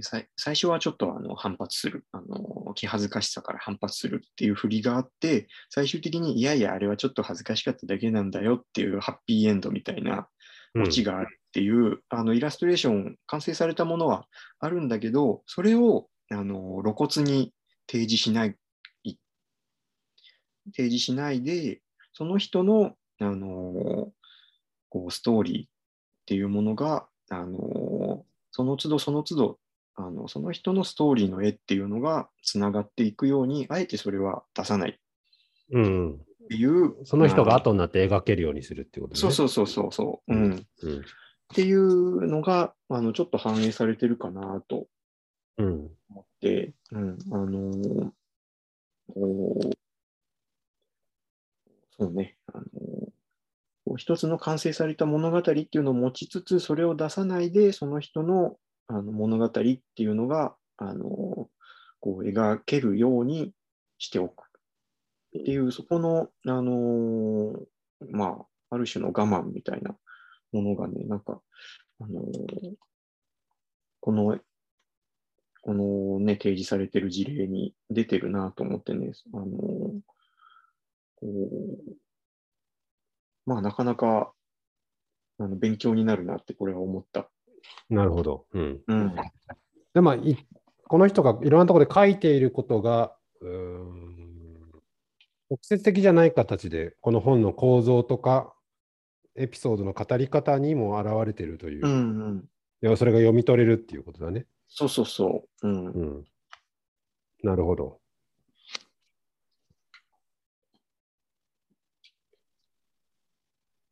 [0.01, 10.27] 最初はちょっとあの反発するあの、気恥ずかしさから反発するっていう振りがあって、最終的にいやいや、あれはちょっと恥ずかしかっただけなんだよっていうハッピーエンドみたいな
[10.75, 14.25] オチがあるっていう、あのイラストレーション、完成されたものは
[14.59, 17.53] あるんだけど、それをあの露骨に
[17.87, 18.55] 提示しない、
[19.03, 19.15] い
[20.75, 21.81] 提示しないで、
[22.13, 24.11] その人のあの
[24.89, 25.69] こうストーリーっ
[26.25, 29.59] ていうものが、あのその都度その都度
[29.95, 34.93] あの、その人のストーリーの絵っていうのがつながっていくように、あえてそれは出さないっ
[35.71, 36.19] うんうん。
[36.49, 37.05] ていう。
[37.05, 39.19] その人があ後になって描けるようにするってことね。
[39.19, 40.55] そうそうそうそうそう、うん。
[40.55, 41.05] っうん。
[41.53, 44.87] ていうのが、あの、ちょっと反映されてるかなと
[45.57, 45.89] うん。
[46.09, 48.11] 思って、うん、あのー
[51.95, 53.13] そうね、あのー
[53.97, 58.57] 一つの完成された物語っていうのを持ちつつ、それを出さないで、その人の
[58.87, 61.05] あの物語っていうのが、あの
[61.99, 63.53] こう描けるように
[63.97, 64.45] しておくっ
[65.31, 67.59] ていう、そこの、あの
[68.11, 69.95] まあ、ある種の我慢みたいな
[70.51, 71.41] ものがね、なんか、
[71.99, 72.21] あの
[74.01, 74.37] この
[75.63, 80.01] このね、提示されてる事例に出てるなと思ってね、あの、こ
[81.21, 81.93] う、
[83.45, 84.33] まあなかなか、
[85.39, 87.29] あの、勉強になるなってこれは思った。
[87.89, 88.45] なるほど。
[88.53, 88.81] うん。
[88.87, 89.15] うん。
[89.93, 90.37] でまあ、い
[90.87, 93.15] この人がいろんなところで書いていることが、
[95.49, 98.53] 直接的じゃない形で、この本の構造とか、
[99.35, 101.91] エピソードの語り方にも現れているという、うん
[102.83, 102.91] いうん。
[102.91, 104.45] やそれが読み取れるっていうことだね。
[104.67, 105.67] そうそうそう。
[105.67, 105.85] うん。
[105.87, 106.25] うん。
[107.43, 107.99] なるほど。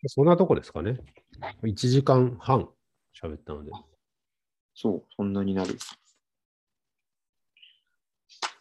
[0.08, 1.00] そんなとこですかね。
[1.64, 2.70] 1時間半
[3.24, 3.72] 喋ったので。
[4.74, 5.78] そう、そんなになる。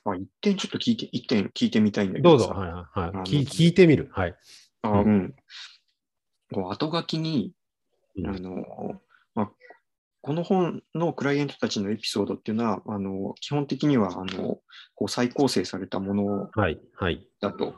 [0.04, 2.46] あ、一点ちょっと聞いて、一点聞いてみたいんだけどさ。
[2.46, 2.60] どうぞ。
[2.60, 3.40] はいはいはいの聞。
[3.40, 4.10] 聞いてみる。
[4.12, 4.34] はい。
[4.82, 5.34] あ、うん。
[6.52, 7.52] こう後書きに、
[8.16, 9.00] うんあの、
[9.34, 9.50] まあ、
[10.20, 14.58] この本のクライアントたちのエピソードっていうのは、あの基本的にはあの
[14.94, 16.80] こう再構成されたものはい。
[16.96, 17.26] はい。
[17.40, 17.76] だと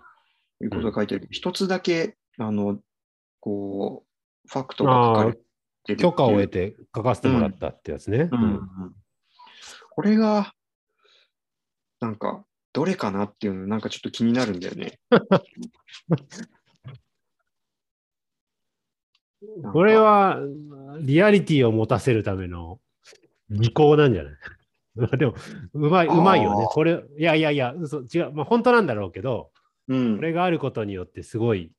[0.63, 1.29] いうことが書いてある。
[1.31, 2.79] 一、つだけ、あの、
[3.41, 5.41] こう、ファクトが書かれて
[5.99, 8.29] 許可を得て書かせてもらったってやつね。
[9.91, 10.55] これが、
[12.01, 14.99] なんか、どれかなっていうの、なんかちょっと気になるんだよね。
[19.73, 20.39] これは、
[21.01, 22.81] リアリティを持たせるための
[23.51, 24.35] 技巧なんじゃない？
[25.19, 25.35] でも、
[25.75, 26.67] うまい、うまいよね。
[26.69, 28.33] これ、いやいやいや、嘘違う。
[28.33, 29.51] まあ、本当なんだろうけど、
[29.89, 30.17] うん。
[30.17, 31.73] これがあることによってすごい、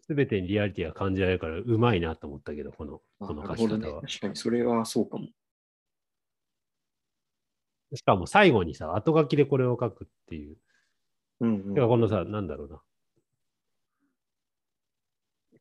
[0.00, 3.84] すべてにリアリティが感じられるから、うまいなと思ったけど、この、あこのなるほどね。
[3.84, 4.02] 書き方は。
[4.02, 5.28] 確かに、それはそうかも。
[7.94, 10.56] しかも最後にさ、後書きでこれを書くっていう。
[11.40, 12.80] うん、うんてか、このさ、なんだろうな。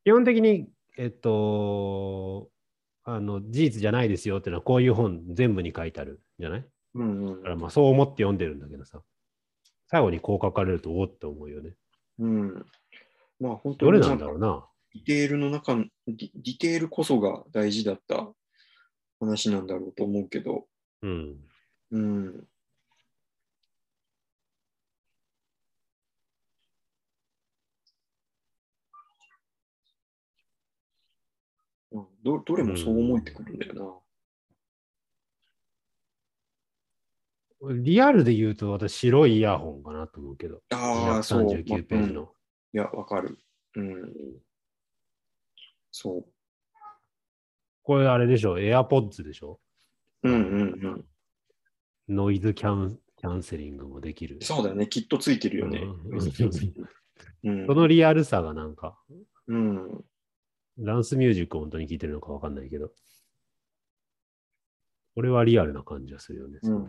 [0.03, 2.49] 基本的に、えっと、
[3.03, 6.65] あの、事実じゃないですよっていうのは、こういう本全部に書いてあるんじゃない？
[6.95, 9.01] うんうんだからまあ、そう思って読んでるんだけどさ、
[9.87, 11.75] 最後にこう書かれると、おって思うよね。
[12.19, 12.65] うん。
[13.39, 14.65] まあ、本当どれになんだろうな。
[14.93, 18.31] ディテールの中の、ディディテールこそが大事だった
[19.19, 20.67] 話なんだろうと思うけど、
[21.01, 21.35] うん。
[21.91, 22.25] うん。
[22.27, 22.47] うん
[32.23, 34.01] どどれもそう思えてくるんだよ
[37.61, 40.61] リアルで言うと、私、白いイヤホンかなと思うけど。
[40.69, 40.77] な。
[40.77, 41.43] ああ、そう。
[41.45, 42.27] 239ページうん
[42.75, 42.83] いの。
[42.83, 43.37] や、わかる。
[43.75, 44.13] うん。
[45.91, 46.25] そう。
[47.83, 49.59] これあれでしょ、AirPods でしょ？
[50.23, 51.05] うんうん
[52.09, 54.41] ノイズキャンキャンセリングもできるうん。。
[54.41, 54.87] そうだよね。
[54.87, 55.79] きっとついてるよね。
[55.79, 58.97] うんうんそのリアルさがなんか、
[59.47, 60.03] うん。
[60.79, 62.91] ダンスミュージックを本当に聴いてるのかわかんないけど、
[65.13, 66.59] これはリアルな感じがするよね。
[66.63, 66.87] うん。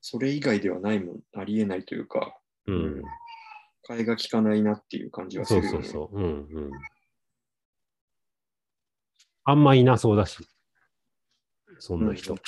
[0.00, 1.20] それ以外ではないもん。
[1.34, 2.36] ありえないというか、
[2.66, 3.02] うん。
[3.88, 5.78] 替えが効かないなっていう感じはすそるよね。
[5.78, 6.16] うそうそう。
[6.16, 6.70] うんうん。
[9.44, 10.46] あんまいなそうだし、
[11.78, 12.32] そんな人。
[12.34, 12.38] うん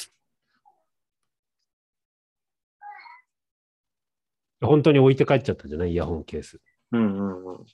[4.61, 5.93] 本当に置いて帰っちゃったんじゃない？
[5.93, 6.59] イヤホンケース。
[6.93, 7.57] うんうんうん。
[7.57, 7.65] うん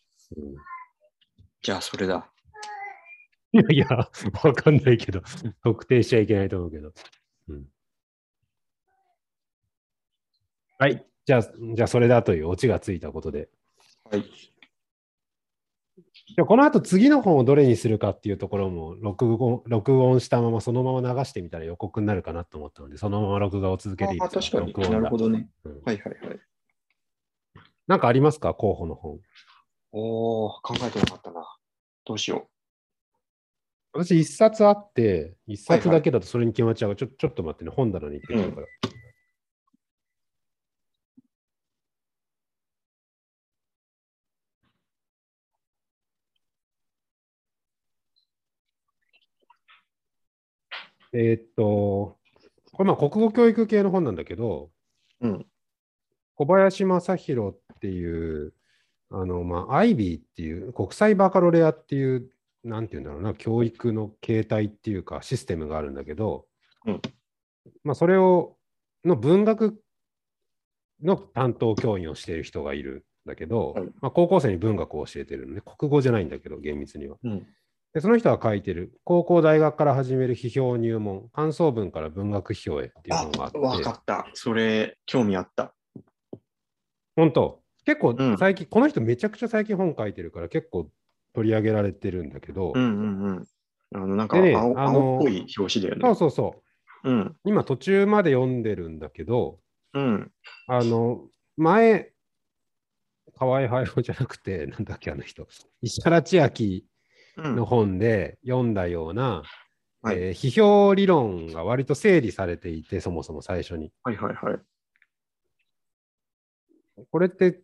[1.63, 2.33] じゃあ、それだ。
[3.53, 3.87] いやいや、
[4.43, 5.21] わかんないけど、
[5.63, 6.93] 特定しちゃいけないと思うけど。
[7.49, 7.69] うん、
[10.79, 11.10] はい。
[11.27, 13.49] じゃあ、じゃあそれだというオチがついたことで、
[14.11, 14.25] はい。
[16.37, 24.91] でこの後次の本をどれにするかっていうところも録音録音したままそのまま流してみたら予告になるかなと思ったので、そのまま録画を続けていいあですか確かに。
[24.91, 25.49] なるほどね。
[25.65, 26.41] うんはいはいはい。
[27.87, 28.55] なんかありますか？
[28.55, 29.19] 候補の本。
[29.93, 31.45] おー、考えてなかったな。
[32.05, 32.49] どうしよ
[33.93, 38.67] 私一冊あって、一冊だけだとそれに決まっちゃうから、ちょちょっと待ってね、本棚に行ってくるから。
[51.13, 52.19] えーっと、
[52.73, 54.71] これまあ国語教育系の本なんだけど、
[55.21, 55.29] う。
[55.29, 55.47] うん。
[56.35, 58.55] 小林正弘っていう、
[59.11, 62.31] あの、まあ、IB っていう、国際バカロレアっていう、
[62.65, 66.47] なんていうんだろうな、教育の形態っていうか、システムがあるんだけど、
[66.87, 67.01] うん
[67.85, 68.57] まあ、それを、
[69.05, 69.83] の文学
[71.03, 77.17] の担当教員をしている人がいるんだけど、はいまあ、高校生に文学を教えてるのね、国語じゃないんだけど、厳密には。
[77.23, 77.47] うん。
[77.93, 84.27] で、その人が書いてる、高校大学から始める批評入門、感想文から文学批評へっていうあ本があって、、わかった。
[84.35, 85.75] それ、興味あった。
[87.17, 90.91] 本当結構うん最近、この人めちゃくちゃ最近本書いてるから結構
[91.35, 93.49] 取り上げられてるんだけど、うんうんうん。
[93.95, 96.01] あの、なんかでね青,、あの青っぽい表紙だよね。
[96.03, 96.63] そうそうそ
[97.05, 97.11] う。
[97.11, 97.37] うん。
[97.45, 99.59] 今途中まで読んでるんだけど、
[99.95, 100.31] うん。
[100.69, 101.27] あの、
[101.57, 102.13] 前、
[103.37, 105.49] 河合隼じゃなくて、なんだっけ、あの人、
[105.83, 106.91] 石原千秋うん。
[107.37, 109.43] の本で読んだような、
[110.03, 113.93] はいえー批評理論が割と整理されていて、そもそも最初に。
[114.03, 114.59] はいはいはい。
[117.11, 117.61] これって、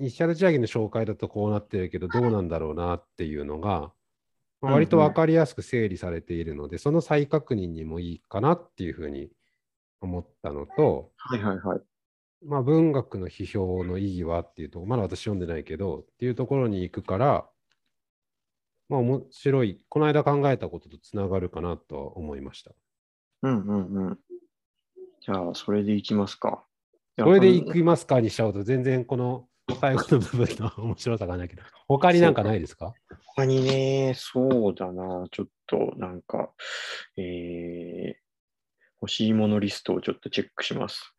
[0.00, 3.92] 石原千秋の紹介だとこうなってるけど、どうなんだろうなっていうのが、
[4.62, 9.30] まあ割と分かりやすく整理されているので、その再確認にもいいかなっていうふうに
[10.00, 11.80] 思ったのと、はいはいはい。
[12.46, 17.49] まあ、文学の批評の意義はっていうと、まだ私読んでないけど、っていうところに行くから、
[18.90, 22.72] まあ面白い、この間考えたこととつながるかなとは思いました。
[23.42, 24.18] うんうんうん。
[25.22, 26.64] じゃあ、それでいきますか。
[27.16, 29.46] これでいきますかにしちゃうと、全然この
[29.80, 32.92] 最後の部分の面白さがないけど、他になんかないですか？
[33.36, 36.50] 他にね、そうだな、ちょっとなんか、
[37.16, 38.20] えー、
[39.00, 41.14] 欲しいものリストをちょっとチェックします。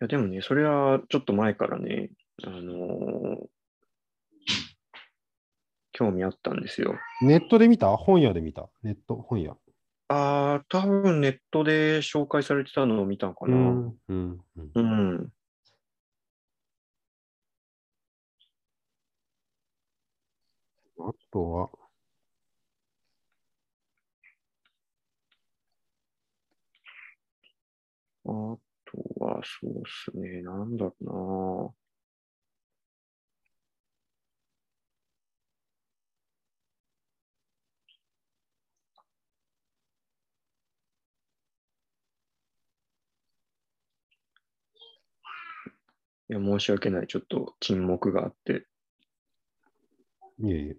[0.00, 2.10] や、でもね、それはちょっと前からね、
[2.44, 3.46] あのー
[5.92, 6.94] 興味あったんですよ。
[7.22, 7.88] ネットで見た？
[7.96, 8.68] 本屋で見た？
[8.84, 9.56] ネット、本屋？
[10.06, 13.56] ああ、多分ネットで紹介されてたのを見たのかな。
[13.56, 13.98] うん。
[14.08, 14.40] うん。
[14.56, 15.32] うんうん。
[21.00, 21.70] あとは、
[28.24, 28.60] あと
[29.44, 30.42] そうっすね。
[30.42, 31.04] なんだろう
[46.30, 46.38] な。
[46.40, 47.06] いや、申し訳ない。
[47.06, 48.66] ちょっと沈黙があって。
[50.40, 50.76] いえいえ。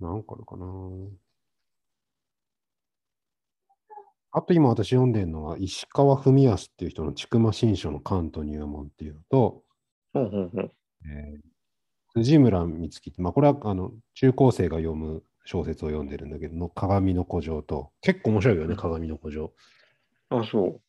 [0.00, 0.66] なんかあるかな。
[4.32, 9.62] あと今私読んでるのは、石川文康っていう人の千曲新書の関東入門っていうのと、
[10.14, 10.72] ほうほうほう。
[11.06, 11.52] えー
[12.14, 19.52] 辻村美月って、まあこれはあの中高生が読む小説を読んでるんだけど、の鏡の古城と、結構面白いよね、鏡の古城。
[20.28, 20.80] あ、そ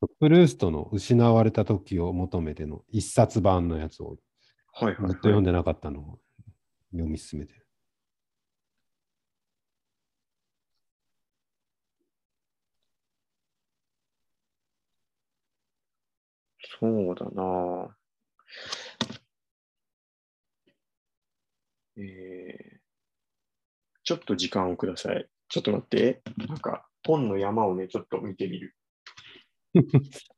[0.00, 0.06] う。
[0.20, 4.16] プルーストの失われた時を求めての一冊版のやつを
[4.72, 5.16] はいはい、ずっとはい。
[5.22, 6.18] 読んでなかったのを
[6.92, 7.67] 読み進めてる。
[16.78, 17.96] そうだな。
[21.96, 22.78] えー、
[24.02, 25.28] ちょっと時間をください。
[25.48, 26.22] ちょっと待って。
[26.48, 28.74] なんか、本の山をね、ちょっと見てみる。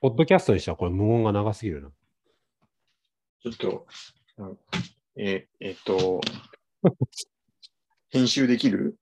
[0.00, 1.90] ポッドキャストにしたらこれ無言が長すぎるな。
[3.42, 3.86] ちょっと、
[4.38, 4.50] あ
[5.16, 6.20] え、えっと、
[8.10, 8.96] 編集できる？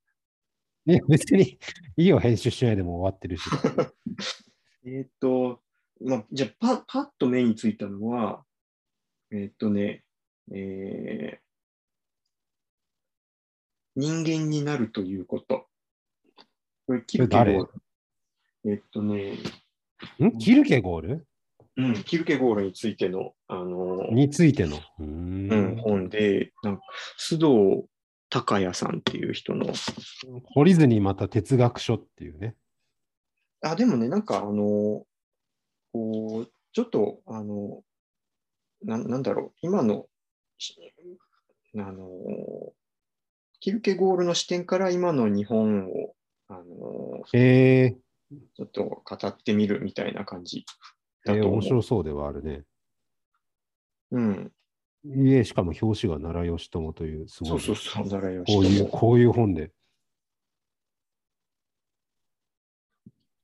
[0.87, 1.59] いや、別に
[1.97, 3.49] いいよ、編集しないでも終わってるし。
[4.87, 5.63] えっと、
[6.01, 8.45] まあ、じゃあパ、パッと目についたのは、
[9.31, 10.05] えっとね、
[10.53, 11.49] えー
[14.01, 15.67] 人間になるということ。
[16.87, 17.67] これ、キルケゴー
[18.65, 18.71] ル。
[18.73, 19.35] えっとね、
[20.25, 20.39] ん？
[20.39, 21.27] キルケゴール？
[21.77, 24.79] うん、キルケゴールについての、あの、についての？
[24.99, 25.51] うーん。
[25.51, 26.83] うん、本で、なんか
[27.19, 27.87] 須藤
[28.31, 32.57] 孝也さんっていう人の、懲りずにまた哲学書っていうね。
[33.63, 35.07] あ、でもね、なんかあの、
[35.93, 37.83] こう、ちょっと、あの、
[38.83, 40.07] ななんだろう、今の、
[40.59, 40.77] し
[41.77, 42.09] あの、
[43.61, 46.15] キルケゴールの視点から今の日本を、
[46.49, 47.97] あの、えー、
[48.55, 50.65] ちょっと語ってみるみたいな感じ
[51.27, 51.63] えー面だと思う。
[51.63, 52.65] 白そうではあるね。
[54.11, 54.53] うん、
[55.05, 57.61] いえ、しかも表紙が奈良義朝という、すごい。
[57.61, 59.71] そうそうそう、奈良こういう、義こういう本で。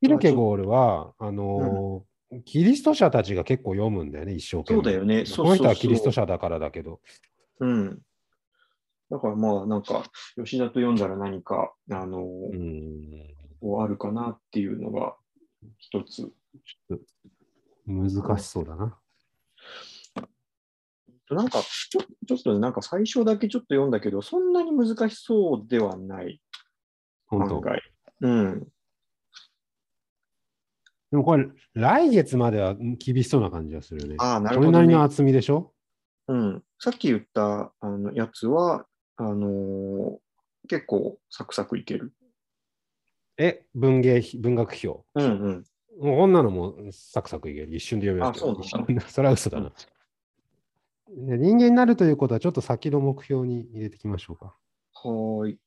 [0.00, 4.76] キルケゴールは、あのーキリスト者たちが結構読むんだよね、一生懸命。
[4.76, 7.00] そうだよねそうそうそうこの人はキリスト者だからだけど。
[7.60, 7.98] うん。
[9.10, 10.02] だからまあ、なんか、
[10.36, 13.00] 吉田と読んだら何か、あの、うん。
[13.64, 15.16] こうあるかなっていうのが
[15.78, 16.30] 一つ。
[17.86, 18.98] 難しそうだな。
[21.30, 26.42] なんかちょ、ちょっとねなんか最初だけちょっと読んだけど、そんなに難しそうではない、
[27.24, 27.62] 本当。
[28.20, 28.68] うん。
[31.10, 34.16] でもこれ、来月までは厳しそうな感じがするよね。
[34.18, 35.72] ああ、なるそほど、ねれなりの厚みでしょ？
[36.28, 36.62] うん。
[36.78, 38.84] さっき言ったあのやつは、
[39.16, 40.18] あのー
[40.66, 42.14] 結構サクサクいける。
[43.36, 45.04] え、文芸、文学表。
[45.14, 45.64] うんうん。
[46.00, 47.74] もうこんなのもサクサクいける。
[47.74, 48.50] 一瞬で読めるけど。
[48.50, 49.72] あそうなんそれは嘘だな。
[51.08, 54.56] で人間になるということは、ちょっと先の目標に入れていきましょうか。
[54.94, 55.58] はーい。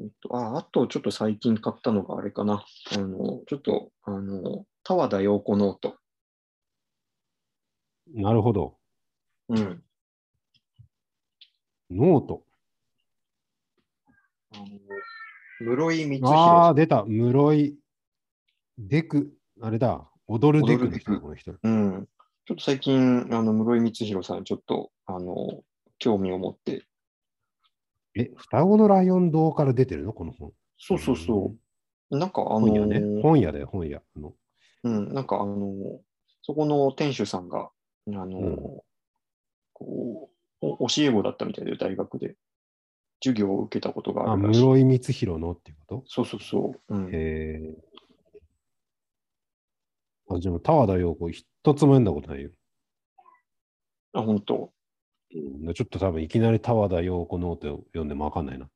[0.00, 2.64] えっと、あ、あとちょっと最近買ったのがあれかな。
[2.94, 5.96] あの、ちょっと、あの、田和田陽子ノート。
[8.12, 8.76] なるほど。
[9.48, 9.82] うん。
[11.90, 12.44] ノート。
[14.52, 14.64] あの
[15.60, 16.76] 室井光、ああ、広。
[16.76, 17.04] 出た。
[17.04, 17.78] 室井。
[18.78, 20.10] デク、あれだ。
[20.26, 21.54] おどるでくの人この人。
[21.62, 22.08] うん。
[22.46, 25.62] ちょっと最近、あの、室井光広さん、ちょっと、あの、
[25.98, 26.84] 興味を持って。
[28.16, 30.12] え、双子のライオン堂から出てるの？
[30.12, 30.52] この本。
[30.78, 31.54] そうそうそ
[32.10, 32.18] う。
[32.18, 33.22] なんか、あの本屋ね。
[33.22, 34.02] 本屋だよ、本屋。
[34.16, 34.34] あの
[34.82, 36.00] うん、なんか、あの、
[36.42, 37.70] そこの店主さんが、
[38.08, 38.56] あの、うん
[39.72, 40.30] こ
[40.62, 42.36] う、お教え子だったみたいで、大学で。
[43.24, 44.60] 授業を受けたことがあ、あるらしい。
[44.60, 46.94] 室井光弘のっていうこそうそうそう。
[46.94, 47.74] うんとへえ。
[50.28, 52.50] あ、でも、田和田陽子、一つも読んだことないよ。
[54.12, 54.70] あ、本当。
[55.34, 58.68] うんちょっと多分いきなり田和田陽子ノートを読んでもわかんないな。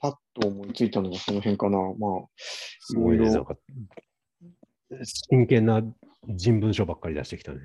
[0.00, 1.78] パッと思いついたのがその辺かな。
[1.78, 3.24] まあ、すごいね。
[3.24, 3.56] いろいろなんか、
[5.04, 5.82] 真剣な
[6.28, 7.60] 人文書ばっかり出してきたね。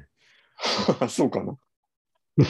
[1.09, 1.57] そうかな。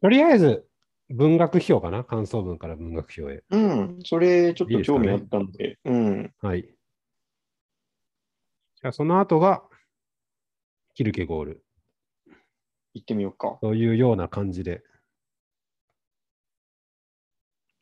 [0.00, 0.66] とりあえず、
[1.08, 3.42] 文学表かな感想文から文学表へ。
[3.50, 6.34] うん、それちょっと興味あったんで、うん。
[6.40, 6.62] はい。
[6.62, 9.62] じゃあ、その後が、
[10.94, 11.64] キルケゴール
[12.92, 13.58] 行ってみようか。
[13.62, 14.82] というような感じで。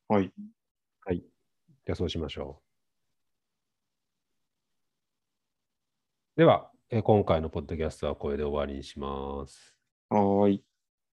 [0.09, 0.33] はい。
[1.05, 1.19] はい。
[1.19, 2.63] じゃあ、そうしましょ
[6.37, 6.37] う。
[6.37, 9.77] では、え今回のポッドキャストはこれで終わりにします。
[10.09, 10.63] はい。